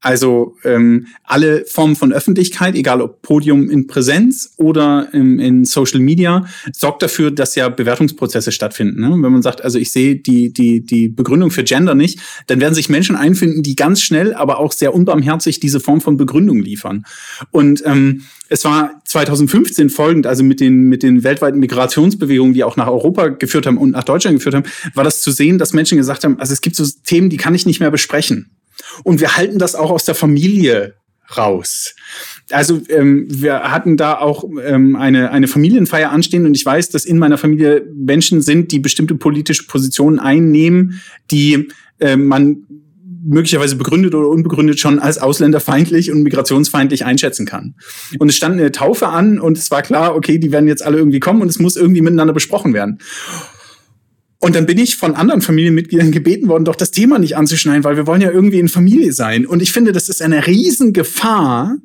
Also 0.03 0.57
ähm, 0.65 1.07
alle 1.23 1.65
Formen 1.65 1.95
von 1.95 2.13
Öffentlichkeit, 2.13 2.75
egal 2.75 3.01
ob 3.01 3.23
Podium 3.23 3.71
in 3.71 3.87
Präsenz 3.87 4.53
oder 4.57 5.09
im, 5.13 5.39
in 5.39 5.65
Social 5.65 6.01
Media, 6.01 6.45
sorgt 6.73 7.05
dafür, 7.05 7.31
dass 7.31 7.55
ja 7.55 7.69
Bewertungsprozesse 7.69 8.51
stattfinden. 8.51 9.01
Ne? 9.01 9.11
Wenn 9.11 9.33
man 9.33 9.43
sagt, 9.43 9.63
also 9.63 9.79
ich 9.79 9.93
sehe 9.93 10.17
die, 10.17 10.53
die, 10.53 10.85
die 10.85 11.09
Begründung 11.09 11.53
für 11.53 11.63
Gender 11.63 11.95
nicht, 11.95 12.19
dann 12.49 12.61
werden 12.61 12.75
sich 12.75 12.89
Menschen 12.89 13.15
einfinden, 13.15 13.63
die 13.63 13.77
ganz 13.77 14.03
schnell, 14.03 14.35
aber 14.35 14.59
auch 14.59 14.73
sehr 14.73 14.93
unbarmherzig 14.93 15.61
diese 15.61 15.79
Form 15.79 16.01
von 16.01 16.17
Begründung 16.17 16.59
liefern. 16.59 17.05
Und 17.53 17.85
ähm, 17.87 18.23
es 18.49 18.65
war 18.65 19.01
2015 19.05 19.89
folgend, 19.89 20.27
also 20.27 20.43
mit 20.43 20.59
den, 20.59 20.83
mit 20.89 21.05
den 21.05 21.23
weltweiten 21.23 21.61
Migrationsbewegungen, 21.61 22.55
die 22.55 22.65
auch 22.65 22.77
nach 22.77 22.89
Europa 22.89 23.29
geführt 23.29 23.67
haben 23.67 23.79
und 23.79 23.93
nach 23.93 24.05
Deutschland 24.05 24.39
geführt 24.39 24.57
haben, 24.57 24.67
war 24.95 25.05
das 25.05 25.23
zu 25.23 25.31
sehen, 25.31 25.59
dass 25.59 25.73
Menschen 25.73 25.97
gesagt 25.97 26.25
haben, 26.25 26.41
also 26.41 26.53
es 26.53 26.61
gibt 26.61 26.75
so 26.75 26.85
Themen, 27.05 27.31
die 27.31 27.37
kann 27.37 27.55
ich 27.55 27.67
nicht 27.67 27.79
mehr 27.79 27.93
besprechen. 27.93 28.51
Und 29.05 29.21
wir 29.21 29.37
halten 29.37 29.59
das 29.59 29.75
auch 29.75 29.91
aus 29.91 30.05
der 30.05 30.15
Familie 30.15 30.95
raus. 31.37 31.95
Also 32.51 32.81
ähm, 32.89 33.27
wir 33.29 33.73
hatten 33.73 33.97
da 33.97 34.19
auch 34.19 34.45
ähm, 34.63 34.97
eine, 34.97 35.31
eine 35.31 35.49
Familienfeier 35.49 36.11
anstehen 36.11 36.45
und 36.45 36.55
ich 36.55 36.67
weiß, 36.67 36.91
dass 36.91 37.05
in 37.05 37.19
meiner 37.19 37.39
Familie 37.39 37.87
Menschen 37.95 38.43
sind, 38.43 38.73
die 38.73 38.79
bestimmte 38.79 39.15
politische 39.15 39.67
Positionen 39.67 40.19
einnehmen, 40.19 41.01
die 41.31 41.69
äh, 42.01 42.17
man 42.17 42.65
möglicherweise 43.25 43.77
begründet 43.77 44.15
oder 44.15 44.29
unbegründet 44.29 44.81
schon 44.81 44.99
als 44.99 45.19
ausländerfeindlich 45.19 46.11
und 46.11 46.23
migrationsfeindlich 46.23 47.05
einschätzen 47.05 47.47
kann. 47.47 47.77
Und 48.19 48.29
es 48.29 48.37
stand 48.37 48.59
eine 48.59 48.73
Taufe 48.73 49.09
an 49.09 49.39
und 49.39 49.57
es 49.57 49.71
war 49.71 49.83
klar, 49.83 50.17
okay, 50.17 50.39
die 50.39 50.51
werden 50.51 50.67
jetzt 50.67 50.85
alle 50.85 50.99
irgendwie 50.99 51.21
kommen 51.21 51.41
und 51.41 51.49
es 51.49 51.61
muss 51.61 51.77
irgendwie 51.77 52.01
miteinander 52.01 52.35
besprochen 52.35 52.75
werden. 52.75 52.99
Und 54.43 54.57
dann 54.57 54.67
bin 54.67 54.77
ich 54.77 54.97
von 54.97 55.15
anderen 55.15 55.41
Familienmitgliedern 55.41 56.11
gebeten 56.11 56.49
worden, 56.49 56.65
doch 56.65 56.75
das 56.75 56.91
Thema 56.91 57.21
nicht 57.21 57.37
anzuschneiden, 57.37 57.85
weil 57.85 57.97
wir 57.97 58.09
wollen 58.09 58.21
ja 58.21 58.33
irgendwie 58.33 58.59
in 58.59 58.67
Familie 58.67 59.13
sein. 59.13 59.47
Und 59.47 59.63
ich 59.63 59.71
finde, 59.71 59.93
das 59.93 60.09
ist 60.09 60.21
eine 60.21 60.49
Riesengefahr, 60.49 61.77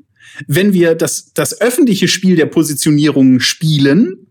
wenn 0.48 0.74
wir 0.74 0.96
das, 0.96 1.34
das 1.36 1.62
öffentliche 1.62 2.08
Spiel 2.08 2.36
der 2.36 2.48
Positionierung 2.48 3.42
spielen 3.42 4.28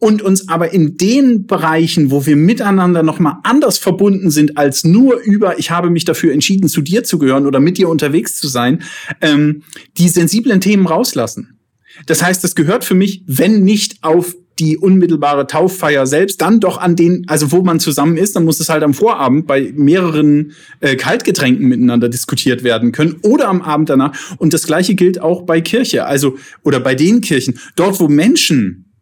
und 0.00 0.20
uns 0.20 0.48
aber 0.48 0.72
in 0.72 0.96
den 0.96 1.46
Bereichen, 1.46 2.10
wo 2.10 2.26
wir 2.26 2.34
miteinander 2.34 3.04
nochmal 3.04 3.36
anders 3.44 3.78
verbunden 3.78 4.32
sind 4.32 4.58
als 4.58 4.82
nur 4.82 5.20
über, 5.20 5.56
ich 5.56 5.70
habe 5.70 5.90
mich 5.90 6.04
dafür 6.04 6.32
entschieden, 6.32 6.68
zu 6.68 6.80
dir 6.80 7.04
zu 7.04 7.20
gehören 7.20 7.46
oder 7.46 7.60
mit 7.60 7.78
dir 7.78 7.88
unterwegs 7.88 8.34
zu 8.34 8.48
sein, 8.48 8.82
ähm, 9.20 9.62
die 9.96 10.08
sensiblen 10.08 10.60
Themen 10.60 10.88
rauslassen. 10.88 11.60
Das 12.06 12.20
heißt, 12.20 12.42
das 12.42 12.56
gehört 12.56 12.84
für 12.84 12.96
mich, 12.96 13.22
wenn 13.28 13.62
nicht 13.62 14.02
auf 14.02 14.34
die 14.58 14.78
unmittelbare 14.78 15.46
Tauffeier 15.46 16.06
selbst, 16.06 16.40
dann 16.40 16.60
doch 16.60 16.78
an 16.78 16.94
den, 16.96 17.24
also 17.28 17.50
wo 17.50 17.62
man 17.62 17.80
zusammen 17.80 18.16
ist, 18.16 18.36
dann 18.36 18.44
muss 18.44 18.60
es 18.60 18.68
halt 18.68 18.82
am 18.82 18.94
Vorabend 18.94 19.46
bei 19.46 19.72
mehreren 19.74 20.52
äh, 20.80 20.96
Kaltgetränken 20.96 21.66
miteinander 21.66 22.08
diskutiert 22.08 22.62
werden 22.62 22.92
können 22.92 23.16
oder 23.22 23.48
am 23.48 23.62
Abend 23.62 23.88
danach. 23.88 24.16
Und 24.38 24.52
das 24.54 24.66
gleiche 24.66 24.94
gilt 24.94 25.20
auch 25.20 25.42
bei 25.42 25.60
Kirche, 25.60 26.06
also 26.06 26.36
oder 26.62 26.78
bei 26.78 26.94
den 26.94 27.20
Kirchen, 27.20 27.58
dort 27.74 27.98
wo 27.98 28.08
Menschen 28.08 28.92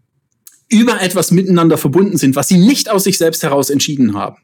über 0.71 1.03
etwas 1.03 1.31
miteinander 1.31 1.77
verbunden 1.77 2.17
sind, 2.17 2.35
was 2.35 2.49
sie 2.49 2.57
nicht 2.57 2.91
aus 2.91 3.05
sich 3.05 3.19
selbst 3.19 3.43
heraus 3.43 3.69
entschieden 3.69 4.15
haben. 4.15 4.39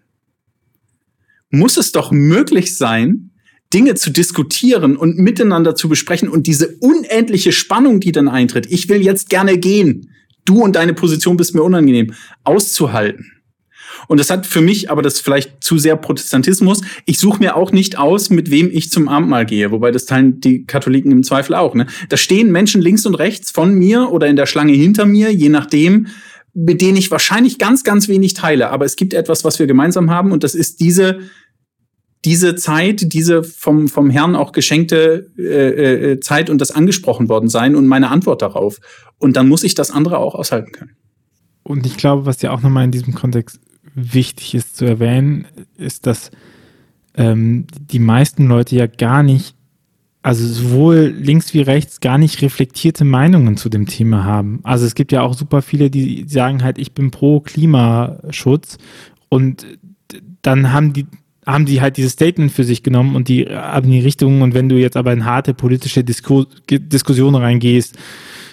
Muss 1.50 1.78
es 1.78 1.92
doch 1.92 2.10
möglich 2.10 2.76
sein, 2.76 3.30
Dinge 3.72 3.94
zu 3.94 4.10
diskutieren 4.10 4.96
und 4.96 5.18
miteinander 5.18 5.74
zu 5.74 5.88
besprechen 5.88 6.28
und 6.28 6.46
diese 6.46 6.76
unendliche 6.80 7.52
Spannung, 7.52 8.00
die 8.00 8.12
dann 8.12 8.28
eintritt, 8.28 8.66
ich 8.70 8.88
will 8.90 9.02
jetzt 9.02 9.30
gerne 9.30 9.58
gehen, 9.58 10.10
du 10.48 10.62
und 10.62 10.76
deine 10.76 10.94
Position 10.94 11.36
bist 11.36 11.54
mir 11.54 11.62
unangenehm, 11.62 12.14
auszuhalten. 12.44 13.32
Und 14.06 14.20
das 14.20 14.30
hat 14.30 14.46
für 14.46 14.60
mich, 14.60 14.90
aber 14.90 15.02
das 15.02 15.20
vielleicht 15.20 15.62
zu 15.62 15.78
sehr 15.78 15.96
Protestantismus, 15.96 16.82
ich 17.04 17.18
suche 17.18 17.40
mir 17.40 17.56
auch 17.56 17.72
nicht 17.72 17.98
aus, 17.98 18.30
mit 18.30 18.50
wem 18.50 18.70
ich 18.72 18.90
zum 18.90 19.08
Abendmahl 19.08 19.44
gehe, 19.44 19.70
wobei 19.70 19.90
das 19.90 20.06
teilen 20.06 20.40
die 20.40 20.64
Katholiken 20.64 21.10
im 21.10 21.22
Zweifel 21.24 21.54
auch. 21.54 21.74
Ne? 21.74 21.86
Da 22.08 22.16
stehen 22.16 22.52
Menschen 22.52 22.80
links 22.80 23.06
und 23.06 23.14
rechts 23.14 23.50
von 23.50 23.74
mir 23.74 24.10
oder 24.10 24.26
in 24.28 24.36
der 24.36 24.46
Schlange 24.46 24.72
hinter 24.72 25.04
mir, 25.04 25.32
je 25.32 25.48
nachdem, 25.48 26.06
mit 26.54 26.80
denen 26.80 26.96
ich 26.96 27.10
wahrscheinlich 27.10 27.58
ganz, 27.58 27.84
ganz 27.84 28.08
wenig 28.08 28.34
teile. 28.34 28.70
Aber 28.70 28.84
es 28.84 28.96
gibt 28.96 29.14
etwas, 29.14 29.44
was 29.44 29.58
wir 29.58 29.66
gemeinsam 29.66 30.10
haben 30.10 30.32
und 30.32 30.44
das 30.44 30.54
ist 30.54 30.80
diese 30.80 31.20
diese 32.28 32.56
Zeit, 32.56 33.14
diese 33.14 33.42
vom, 33.42 33.88
vom 33.88 34.10
Herrn 34.10 34.36
auch 34.36 34.52
geschenkte 34.52 35.30
äh, 35.38 36.12
äh, 36.12 36.20
Zeit 36.20 36.50
und 36.50 36.60
das 36.60 36.70
angesprochen 36.70 37.30
worden 37.30 37.48
sein 37.48 37.74
und 37.74 37.86
meine 37.86 38.10
Antwort 38.10 38.42
darauf. 38.42 38.80
Und 39.16 39.38
dann 39.38 39.48
muss 39.48 39.64
ich 39.64 39.74
das 39.74 39.90
andere 39.90 40.18
auch 40.18 40.34
aushalten 40.34 40.72
können. 40.72 40.90
Und 41.62 41.86
ich 41.86 41.96
glaube, 41.96 42.26
was 42.26 42.42
ja 42.42 42.50
auch 42.50 42.60
nochmal 42.60 42.84
in 42.84 42.90
diesem 42.90 43.14
Kontext 43.14 43.60
wichtig 43.94 44.54
ist 44.54 44.76
zu 44.76 44.84
erwähnen, 44.84 45.46
ist, 45.78 46.06
dass 46.06 46.30
ähm, 47.14 47.66
die 47.80 47.98
meisten 47.98 48.46
Leute 48.46 48.76
ja 48.76 48.86
gar 48.86 49.22
nicht, 49.22 49.56
also 50.20 50.46
sowohl 50.46 51.14
links 51.18 51.54
wie 51.54 51.62
rechts, 51.62 52.00
gar 52.00 52.18
nicht 52.18 52.42
reflektierte 52.42 53.06
Meinungen 53.06 53.56
zu 53.56 53.70
dem 53.70 53.86
Thema 53.86 54.24
haben. 54.24 54.60
Also 54.64 54.84
es 54.84 54.94
gibt 54.94 55.12
ja 55.12 55.22
auch 55.22 55.32
super 55.32 55.62
viele, 55.62 55.88
die 55.88 56.26
sagen 56.28 56.62
halt, 56.62 56.76
ich 56.76 56.92
bin 56.92 57.10
pro 57.10 57.40
Klimaschutz 57.40 58.76
und 59.30 59.66
dann 60.42 60.74
haben 60.74 60.92
die 60.92 61.06
haben 61.48 61.64
die 61.64 61.80
halt 61.80 61.96
dieses 61.96 62.12
Statement 62.12 62.52
für 62.52 62.62
sich 62.62 62.82
genommen 62.82 63.16
und 63.16 63.28
die 63.28 63.46
haben 63.46 63.90
die 63.90 64.00
Richtung 64.00 64.42
und 64.42 64.52
wenn 64.52 64.68
du 64.68 64.76
jetzt 64.76 64.98
aber 64.98 65.14
in 65.14 65.24
harte 65.24 65.54
politische 65.54 66.04
Disku 66.04 66.44
Diskussion 66.68 67.34
reingehst, 67.34 67.96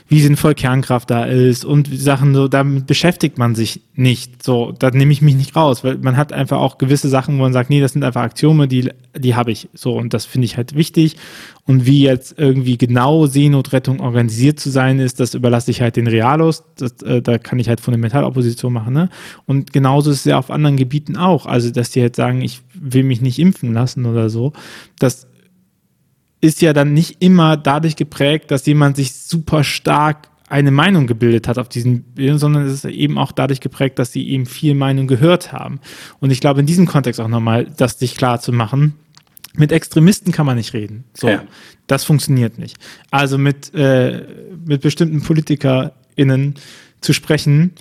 wie 0.07 0.21
sinnvoll 0.21 0.53
Kernkraft 0.53 1.09
da 1.09 1.25
ist 1.25 1.65
und 1.65 1.89
Sachen 1.91 2.35
so, 2.35 2.47
damit 2.47 2.85
beschäftigt 2.85 3.39
man 3.39 3.55
sich 3.55 3.81
nicht. 3.95 4.43
So, 4.43 4.71
da 4.77 4.91
nehme 4.91 5.11
ich 5.11 5.23
mich 5.23 5.35
nicht 5.35 5.55
raus, 5.55 5.83
weil 5.83 5.97
man 5.97 6.15
hat 6.15 6.31
einfach 6.31 6.59
auch 6.59 6.77
gewisse 6.77 7.09
Sachen, 7.09 7.37
wo 7.37 7.41
man 7.41 7.53
sagt, 7.53 7.71
nee, 7.71 7.81
das 7.81 7.93
sind 7.93 8.03
einfach 8.03 8.21
Axiome, 8.21 8.67
die, 8.67 8.91
die 9.17 9.35
habe 9.35 9.51
ich. 9.51 9.67
So, 9.73 9.97
und 9.97 10.13
das 10.13 10.25
finde 10.25 10.45
ich 10.45 10.57
halt 10.57 10.75
wichtig. 10.75 11.17
Und 11.65 11.87
wie 11.87 12.03
jetzt 12.03 12.35
irgendwie 12.37 12.77
genau 12.77 13.25
Seenotrettung 13.25 13.99
organisiert 13.99 14.59
zu 14.59 14.69
sein 14.69 14.99
ist, 14.99 15.19
das 15.19 15.33
überlasse 15.33 15.71
ich 15.71 15.81
halt 15.81 15.95
den 15.95 16.05
Realos. 16.05 16.63
Das, 16.77 17.01
äh, 17.01 17.23
da 17.23 17.39
kann 17.39 17.57
ich 17.57 17.67
halt 17.67 17.81
Fundamentalopposition 17.81 18.71
machen. 18.71 18.93
Ne? 18.93 19.09
Und 19.47 19.73
genauso 19.73 20.11
ist 20.11 20.19
es 20.19 20.25
ja 20.25 20.37
auf 20.37 20.51
anderen 20.51 20.77
Gebieten 20.77 21.17
auch. 21.17 21.47
Also, 21.47 21.71
dass 21.71 21.89
die 21.89 22.01
halt 22.01 22.15
sagen, 22.15 22.41
ich 22.41 22.61
will 22.75 23.03
mich 23.03 23.21
nicht 23.21 23.39
impfen 23.39 23.73
lassen 23.73 24.05
oder 24.05 24.29
so. 24.29 24.53
Das 24.99 25.25
ist 26.41 26.61
ja 26.61 26.73
dann 26.73 26.93
nicht 26.93 27.21
immer 27.21 27.57
dadurch 27.57 27.95
geprägt, 27.95 28.51
dass 28.51 28.65
jemand 28.65 28.97
sich 28.97 29.13
super 29.13 29.63
stark 29.63 30.29
eine 30.47 30.71
Meinung 30.71 31.07
gebildet 31.07 31.47
hat 31.47 31.57
auf 31.57 31.69
diesen 31.69 32.03
Bildern, 32.03 32.37
sondern 32.37 32.65
es 32.65 32.73
ist 32.73 32.85
eben 32.85 33.17
auch 33.17 33.31
dadurch 33.31 33.61
geprägt, 33.61 33.97
dass 33.97 34.11
sie 34.11 34.29
eben 34.29 34.45
viel 34.45 34.75
Meinung 34.75 35.07
gehört 35.07 35.51
haben. 35.51 35.79
Und 36.19 36.29
ich 36.29 36.39
glaube, 36.39 36.59
in 36.59 36.65
diesem 36.67 36.85
Kontext 36.85 37.19
auch 37.19 37.27
nochmal, 37.27 37.65
das 37.77 37.97
sich 37.97 38.15
klar 38.15 38.39
zu 38.39 38.51
machen, 38.51 38.93
mit 39.55 39.71
Extremisten 39.71 40.31
kann 40.31 40.45
man 40.45 40.57
nicht 40.57 40.73
reden. 40.73 41.05
So, 41.13 41.29
ja. 41.29 41.43
das 41.87 42.03
funktioniert 42.03 42.59
nicht. 42.59 42.77
Also 43.09 43.37
mit, 43.37 43.73
äh, 43.73 44.25
mit 44.65 44.81
bestimmten 44.81 45.21
PolitikerInnen 45.21 46.55
zu 47.01 47.13
sprechen, 47.13 47.73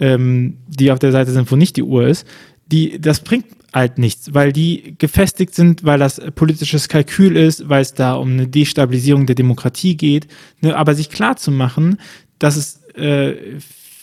ähm, 0.00 0.58
die 0.66 0.90
auf 0.90 0.98
der 0.98 1.12
Seite 1.12 1.30
sind, 1.30 1.50
wo 1.52 1.56
nicht 1.56 1.76
die 1.76 1.82
Uhr 1.82 2.06
ist, 2.08 2.26
die, 2.66 3.00
das 3.00 3.20
bringt 3.20 3.46
halt 3.72 3.98
nichts, 3.98 4.34
weil 4.34 4.52
die 4.52 4.94
gefestigt 4.98 5.54
sind, 5.54 5.84
weil 5.84 5.98
das 5.98 6.20
politisches 6.34 6.88
Kalkül 6.88 7.36
ist, 7.36 7.68
weil 7.68 7.82
es 7.82 7.94
da 7.94 8.14
um 8.14 8.32
eine 8.32 8.48
Destabilisierung 8.48 9.26
der 9.26 9.34
Demokratie 9.34 9.96
geht. 9.96 10.26
Ne? 10.60 10.74
Aber 10.76 10.94
sich 10.94 11.10
klar 11.10 11.36
zu 11.36 11.50
machen, 11.50 11.98
dass 12.38 12.56
es 12.56 12.82
äh, 12.94 13.34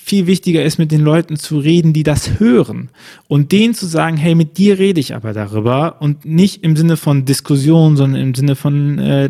viel 0.06 0.28
wichtiger 0.28 0.64
ist, 0.64 0.78
mit 0.78 0.92
den 0.92 1.02
Leuten 1.02 1.36
zu 1.36 1.58
reden, 1.58 1.92
die 1.92 2.04
das 2.04 2.40
hören. 2.40 2.90
Und 3.28 3.52
denen 3.52 3.74
zu 3.74 3.88
sagen, 3.88 4.18
hey, 4.18 4.36
mit 4.36 4.60
dir 4.60 4.78
rede 4.78 5.00
ich 5.00 5.16
aber 5.16 5.34
darüber 5.34 6.00
und 6.00 6.26
nicht 6.26 6.64
im 6.64 6.76
Sinne 6.76 6.96
von 6.96 7.26
Diskussion, 7.26 7.98
sondern 7.98 8.22
im 8.22 8.36
Sinne 8.36 8.56
von, 8.56 9.00
äh, 9.00 9.30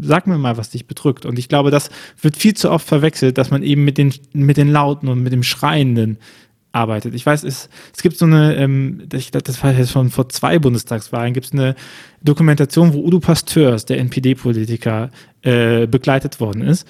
sag 0.00 0.26
mir 0.26 0.36
mal, 0.36 0.56
was 0.56 0.70
dich 0.70 0.86
bedrückt. 0.86 1.26
Und 1.26 1.38
ich 1.38 1.48
glaube, 1.48 1.70
das 1.70 1.90
wird 2.20 2.36
viel 2.36 2.54
zu 2.54 2.72
oft 2.72 2.88
verwechselt, 2.88 3.38
dass 3.38 3.52
man 3.52 3.62
eben 3.62 3.84
mit 3.84 3.98
den, 3.98 4.12
mit 4.32 4.56
den 4.56 4.72
Lauten 4.72 5.08
und 5.08 5.22
mit 5.22 5.32
dem 5.32 5.44
Schreienden 5.44 6.18
arbeitet. 6.72 7.14
Ich 7.14 7.26
weiß, 7.26 7.44
es, 7.44 7.68
es 7.94 8.02
gibt 8.02 8.16
so 8.16 8.26
eine, 8.26 8.54
ähm, 8.56 9.02
ich 9.12 9.32
glaube, 9.32 9.44
das 9.44 9.62
war 9.62 9.72
jetzt 9.72 9.92
schon 9.92 10.10
vor 10.10 10.28
zwei 10.28 10.58
Bundestagswahlen, 10.58 11.34
gibt 11.34 11.46
es 11.46 11.52
eine 11.52 11.74
Dokumentation, 12.22 12.92
wo 12.92 13.00
Udo 13.00 13.20
Pasteurs, 13.20 13.86
der 13.86 13.98
NPD-Politiker, 13.98 15.10
äh, 15.42 15.86
begleitet 15.86 16.40
worden 16.40 16.62
ist. 16.62 16.86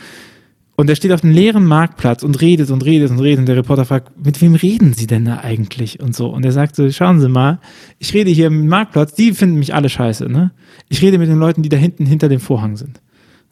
Und 0.77 0.89
er 0.89 0.97
steht 0.97 1.13
auf 1.13 1.23
einem 1.23 1.35
leeren 1.35 1.67
Marktplatz 1.67 2.23
und 2.23 2.41
redet 2.41 2.71
und 2.71 2.83
redet 2.87 3.11
und 3.11 3.21
redet. 3.21 3.41
Und 3.41 3.47
der 3.47 3.57
Reporter 3.57 3.85
fragt, 3.85 4.13
mit 4.25 4.41
wem 4.41 4.55
reden 4.55 4.95
Sie 4.95 5.07
denn 5.07 5.27
da 5.27 5.41
eigentlich? 5.41 6.01
Und 6.01 6.17
so. 6.17 6.29
Und 6.29 6.43
er 6.43 6.53
sagt 6.53 6.75
so, 6.75 6.91
schauen 6.91 7.21
Sie 7.21 7.29
mal, 7.29 7.59
ich 7.99 8.15
rede 8.15 8.31
hier 8.31 8.47
im 8.47 8.67
Marktplatz, 8.67 9.13
die 9.13 9.33
finden 9.33 9.59
mich 9.59 9.75
alle 9.75 9.91
scheiße, 9.91 10.31
ne? 10.31 10.53
Ich 10.89 11.03
rede 11.03 11.19
mit 11.19 11.29
den 11.29 11.39
Leuten, 11.39 11.63
die 11.63 11.69
da 11.69 11.77
hinten 11.77 12.07
hinter 12.07 12.31
dem 12.31 12.41
Vorhang 12.41 12.79
sind. 12.79 13.03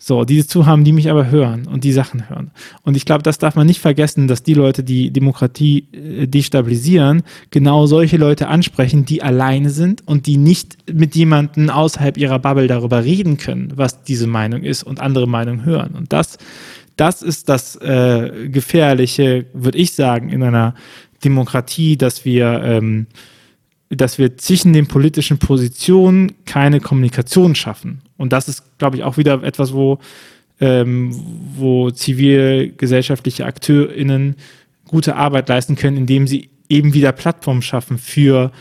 So, 0.01 0.25
diese 0.25 0.47
zu 0.47 0.65
haben, 0.65 0.85
die 0.85 0.93
mich 0.93 1.11
aber 1.11 1.29
hören 1.29 1.67
und 1.67 1.83
die 1.83 1.93
Sachen 1.93 2.31
hören. 2.31 2.53
Und 2.83 2.97
ich 2.97 3.05
glaube, 3.05 3.25
das 3.25 3.39
darf 3.39 3.57
man 3.57 3.67
nicht 3.67 3.81
vergessen, 3.81 4.29
dass 4.29 4.45
die 4.45 4.55
Leute, 4.55 4.85
die 4.85 5.11
Demokratie 5.11 5.89
äh, 5.93 6.29
destabilisieren, 6.29 7.25
genau 7.51 7.87
solche 7.87 8.17
Leute 8.17 8.47
ansprechen, 8.47 9.05
die 9.05 9.25
alleine 9.25 9.71
sind 9.71 10.07
und 10.07 10.27
die 10.27 10.37
nicht 10.37 10.79
mit 10.93 11.17
jemandem 11.17 11.69
außerhalb 11.69 12.17
ihrer 12.17 12.39
Bubble 12.39 12.69
darüber 12.69 13.05
reden 13.05 13.39
können, 13.39 13.73
was 13.75 14.05
diese 14.05 14.29
Meinung 14.29 14.63
ist 14.63 14.85
und 14.85 15.01
andere 15.01 15.27
Meinungen 15.27 15.65
hören. 15.65 15.97
Und 15.97 16.13
das, 16.13 16.39
das 16.95 17.23
ist 17.23 17.49
das 17.49 17.75
äh, 17.77 18.49
Gefährliche, 18.51 19.47
würde 19.53 19.79
ich 19.79 19.95
sagen, 19.95 20.29
in 20.29 20.45
einer 20.45 20.75
Demokratie, 21.25 21.97
dass 21.97 22.25
wir 22.25 22.63
ähm, 22.63 23.09
dass 23.91 24.19
wir 24.19 24.37
zwischen 24.37 24.73
den 24.73 24.87
politischen 24.87 25.39
Positionen 25.39 26.33
keine 26.45 26.81
Kommunikation 26.81 27.55
schaffen. 27.55 28.03
Und 28.17 28.33
das 28.33 28.49
ist, 28.49 28.79
glaube 28.79 28.97
ich, 28.97 29.03
auch 29.03 29.17
wieder 29.17 29.43
etwas, 29.43 29.73
wo, 29.73 29.99
ähm, 30.61 31.15
wo 31.57 31.91
zivilgesellschaftliche 31.91 33.47
AkteurInnen 33.47 34.37
gute 34.87 35.17
Arbeit 35.17 35.49
leisten 35.49 35.77
können, 35.77 35.97
indem 35.97 36.27
sie 36.27 36.51
eben 36.69 36.93
wieder 36.93 37.13
Plattformen 37.13 37.63
schaffen 37.63 37.99
für 37.99 38.53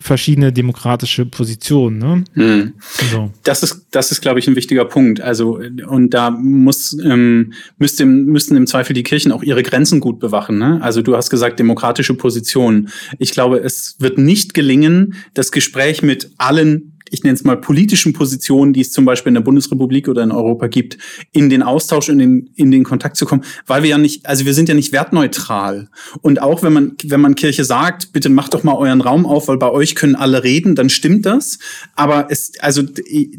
verschiedene 0.00 0.52
demokratische 0.52 1.26
Positionen. 1.26 1.98
Ne? 1.98 2.24
Hm. 2.34 2.72
So. 3.10 3.32
Das 3.42 3.62
ist, 3.62 3.86
das 3.90 4.12
ist, 4.12 4.20
glaube 4.20 4.38
ich, 4.38 4.48
ein 4.48 4.56
wichtiger 4.56 4.84
Punkt. 4.84 5.20
Also 5.20 5.60
und 5.86 6.10
da 6.14 6.30
muss 6.30 6.96
ähm, 7.04 7.52
müsste, 7.78 8.06
müssten 8.06 8.56
im 8.56 8.66
Zweifel 8.66 8.94
die 8.94 9.02
Kirchen 9.02 9.32
auch 9.32 9.42
ihre 9.42 9.62
Grenzen 9.62 10.00
gut 10.00 10.20
bewachen. 10.20 10.58
Ne? 10.58 10.80
Also 10.82 11.02
du 11.02 11.16
hast 11.16 11.30
gesagt 11.30 11.58
demokratische 11.58 12.14
Positionen. 12.14 12.88
Ich 13.18 13.32
glaube, 13.32 13.58
es 13.58 13.96
wird 13.98 14.18
nicht 14.18 14.54
gelingen, 14.54 15.14
das 15.34 15.52
Gespräch 15.52 16.02
mit 16.02 16.30
allen 16.38 16.97
ich 17.10 17.22
nenne 17.22 17.34
es 17.34 17.44
mal 17.44 17.56
politischen 17.56 18.12
Positionen, 18.12 18.72
die 18.72 18.80
es 18.80 18.90
zum 18.90 19.04
Beispiel 19.04 19.30
in 19.30 19.34
der 19.34 19.42
Bundesrepublik 19.42 20.08
oder 20.08 20.22
in 20.22 20.30
Europa 20.30 20.66
gibt, 20.66 20.98
in 21.32 21.50
den 21.50 21.62
Austausch, 21.62 22.08
in 22.08 22.18
den, 22.18 22.50
in 22.54 22.70
den 22.70 22.84
Kontakt 22.84 23.16
zu 23.16 23.26
kommen, 23.26 23.44
weil 23.66 23.82
wir 23.82 23.90
ja 23.90 23.98
nicht, 23.98 24.26
also 24.26 24.44
wir 24.44 24.54
sind 24.54 24.68
ja 24.68 24.74
nicht 24.74 24.92
wertneutral. 24.92 25.88
Und 26.22 26.40
auch 26.40 26.62
wenn 26.62 26.72
man, 26.72 26.96
wenn 27.04 27.20
man 27.20 27.34
Kirche 27.34 27.64
sagt, 27.64 28.12
bitte 28.12 28.28
macht 28.28 28.54
doch 28.54 28.62
mal 28.62 28.74
euren 28.74 29.00
Raum 29.00 29.26
auf, 29.26 29.48
weil 29.48 29.58
bei 29.58 29.70
euch 29.70 29.94
können 29.94 30.14
alle 30.14 30.44
reden, 30.44 30.74
dann 30.74 30.90
stimmt 30.90 31.26
das. 31.26 31.58
Aber 31.94 32.28
es, 32.30 32.52
also 32.60 32.82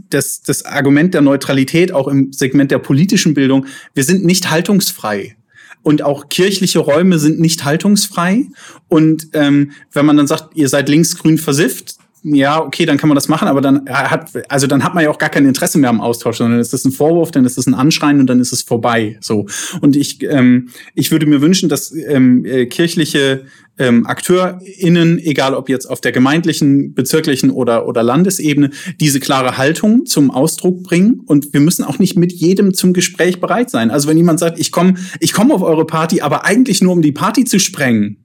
das, 0.09 0.41
das 0.41 0.65
Argument 0.65 1.13
der 1.13 1.21
Neutralität 1.21 1.91
auch 1.91 2.07
im 2.07 2.31
Segment 2.33 2.71
der 2.71 2.79
politischen 2.79 3.33
Bildung, 3.33 3.65
wir 3.93 4.03
sind 4.03 4.25
nicht 4.25 4.49
haltungsfrei 4.49 5.35
und 5.81 6.01
auch 6.01 6.29
kirchliche 6.29 6.79
Räume 6.79 7.19
sind 7.19 7.39
nicht 7.39 7.63
haltungsfrei. 7.65 8.45
Und 8.87 9.29
ähm, 9.33 9.71
wenn 9.91 10.05
man 10.05 10.17
dann 10.17 10.27
sagt, 10.27 10.55
ihr 10.55 10.69
seid 10.69 10.89
linksgrün 10.89 11.37
versifft, 11.37 11.95
ja, 12.23 12.61
okay, 12.61 12.85
dann 12.85 12.97
kann 12.97 13.07
man 13.07 13.15
das 13.15 13.27
machen, 13.27 13.47
aber 13.47 13.61
dann 13.61 13.87
hat, 13.89 14.31
also 14.49 14.67
dann 14.67 14.83
hat 14.83 14.93
man 14.93 15.03
ja 15.03 15.09
auch 15.09 15.17
gar 15.17 15.29
kein 15.29 15.45
Interesse 15.45 15.77
mehr 15.77 15.89
am 15.89 16.01
Austausch, 16.01 16.37
sondern 16.37 16.59
ist 16.59 16.73
das 16.73 16.83
ein 16.85 16.91
Vorwurf, 16.91 17.31
dann 17.31 17.45
ist 17.45 17.57
das 17.57 17.67
ein 17.67 17.73
Anschreien 17.73 18.19
und 18.19 18.27
dann 18.27 18.39
ist 18.39 18.51
es 18.51 18.61
vorbei. 18.61 19.17
So. 19.21 19.45
Und 19.81 19.95
ich, 19.95 20.21
ähm, 20.23 20.69
ich 20.95 21.11
würde 21.11 21.25
mir 21.25 21.41
wünschen, 21.41 21.69
dass 21.69 21.93
ähm, 21.93 22.43
äh, 22.45 22.65
kirchliche 22.65 23.45
ähm, 23.77 24.05
AkteurInnen, 24.05 25.19
egal 25.19 25.53
ob 25.53 25.69
jetzt 25.69 25.85
auf 25.85 26.01
der 26.01 26.11
gemeindlichen, 26.11 26.93
bezirklichen 26.93 27.49
oder, 27.49 27.87
oder 27.87 28.03
Landesebene, 28.03 28.71
diese 28.99 29.19
klare 29.19 29.57
Haltung 29.57 30.05
zum 30.05 30.29
Ausdruck 30.29 30.83
bringen. 30.83 31.21
Und 31.25 31.53
wir 31.53 31.61
müssen 31.61 31.85
auch 31.85 31.97
nicht 31.97 32.17
mit 32.17 32.33
jedem 32.33 32.73
zum 32.73 32.93
Gespräch 32.93 33.39
bereit 33.39 33.69
sein. 33.69 33.89
Also 33.89 34.09
wenn 34.09 34.17
jemand 34.17 34.39
sagt, 34.39 34.59
ich 34.59 34.71
komme 34.71 34.95
ich 35.19 35.31
komm 35.31 35.51
auf 35.51 35.61
eure 35.61 35.85
Party, 35.85 36.21
aber 36.21 36.45
eigentlich 36.45 36.81
nur 36.81 36.93
um 36.93 37.01
die 37.01 37.13
Party 37.13 37.45
zu 37.45 37.59
sprengen, 37.59 38.17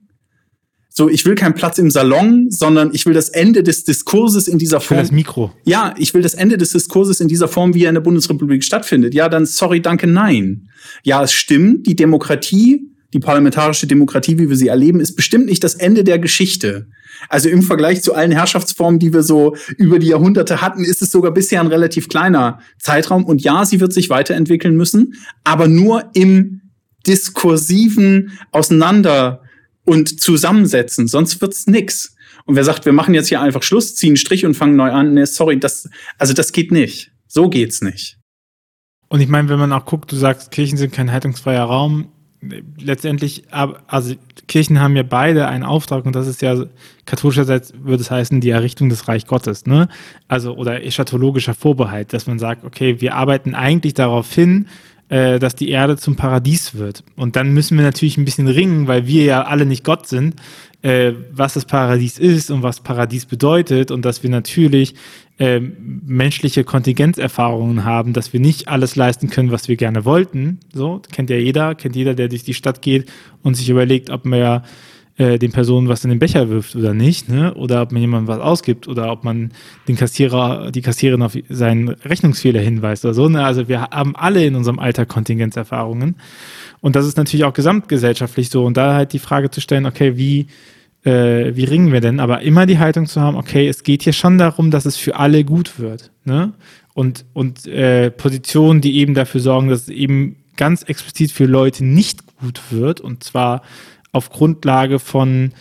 so, 0.97 1.09
ich 1.09 1.25
will 1.25 1.35
keinen 1.35 1.55
Platz 1.55 1.77
im 1.77 1.91
Salon, 1.91 2.47
sondern 2.49 2.91
ich 2.93 3.05
will 3.05 3.13
das 3.13 3.27
Ende 3.27 3.63
des 3.63 3.83
Diskurses 3.83 4.47
in 4.47 4.57
dieser 4.57 4.79
Form. 4.79 4.99
Ich 4.99 5.03
will 5.03 5.09
das 5.09 5.11
Mikro. 5.11 5.51
Ja, 5.65 5.93
ich 5.97 6.13
will 6.13 6.21
das 6.21 6.35
Ende 6.35 6.57
des 6.57 6.69
Diskurses 6.69 7.19
in 7.19 7.27
dieser 7.27 7.49
Form, 7.49 7.73
wie 7.73 7.83
er 7.83 7.89
in 7.89 7.95
der 7.95 8.01
Bundesrepublik 8.01 8.63
stattfindet. 8.63 9.13
Ja, 9.13 9.27
dann 9.27 9.45
sorry, 9.45 9.81
danke, 9.81 10.07
nein. 10.07 10.69
Ja, 11.03 11.21
es 11.21 11.33
stimmt, 11.33 11.85
die 11.85 11.97
Demokratie, 11.97 12.93
die 13.13 13.19
parlamentarische 13.19 13.87
Demokratie, 13.87 14.39
wie 14.39 14.47
wir 14.47 14.55
sie 14.55 14.69
erleben, 14.69 15.01
ist 15.01 15.17
bestimmt 15.17 15.47
nicht 15.47 15.65
das 15.65 15.75
Ende 15.75 16.05
der 16.05 16.17
Geschichte. 16.17 16.87
Also 17.27 17.49
im 17.49 17.61
Vergleich 17.61 18.01
zu 18.01 18.13
allen 18.13 18.31
Herrschaftsformen, 18.31 18.97
die 18.97 19.11
wir 19.11 19.23
so 19.23 19.57
über 19.77 19.99
die 19.99 20.07
Jahrhunderte 20.07 20.61
hatten, 20.61 20.85
ist 20.85 21.01
es 21.01 21.11
sogar 21.11 21.33
bisher 21.33 21.59
ein 21.59 21.67
relativ 21.67 22.07
kleiner 22.07 22.59
Zeitraum. 22.79 23.25
Und 23.25 23.41
ja, 23.41 23.65
sie 23.65 23.81
wird 23.81 23.91
sich 23.91 24.09
weiterentwickeln 24.09 24.77
müssen, 24.77 25.15
aber 25.43 25.67
nur 25.67 26.11
im 26.13 26.61
diskursiven 27.05 28.31
Auseinander 28.53 29.41
und 29.85 30.19
zusammensetzen, 30.19 31.07
sonst 31.07 31.39
wird's 31.41 31.67
nix. 31.67 32.15
Und 32.45 32.55
wer 32.55 32.63
sagt, 32.63 32.85
wir 32.85 32.93
machen 32.93 33.13
jetzt 33.13 33.29
hier 33.29 33.41
einfach 33.41 33.63
Schluss, 33.63 33.95
ziehen 33.95 34.17
Strich 34.17 34.45
und 34.45 34.55
fangen 34.55 34.75
neu 34.75 34.91
an, 34.91 35.13
nee, 35.13 35.25
sorry, 35.25 35.59
das, 35.59 35.89
also 36.17 36.33
das 36.33 36.51
geht 36.51 36.71
nicht. 36.71 37.11
So 37.27 37.49
geht's 37.49 37.81
nicht. 37.81 38.17
Und 39.07 39.21
ich 39.21 39.27
meine, 39.27 39.49
wenn 39.49 39.59
man 39.59 39.71
auch 39.71 39.85
guckt, 39.85 40.11
du 40.11 40.15
sagst, 40.15 40.51
Kirchen 40.51 40.77
sind 40.77 40.93
kein 40.93 41.11
haltungsfreier 41.11 41.63
Raum. 41.63 42.09
Letztendlich, 42.79 43.43
also 43.49 44.15
Kirchen 44.47 44.79
haben 44.79 44.95
ja 44.95 45.03
beide 45.03 45.47
einen 45.47 45.63
Auftrag 45.63 46.05
und 46.05 46.15
das 46.15 46.27
ist 46.27 46.43
ja 46.43 46.65
katholischerseits 47.05 47.73
würde 47.81 48.01
es 48.01 48.11
heißen 48.11 48.39
die 48.39 48.51
Errichtung 48.51 48.89
des 48.89 49.07
Reich 49.07 49.25
Gottes, 49.25 49.65
ne? 49.65 49.87
Also 50.27 50.55
oder 50.55 50.83
eschatologischer 50.83 51.55
Vorbehalt, 51.55 52.13
dass 52.13 52.27
man 52.27 52.37
sagt, 52.37 52.63
okay, 52.63 53.01
wir 53.01 53.15
arbeiten 53.15 53.55
eigentlich 53.55 53.95
darauf 53.95 54.31
hin, 54.31 54.67
äh, 55.09 55.39
dass 55.39 55.55
die 55.55 55.69
Erde 55.69 55.97
zum 55.97 56.15
Paradies 56.15 56.75
wird. 56.75 57.03
Und 57.15 57.35
dann 57.35 57.53
müssen 57.53 57.77
wir 57.77 57.85
natürlich 57.85 58.17
ein 58.17 58.25
bisschen 58.25 58.47
ringen, 58.47 58.87
weil 58.87 59.05
wir 59.05 59.23
ja 59.23 59.43
alle 59.43 59.65
nicht 59.65 59.83
Gott 59.83 60.07
sind, 60.07 60.35
äh, 60.81 61.13
was 61.31 61.53
das 61.53 61.65
Paradies 61.65 62.17
ist 62.19 62.49
und 62.49 62.63
was 62.63 62.79
Paradies 62.79 63.25
bedeutet 63.25 63.91
und 63.91 64.03
dass 64.03 64.23
wir 64.23 64.29
natürlich 64.29 64.95
äh, 65.37 65.59
menschliche 65.59 66.63
Kontingenzerfahrungen 66.63 67.83
haben, 67.83 68.13
dass 68.13 68.33
wir 68.33 68.39
nicht 68.39 68.67
alles 68.67 68.95
leisten 68.95 69.29
können, 69.29 69.51
was 69.51 69.67
wir 69.67 69.75
gerne 69.75 70.05
wollten. 70.05 70.59
So, 70.73 71.01
kennt 71.11 71.29
ja 71.29 71.37
jeder, 71.37 71.75
kennt 71.75 71.95
jeder, 71.95 72.13
der 72.13 72.27
durch 72.27 72.43
die 72.43 72.53
Stadt 72.53 72.81
geht 72.81 73.11
und 73.43 73.55
sich 73.55 73.69
überlegt, 73.69 74.09
ob 74.09 74.25
man 74.25 74.39
ja 74.39 74.63
äh, 75.17 75.39
den 75.39 75.51
Personen 75.51 75.87
was 75.87 76.03
in 76.03 76.09
den 76.09 76.19
Becher 76.19 76.49
wirft 76.49 76.75
oder 76.75 76.93
nicht, 76.93 77.29
ne? 77.29 77.53
Oder 77.53 77.81
ob 77.81 77.93
man 77.93 78.01
jemandem 78.01 78.27
was 78.27 78.41
ausgibt 78.41 78.87
oder 78.87 79.11
ob 79.11 79.23
man 79.23 79.51
den 79.87 79.95
Kassierer, 79.95 80.71
die 80.71 80.81
Kassiererin 80.81 81.21
auf 81.21 81.37
seinen 81.47 81.89
Rechnungsfehler 81.89 82.59
hinweist 82.59 83.05
oder 83.05 83.13
so. 83.13 83.29
Ne? 83.29 83.43
Also 83.43 83.69
wir 83.69 83.81
haben 83.81 84.15
alle 84.15 84.45
in 84.45 84.55
unserem 84.55 84.77
Alter 84.77 85.05
Kontingenzerfahrungen. 85.05 86.15
Und 86.81 86.97
das 86.97 87.05
ist 87.05 87.15
natürlich 87.17 87.45
auch 87.45 87.53
gesamtgesellschaftlich 87.53 88.49
so. 88.49 88.65
Und 88.65 88.75
da 88.75 88.93
halt 88.93 89.13
die 89.13 89.19
Frage 89.19 89.49
zu 89.49 89.61
stellen, 89.61 89.85
okay, 89.85 90.17
wie, 90.17 90.47
äh, 91.05 91.55
wie 91.55 91.63
ringen 91.63 91.93
wir 91.93 92.01
denn? 92.01 92.19
Aber 92.19 92.41
immer 92.41 92.65
die 92.65 92.79
Haltung 92.79 93.05
zu 93.05 93.21
haben, 93.21 93.37
okay, 93.37 93.69
es 93.69 93.83
geht 93.83 94.03
hier 94.03 94.13
schon 94.13 94.37
darum, 94.37 94.69
dass 94.69 94.85
es 94.85 94.97
für 94.97 95.15
alle 95.15 95.45
gut 95.45 95.79
wird. 95.79 96.11
Ne? 96.25 96.51
Und, 96.93 97.25
und 97.31 97.65
äh, 97.67 98.11
Positionen, 98.11 98.81
die 98.81 98.97
eben 98.97 99.13
dafür 99.13 99.39
sorgen, 99.39 99.69
dass 99.69 99.83
es 99.83 99.89
eben 99.89 100.35
ganz 100.57 100.83
explizit 100.83 101.31
für 101.31 101.45
Leute 101.45 101.85
nicht 101.85 102.35
gut 102.37 102.59
wird. 102.69 102.99
Und 102.99 103.23
zwar 103.23 103.61
auf 104.15 104.29
Grundlage 104.29 104.99
von, 104.99 105.51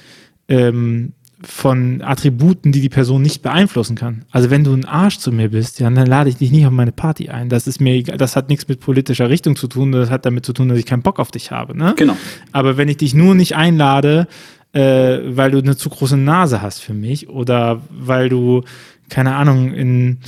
ähm, 0.48 1.12
von 1.42 2.00
Attributen, 2.02 2.72
die 2.72 2.80
die 2.80 2.88
Person 2.88 3.20
nicht 3.20 3.42
beeinflussen 3.42 3.96
kann. 3.96 4.24
Also 4.30 4.50
wenn 4.50 4.64
du 4.64 4.72
ein 4.72 4.84
Arsch 4.84 5.18
zu 5.18 5.32
mir 5.32 5.50
bist, 5.50 5.80
ja, 5.80 5.90
dann 5.90 6.06
lade 6.06 6.30
ich 6.30 6.36
dich 6.36 6.50
nicht 6.50 6.64
auf 6.64 6.72
meine 6.72 6.92
Party 6.92 7.28
ein. 7.28 7.48
Das 7.48 7.66
ist 7.66 7.80
mir 7.80 7.94
egal, 7.94 8.16
das 8.16 8.36
hat 8.36 8.48
nichts 8.48 8.68
mit 8.68 8.80
politischer 8.80 9.28
Richtung 9.28 9.56
zu 9.56 9.66
tun, 9.66 9.92
das 9.92 10.08
hat 10.08 10.24
damit 10.24 10.46
zu 10.46 10.52
tun, 10.52 10.68
dass 10.68 10.78
ich 10.78 10.86
keinen 10.86 11.02
Bock 11.02 11.18
auf 11.18 11.30
dich 11.30 11.50
habe. 11.50 11.76
Ne? 11.76 11.94
Genau. 11.96 12.16
Aber 12.52 12.76
wenn 12.76 12.88
ich 12.88 12.96
dich 12.96 13.12
nur 13.12 13.34
nicht 13.34 13.56
einlade, 13.56 14.28
äh, 14.72 15.18
weil 15.24 15.50
du 15.50 15.58
eine 15.58 15.76
zu 15.76 15.90
große 15.90 16.16
Nase 16.16 16.62
hast 16.62 16.80
für 16.80 16.94
mich 16.94 17.28
oder 17.28 17.82
weil 17.90 18.28
du, 18.28 18.62
keine 19.08 19.34
Ahnung, 19.34 19.74
in 19.74 19.84
in 20.04 20.18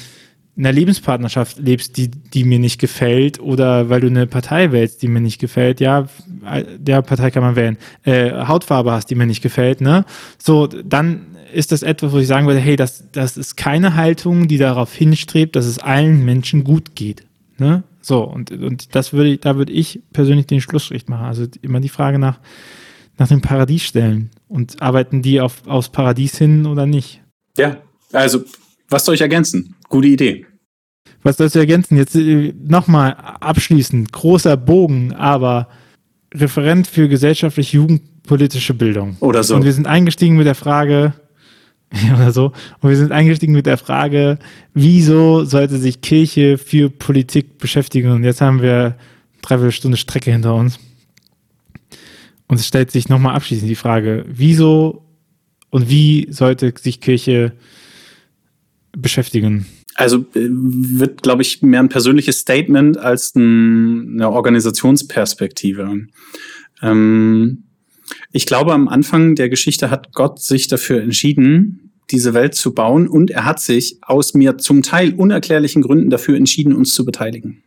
einer 0.56 0.72
Lebenspartnerschaft 0.72 1.58
lebst, 1.58 1.96
die, 1.96 2.10
die 2.10 2.44
mir 2.44 2.58
nicht 2.58 2.80
gefällt, 2.80 3.40
oder 3.40 3.90
weil 3.90 4.00
du 4.00 4.06
eine 4.06 4.26
Partei 4.26 4.72
wählst, 4.72 5.02
die 5.02 5.08
mir 5.08 5.20
nicht 5.20 5.40
gefällt, 5.40 5.80
ja, 5.80 6.06
der 6.78 7.02
Partei 7.02 7.30
kann 7.30 7.42
man 7.42 7.56
wählen, 7.56 7.76
äh, 8.04 8.30
Hautfarbe 8.46 8.92
hast, 8.92 9.10
die 9.10 9.14
mir 9.14 9.26
nicht 9.26 9.42
gefällt, 9.42 9.80
ne? 9.80 10.04
So, 10.38 10.66
dann 10.66 11.36
ist 11.52 11.72
das 11.72 11.82
etwas, 11.82 12.12
wo 12.12 12.18
ich 12.18 12.26
sagen 12.26 12.46
würde, 12.46 12.60
hey, 12.60 12.76
das, 12.76 13.04
das 13.12 13.36
ist 13.36 13.56
keine 13.56 13.94
Haltung, 13.94 14.48
die 14.48 14.58
darauf 14.58 14.92
hinstrebt, 14.94 15.56
dass 15.56 15.66
es 15.66 15.78
allen 15.78 16.24
Menschen 16.24 16.64
gut 16.64 16.94
geht. 16.94 17.24
Ne? 17.58 17.82
So, 18.02 18.22
und, 18.24 18.50
und 18.50 18.94
das 18.94 19.12
würde 19.12 19.38
da 19.38 19.56
würde 19.56 19.72
ich 19.72 20.00
persönlich 20.12 20.46
den 20.46 20.60
Schlussstrich 20.60 21.08
machen. 21.08 21.24
Also 21.24 21.46
immer 21.62 21.80
die 21.80 21.88
Frage 21.88 22.18
nach, 22.18 22.38
nach 23.18 23.28
dem 23.28 23.40
Paradies 23.40 23.82
stellen. 23.82 24.30
Und 24.48 24.82
arbeiten 24.82 25.22
die 25.22 25.40
auf, 25.40 25.66
aufs 25.66 25.88
Paradies 25.88 26.36
hin 26.38 26.66
oder 26.66 26.86
nicht? 26.86 27.22
Ja, 27.56 27.78
also 28.12 28.44
was 28.88 29.04
soll 29.04 29.14
ich 29.14 29.20
ergänzen? 29.20 29.74
Gute 29.88 30.08
Idee. 30.08 30.46
Was 31.22 31.38
sollst 31.38 31.54
du 31.54 31.58
ergänzen? 31.58 31.96
Jetzt 31.96 32.14
äh, 32.14 32.54
nochmal 32.62 33.12
abschließend, 33.12 34.12
großer 34.12 34.56
Bogen, 34.56 35.12
aber 35.12 35.68
Referent 36.34 36.86
für 36.86 37.08
gesellschaftliche 37.08 37.78
jugendpolitische 37.78 38.74
Bildung. 38.74 39.16
Oder 39.20 39.42
so. 39.42 39.54
Und 39.56 39.64
wir 39.64 39.72
sind 39.72 39.86
eingestiegen 39.86 40.36
mit 40.36 40.46
der 40.46 40.54
Frage, 40.54 41.14
oder 42.14 42.32
so, 42.32 42.52
und 42.80 42.90
wir 42.90 42.96
sind 42.96 43.12
eingestiegen 43.12 43.54
mit 43.54 43.66
der 43.66 43.78
Frage, 43.78 44.38
wieso 44.74 45.44
sollte 45.44 45.78
sich 45.78 46.00
Kirche 46.00 46.58
für 46.58 46.90
Politik 46.90 47.58
beschäftigen? 47.58 48.10
Und 48.10 48.24
jetzt 48.24 48.40
haben 48.40 48.62
wir 48.62 48.96
dreiviertel 49.42 49.72
Stunde 49.72 49.96
Strecke 49.96 50.30
hinter 50.30 50.54
uns. 50.54 50.78
Und 52.48 52.60
es 52.60 52.66
stellt 52.66 52.90
sich 52.90 53.08
nochmal 53.08 53.34
abschließend 53.34 53.68
die 53.68 53.74
Frage, 53.74 54.24
wieso 54.28 55.02
und 55.70 55.90
wie 55.90 56.28
sollte 56.30 56.72
sich 56.78 57.00
Kirche 57.00 57.52
beschäftigen? 59.00 59.66
Also 59.94 60.18
äh, 60.34 60.48
wird, 60.48 61.22
glaube 61.22 61.42
ich, 61.42 61.62
mehr 61.62 61.80
ein 61.80 61.88
persönliches 61.88 62.40
Statement 62.40 62.98
als 62.98 63.34
ein, 63.34 64.14
eine 64.14 64.30
Organisationsperspektive. 64.30 66.06
Ähm, 66.82 67.64
ich 68.32 68.46
glaube, 68.46 68.72
am 68.72 68.88
Anfang 68.88 69.34
der 69.34 69.48
Geschichte 69.48 69.90
hat 69.90 70.12
Gott 70.12 70.40
sich 70.40 70.68
dafür 70.68 71.02
entschieden, 71.02 71.92
diese 72.10 72.34
Welt 72.34 72.54
zu 72.54 72.72
bauen 72.74 73.08
und 73.08 73.30
er 73.30 73.44
hat 73.44 73.60
sich 73.60 73.98
aus 74.02 74.34
mir 74.34 74.58
zum 74.58 74.82
Teil 74.82 75.14
unerklärlichen 75.14 75.82
Gründen 75.82 76.10
dafür 76.10 76.36
entschieden, 76.36 76.72
uns 76.74 76.94
zu 76.94 77.04
beteiligen. 77.04 77.62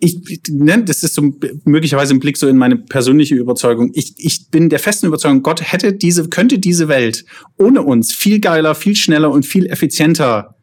Ich 0.00 0.42
ne, 0.48 0.84
das 0.84 1.02
ist 1.02 1.14
so 1.14 1.34
möglicherweise 1.64 2.14
ein 2.14 2.20
Blick 2.20 2.36
so 2.36 2.46
in 2.46 2.56
meine 2.56 2.76
persönliche 2.76 3.34
Überzeugung. 3.34 3.90
Ich, 3.94 4.14
ich 4.16 4.48
bin 4.50 4.68
der 4.68 4.78
festen 4.78 5.06
Überzeugung, 5.06 5.42
Gott 5.42 5.60
hätte 5.60 5.92
diese, 5.92 6.28
könnte 6.28 6.58
diese 6.58 6.88
Welt 6.88 7.24
ohne 7.56 7.82
uns 7.82 8.12
viel 8.12 8.40
geiler, 8.40 8.74
viel 8.74 8.94
schneller 8.94 9.30
und 9.30 9.44
viel 9.44 9.66
effizienter 9.66 10.56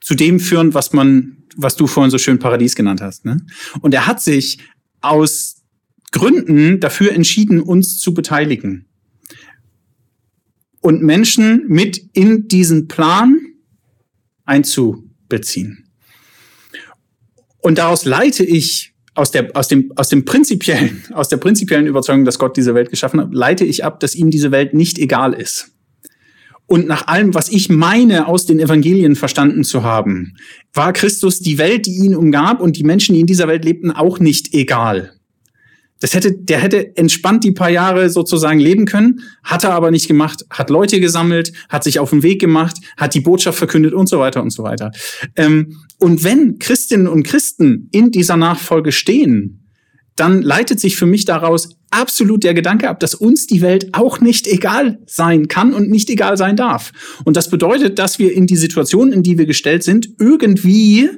zu 0.00 0.14
dem 0.14 0.40
führen, 0.40 0.74
was 0.74 0.92
man, 0.92 1.36
was 1.56 1.76
du 1.76 1.86
vorhin 1.86 2.10
so 2.10 2.18
schön 2.18 2.40
Paradies 2.40 2.74
genannt 2.74 3.00
hast. 3.00 3.24
Ne? 3.24 3.38
Und 3.80 3.94
er 3.94 4.06
hat 4.06 4.20
sich 4.20 4.58
aus 5.00 5.62
Gründen 6.10 6.80
dafür 6.80 7.12
entschieden, 7.12 7.60
uns 7.60 7.98
zu 7.98 8.14
beteiligen. 8.14 8.86
Und 10.80 11.02
Menschen 11.02 11.66
mit 11.68 11.98
in 12.12 12.48
diesen 12.48 12.88
Plan 12.88 13.38
einzubeziehen. 14.44 15.88
Und 17.62 17.78
daraus 17.78 18.04
leite 18.04 18.44
ich 18.44 18.92
aus 19.14 19.30
der, 19.30 19.50
aus 19.54 19.68
dem, 19.68 19.92
aus 19.96 20.08
dem 20.08 20.24
prinzipiellen, 20.24 21.02
aus 21.14 21.28
der 21.28 21.38
prinzipiellen 21.38 21.86
Überzeugung, 21.86 22.24
dass 22.24 22.38
Gott 22.38 22.56
diese 22.56 22.74
Welt 22.74 22.90
geschaffen 22.90 23.20
hat, 23.20 23.32
leite 23.32 23.64
ich 23.64 23.84
ab, 23.84 24.00
dass 24.00 24.14
ihm 24.14 24.30
diese 24.30 24.50
Welt 24.50 24.74
nicht 24.74 24.98
egal 24.98 25.32
ist. 25.32 25.70
Und 26.66 26.86
nach 26.86 27.06
allem, 27.06 27.34
was 27.34 27.50
ich 27.50 27.68
meine, 27.68 28.26
aus 28.26 28.46
den 28.46 28.58
Evangelien 28.58 29.14
verstanden 29.14 29.64
zu 29.64 29.82
haben, 29.82 30.36
war 30.72 30.92
Christus 30.92 31.40
die 31.40 31.58
Welt, 31.58 31.86
die 31.86 31.96
ihn 31.96 32.16
umgab 32.16 32.60
und 32.60 32.76
die 32.76 32.84
Menschen, 32.84 33.14
die 33.14 33.20
in 33.20 33.26
dieser 33.26 33.48
Welt 33.48 33.64
lebten, 33.64 33.90
auch 33.90 34.18
nicht 34.18 34.54
egal. 34.54 35.12
Das 36.02 36.14
hätte, 36.14 36.32
der 36.32 36.58
hätte 36.58 36.96
entspannt 36.96 37.44
die 37.44 37.52
paar 37.52 37.70
Jahre 37.70 38.10
sozusagen 38.10 38.58
leben 38.58 38.86
können, 38.86 39.20
hat 39.44 39.62
er 39.62 39.70
aber 39.70 39.92
nicht 39.92 40.08
gemacht, 40.08 40.44
hat 40.50 40.68
Leute 40.68 40.98
gesammelt, 40.98 41.52
hat 41.68 41.84
sich 41.84 42.00
auf 42.00 42.10
den 42.10 42.24
Weg 42.24 42.40
gemacht, 42.40 42.76
hat 42.96 43.14
die 43.14 43.20
Botschaft 43.20 43.56
verkündet 43.56 43.94
und 43.94 44.08
so 44.08 44.18
weiter 44.18 44.42
und 44.42 44.50
so 44.50 44.64
weiter. 44.64 44.90
Ähm, 45.36 45.78
und 45.98 46.24
wenn 46.24 46.58
Christinnen 46.58 47.06
und 47.06 47.22
Christen 47.22 47.88
in 47.92 48.10
dieser 48.10 48.36
Nachfolge 48.36 48.90
stehen, 48.90 49.70
dann 50.16 50.42
leitet 50.42 50.80
sich 50.80 50.96
für 50.96 51.06
mich 51.06 51.24
daraus 51.24 51.76
absolut 51.90 52.42
der 52.42 52.54
Gedanke 52.54 52.88
ab, 52.88 52.98
dass 52.98 53.14
uns 53.14 53.46
die 53.46 53.62
Welt 53.62 53.94
auch 53.94 54.20
nicht 54.20 54.48
egal 54.48 54.98
sein 55.06 55.46
kann 55.46 55.72
und 55.72 55.88
nicht 55.88 56.10
egal 56.10 56.36
sein 56.36 56.56
darf. 56.56 56.90
Und 57.24 57.36
das 57.36 57.48
bedeutet, 57.48 58.00
dass 58.00 58.18
wir 58.18 58.32
in 58.32 58.48
die 58.48 58.56
Situation, 58.56 59.12
in 59.12 59.22
die 59.22 59.38
wir 59.38 59.46
gestellt 59.46 59.84
sind, 59.84 60.08
irgendwie 60.18 61.10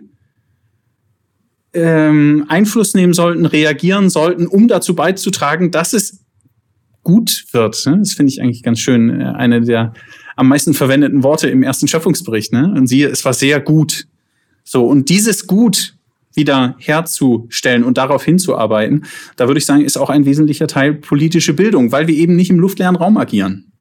ähm, 1.75 2.45
Einfluss 2.49 2.95
nehmen 2.95 3.13
sollten, 3.13 3.47
reagieren 3.47 4.11
sollten, 4.11 4.47
um 4.47 4.69
dazu 4.69 4.95
beizutragen, 4.95 5.71
dass 5.71 5.93
es 5.93 6.25
gut 7.03 7.45
wird. 7.53 7.85
Ne? 7.87 7.99
Das 7.99 8.15
finde 8.15 8.33
ich 8.33 8.41
eigentlich 8.41 8.63
ganz 8.63 8.81
schön. 8.81 9.21
Äh, 9.21 9.25
eine 9.25 9.61
der 9.61 9.93
am 10.37 10.49
meisten 10.49 10.75
verwendeten 10.75 11.23
Worte 11.23 11.49
im 11.49 11.63
ersten 11.63 11.87
Schöpfungsbericht. 11.87 12.53
Ne? 12.53 12.73
Und 12.77 12.89
siehe, 12.89 13.09
es 13.09 13.25
war 13.25 13.35
sehr 13.35 13.61
gut. 13.61 14.07
So, 14.65 14.87
und 14.87 15.09
dieses 15.09 15.47
Gut 15.47 15.95
wieder 16.35 16.75
herzustellen 16.79 17.85
und 17.85 17.97
darauf 17.97 18.25
hinzuarbeiten, 18.25 19.05
da 19.37 19.47
würde 19.47 19.59
ich 19.59 19.67
sagen, 19.67 19.85
ist 19.85 19.97
auch 19.97 20.11
ein 20.11 20.25
wesentlicher 20.25 20.67
Teil 20.67 20.95
politische 20.95 21.55
Bildung, 21.55 21.93
weil 21.93 22.09
wir 22.09 22.17
eben 22.17 22.35
nicht 22.35 22.51
im 22.51 22.59
luftleeren 22.59 22.97
Raum 22.97 23.17
agieren. 23.17 23.73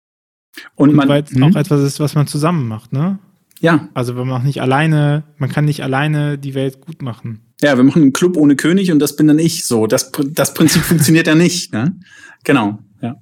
Und, 0.75 0.89
und 0.89 0.95
man, 0.95 1.09
weil 1.09 1.23
es 1.23 1.35
auch 1.35 1.47
hm? 1.47 1.55
etwas 1.55 1.81
ist, 1.81 1.99
was 1.99 2.13
man 2.13 2.27
zusammen 2.27 2.67
macht, 2.67 2.93
ne? 2.93 3.17
Ja. 3.59 3.87
Also 3.93 4.13
man 4.13 4.43
nicht 4.43 4.61
alleine, 4.61 5.23
man 5.37 5.49
kann 5.49 5.65
nicht 5.65 5.83
alleine 5.83 6.37
die 6.37 6.53
Welt 6.53 6.81
gut 6.81 7.01
machen. 7.01 7.39
Ja, 7.64 7.78
wir 7.78 7.84
machen 7.86 8.01
einen 8.01 8.14
Club 8.14 8.36
ohne 8.36 8.57
König 8.57 8.91
und 8.91 8.99
das 8.99 9.16
bin 9.16 9.28
dann 9.28 9.39
ich 9.39 9.64
so. 9.64 9.88
Das, 9.88 10.11
das 10.11 10.53
Prinzip 10.53 10.82
funktioniert 10.84 11.28
ja 11.28 11.34
nicht. 11.34 11.72
Ne? 11.72 11.95
Genau, 12.43 12.80
ja. 13.01 13.16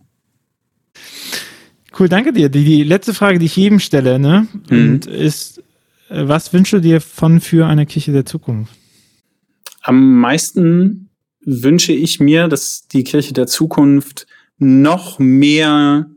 Cool, 1.98 2.10
danke 2.10 2.34
dir. 2.34 2.50
Die, 2.50 2.64
die 2.64 2.84
letzte 2.84 3.14
Frage, 3.14 3.38
die 3.38 3.46
ich 3.46 3.56
jedem 3.56 3.80
stelle, 3.80 4.18
ne, 4.18 4.48
mhm. 4.70 4.78
und 4.78 5.06
ist, 5.06 5.60
äh, 6.10 6.28
was 6.28 6.54
wünschst 6.54 6.74
du 6.74 6.80
dir 6.80 7.02
von 7.02 7.40
für 7.40 7.68
eine 7.68 7.86
Kirche 7.86 8.12
der 8.12 8.26
Zukunft? 8.26 8.74
Am 9.82 10.20
meisten 10.20 11.10
wünsche 11.46 11.94
ich 11.94 12.20
mir, 12.20 12.48
dass 12.48 12.88
die 12.88 13.04
Kirche 13.04 13.34
der 13.34 13.46
Zukunft 13.46 14.26
noch 14.58 15.20
mehr 15.20 16.10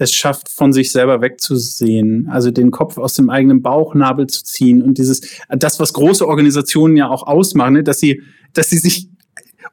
es 0.00 0.14
schafft, 0.14 0.48
von 0.48 0.72
sich 0.72 0.92
selber 0.92 1.20
wegzusehen, 1.20 2.26
also 2.30 2.50
den 2.50 2.70
Kopf 2.70 2.96
aus 2.96 3.12
dem 3.12 3.28
eigenen 3.28 3.60
Bauchnabel 3.60 4.26
zu 4.28 4.42
ziehen 4.44 4.80
und 4.80 4.96
dieses, 4.96 5.20
das, 5.50 5.78
was 5.78 5.92
große 5.92 6.26
Organisationen 6.26 6.96
ja 6.96 7.08
auch 7.08 7.26
ausmachen, 7.26 7.74
ne, 7.74 7.84
dass 7.84 8.00
sie, 8.00 8.22
dass 8.54 8.70
sie 8.70 8.78
sich 8.78 9.08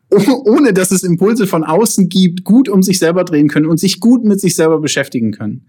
ohne 0.09 0.73
dass 0.73 0.91
es 0.91 1.03
Impulse 1.03 1.47
von 1.47 1.63
außen 1.63 2.09
gibt, 2.09 2.43
gut 2.43 2.67
um 2.67 2.83
sich 2.83 2.99
selber 2.99 3.23
drehen 3.23 3.47
können 3.47 3.65
und 3.65 3.77
sich 3.77 3.99
gut 3.99 4.25
mit 4.25 4.41
sich 4.41 4.55
selber 4.55 4.79
beschäftigen 4.79 5.31
können. 5.31 5.67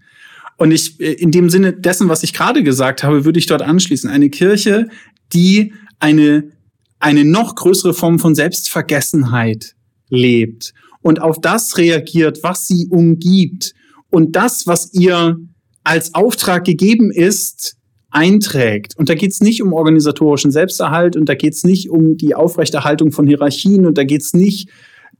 Und 0.57 0.71
ich, 0.71 0.99
äh, 0.99 1.13
in 1.13 1.31
dem 1.31 1.49
Sinne 1.49 1.73
dessen, 1.73 2.09
was 2.09 2.23
ich 2.23 2.33
gerade 2.33 2.61
gesagt 2.63 3.03
habe, 3.03 3.23
würde 3.23 3.39
ich 3.39 3.45
dort 3.45 3.61
anschließen. 3.61 4.09
Eine 4.09 4.29
Kirche, 4.29 4.89
die 5.31 5.73
eine, 5.99 6.51
eine 6.99 7.23
noch 7.23 7.55
größere 7.55 7.93
Form 7.93 8.19
von 8.19 8.35
Selbstvergessenheit 8.35 9.75
lebt 10.09 10.73
und 11.01 11.21
auf 11.21 11.39
das 11.39 11.77
reagiert, 11.77 12.39
was 12.43 12.67
sie 12.67 12.87
umgibt 12.89 13.73
und 14.09 14.35
das, 14.35 14.67
was 14.67 14.93
ihr 14.93 15.37
als 15.83 16.13
Auftrag 16.13 16.65
gegeben 16.65 17.11
ist, 17.11 17.75
einträgt. 18.11 18.97
Und 18.97 19.09
da 19.09 19.15
geht 19.15 19.31
es 19.31 19.39
nicht 19.39 19.61
um 19.61 19.73
organisatorischen 19.73 20.51
Selbsterhalt 20.51 21.15
und 21.15 21.29
da 21.29 21.35
geht 21.35 21.53
es 21.53 21.63
nicht 21.63 21.89
um 21.89 22.17
die 22.17 22.35
Aufrechterhaltung 22.35 23.11
von 23.11 23.27
Hierarchien 23.27 23.85
und 23.85 23.97
da 23.97 24.03
geht 24.03 24.21
es 24.21 24.33
nicht 24.33 24.69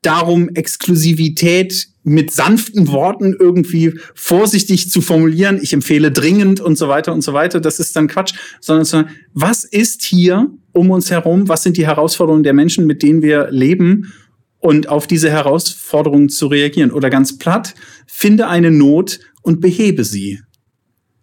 darum, 0.02 0.50
Exklusivität 0.50 1.88
mit 2.04 2.32
sanften 2.32 2.88
Worten 2.88 3.36
irgendwie 3.38 4.00
vorsichtig 4.16 4.90
zu 4.90 5.02
formulieren. 5.02 5.60
Ich 5.62 5.74
empfehle 5.74 6.12
dringend 6.12 6.62
und 6.62 6.78
so 6.78 6.88
weiter 6.88 7.14
und 7.14 7.22
so 7.22 7.34
weiter. 7.34 7.60
Das 7.60 7.80
ist 7.80 7.96
dann 7.96 8.08
Quatsch, 8.08 8.34
sondern 8.62 9.10
was 9.34 9.66
ist 9.66 10.04
hier 10.04 10.48
um 10.72 10.90
uns 10.90 11.12
herum? 11.12 11.48
Was 11.50 11.64
sind 11.64 11.78
die 11.78 11.86
Herausforderungen 11.86 12.44
der 12.44 12.54
Menschen, 12.54 12.88
mit 12.88 13.04
denen 13.04 13.22
wir 13.22 13.52
leben? 13.52 14.12
Und 14.60 14.90
auf 14.90 15.08
diese 15.08 15.32
Herausforderungen 15.32 16.30
zu 16.30 16.48
reagieren. 16.48 16.92
Oder 16.92 17.10
ganz 17.10 17.38
platt, 17.38 17.76
finde 18.06 18.48
eine 18.48 18.72
Not 18.72 19.20
und 19.42 19.62
behebe 19.62 20.04
sie. 20.04 20.40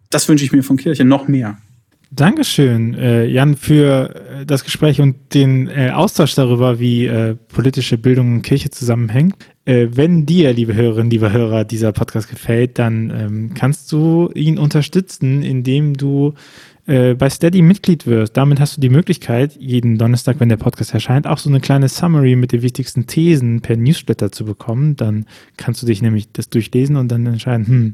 Das 0.09 0.27
wünsche 0.27 0.45
ich 0.45 0.51
mir 0.51 0.63
von 0.63 0.77
Kirche 0.77 1.05
noch 1.05 1.27
mehr. 1.27 1.57
Dankeschön, 2.09 2.93
äh, 2.93 3.25
Jan, 3.25 3.57
für 3.57 4.15
äh, 4.15 4.45
das 4.45 4.63
Gespräch 4.63 5.01
und 5.01 5.33
den 5.33 5.67
äh, 5.67 5.91
Austausch 5.93 6.35
darüber, 6.35 6.79
wie 6.79 7.05
äh, 7.05 7.35
politische 7.35 7.97
Bildung 7.97 8.35
und 8.35 8.41
Kirche 8.43 8.69
zusammenhängt. 8.69 9.35
Äh, 9.65 9.89
wenn 9.91 10.25
dir, 10.25 10.53
liebe 10.53 10.73
Hörerinnen, 10.73 11.11
liebe 11.11 11.33
Hörer, 11.33 11.65
dieser 11.65 11.91
Podcast 11.91 12.29
gefällt, 12.29 12.79
dann 12.79 13.09
ähm, 13.09 13.53
kannst 13.53 13.91
du 13.91 14.31
ihn 14.33 14.57
unterstützen, 14.57 15.43
indem 15.43 15.95
du 15.95 16.33
äh, 16.87 17.15
bei 17.15 17.29
Steady 17.29 17.61
Mitglied 17.61 18.07
wirst. 18.07 18.37
Damit 18.37 18.59
hast 18.59 18.77
du 18.77 18.81
die 18.81 18.89
Möglichkeit, 18.89 19.55
jeden 19.59 19.97
Donnerstag, 19.97 20.39
wenn 20.39 20.49
der 20.49 20.57
Podcast 20.57 20.93
erscheint, 20.93 21.27
auch 21.27 21.37
so 21.37 21.49
eine 21.49 21.59
kleine 21.59 21.89
Summary 21.89 22.35
mit 22.35 22.53
den 22.53 22.61
wichtigsten 22.61 23.07
Thesen 23.07 23.61
per 23.61 23.75
Newsletter 23.75 24.31
zu 24.31 24.45
bekommen. 24.45 24.95
Dann 24.95 25.25
kannst 25.57 25.81
du 25.81 25.85
dich 25.85 26.01
nämlich 26.01 26.31
das 26.31 26.49
durchlesen 26.49 26.95
und 26.95 27.09
dann 27.09 27.25
entscheiden, 27.25 27.67
hm, 27.67 27.91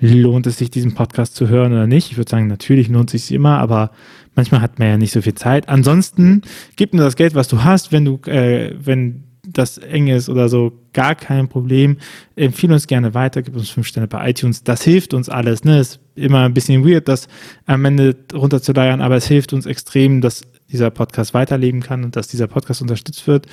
lohnt 0.00 0.46
es 0.46 0.58
sich, 0.58 0.70
diesen 0.70 0.94
Podcast 0.94 1.34
zu 1.34 1.48
hören 1.48 1.72
oder 1.72 1.88
nicht. 1.88 2.12
Ich 2.12 2.16
würde 2.16 2.30
sagen, 2.30 2.46
natürlich 2.46 2.88
lohnt 2.88 3.12
es 3.12 3.26
sich 3.26 3.34
immer, 3.34 3.58
aber 3.58 3.90
manchmal 4.36 4.60
hat 4.60 4.78
man 4.78 4.88
ja 4.88 4.96
nicht 4.96 5.12
so 5.12 5.20
viel 5.20 5.34
Zeit. 5.34 5.68
Ansonsten 5.68 6.42
gib 6.76 6.94
mir 6.94 7.00
das 7.00 7.16
Geld, 7.16 7.34
was 7.34 7.48
du 7.48 7.64
hast, 7.64 7.90
wenn 7.90 8.04
du, 8.04 8.20
äh, 8.26 8.72
wenn 8.80 9.24
das 9.48 9.78
eng 9.78 10.08
ist 10.08 10.28
oder 10.28 10.48
so, 10.48 10.72
gar 10.92 11.14
kein 11.14 11.48
Problem. 11.48 11.96
Empfehle 12.36 12.74
uns 12.74 12.86
gerne 12.86 13.14
weiter, 13.14 13.42
gib 13.42 13.56
uns 13.56 13.70
fünf 13.70 13.86
Sterne 13.86 14.06
bei 14.06 14.30
iTunes. 14.30 14.62
Das 14.62 14.82
hilft 14.82 15.14
uns 15.14 15.28
alles. 15.28 15.64
Ne? 15.64 15.80
Ist 15.80 16.00
immer 16.18 16.44
ein 16.44 16.54
bisschen 16.54 16.86
weird, 16.86 17.08
das 17.08 17.28
am 17.66 17.84
Ende 17.84 18.16
runterzuleiern, 18.32 19.00
aber 19.00 19.16
es 19.16 19.26
hilft 19.26 19.52
uns 19.52 19.66
extrem, 19.66 20.20
dass 20.20 20.42
dieser 20.70 20.90
Podcast 20.90 21.34
weiterleben 21.34 21.80
kann 21.82 22.04
und 22.04 22.16
dass 22.16 22.28
dieser 22.28 22.46
Podcast 22.46 22.82
unterstützt 22.82 23.26
wird. 23.26 23.46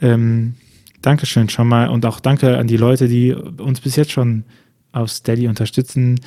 Ähm, 0.00 0.54
Dankeschön 1.02 1.48
schon 1.50 1.68
mal 1.68 1.88
und 1.88 2.06
auch 2.06 2.18
danke 2.18 2.56
an 2.56 2.66
die 2.66 2.78
Leute, 2.78 3.08
die 3.08 3.34
uns 3.34 3.80
bis 3.80 3.96
jetzt 3.96 4.12
schon 4.12 4.44
auf 4.94 5.10
Steady 5.10 5.48
unterstützen. 5.48 6.20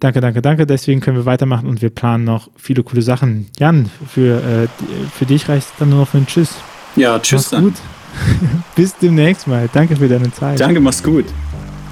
Danke, 0.00 0.20
danke, 0.20 0.40
danke. 0.40 0.66
Deswegen 0.66 1.00
können 1.00 1.16
wir 1.16 1.26
weitermachen 1.26 1.68
und 1.68 1.82
wir 1.82 1.90
planen 1.90 2.24
noch 2.24 2.48
viele 2.56 2.82
coole 2.82 3.02
Sachen. 3.02 3.48
Jan, 3.58 3.90
für, 4.08 4.38
äh, 4.42 4.68
für 5.12 5.26
dich 5.26 5.48
reicht 5.48 5.68
es 5.68 5.72
dann 5.78 5.90
nur 5.90 6.00
noch 6.00 6.08
für 6.08 6.18
ein 6.18 6.26
Tschüss. 6.26 6.54
Ja, 6.96 7.18
tschüss. 7.18 7.52
Mach's 7.52 7.62
gut. 7.62 7.74
Bis 8.76 8.96
demnächst 8.96 9.46
mal. 9.46 9.68
Danke 9.72 9.96
für 9.96 10.08
deine 10.08 10.32
Zeit. 10.32 10.60
Danke, 10.60 10.80
mach's 10.80 11.02
gut. 11.02 11.26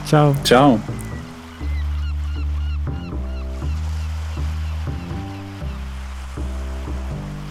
Ciao. 0.07 0.35
Ciao. 0.45 0.81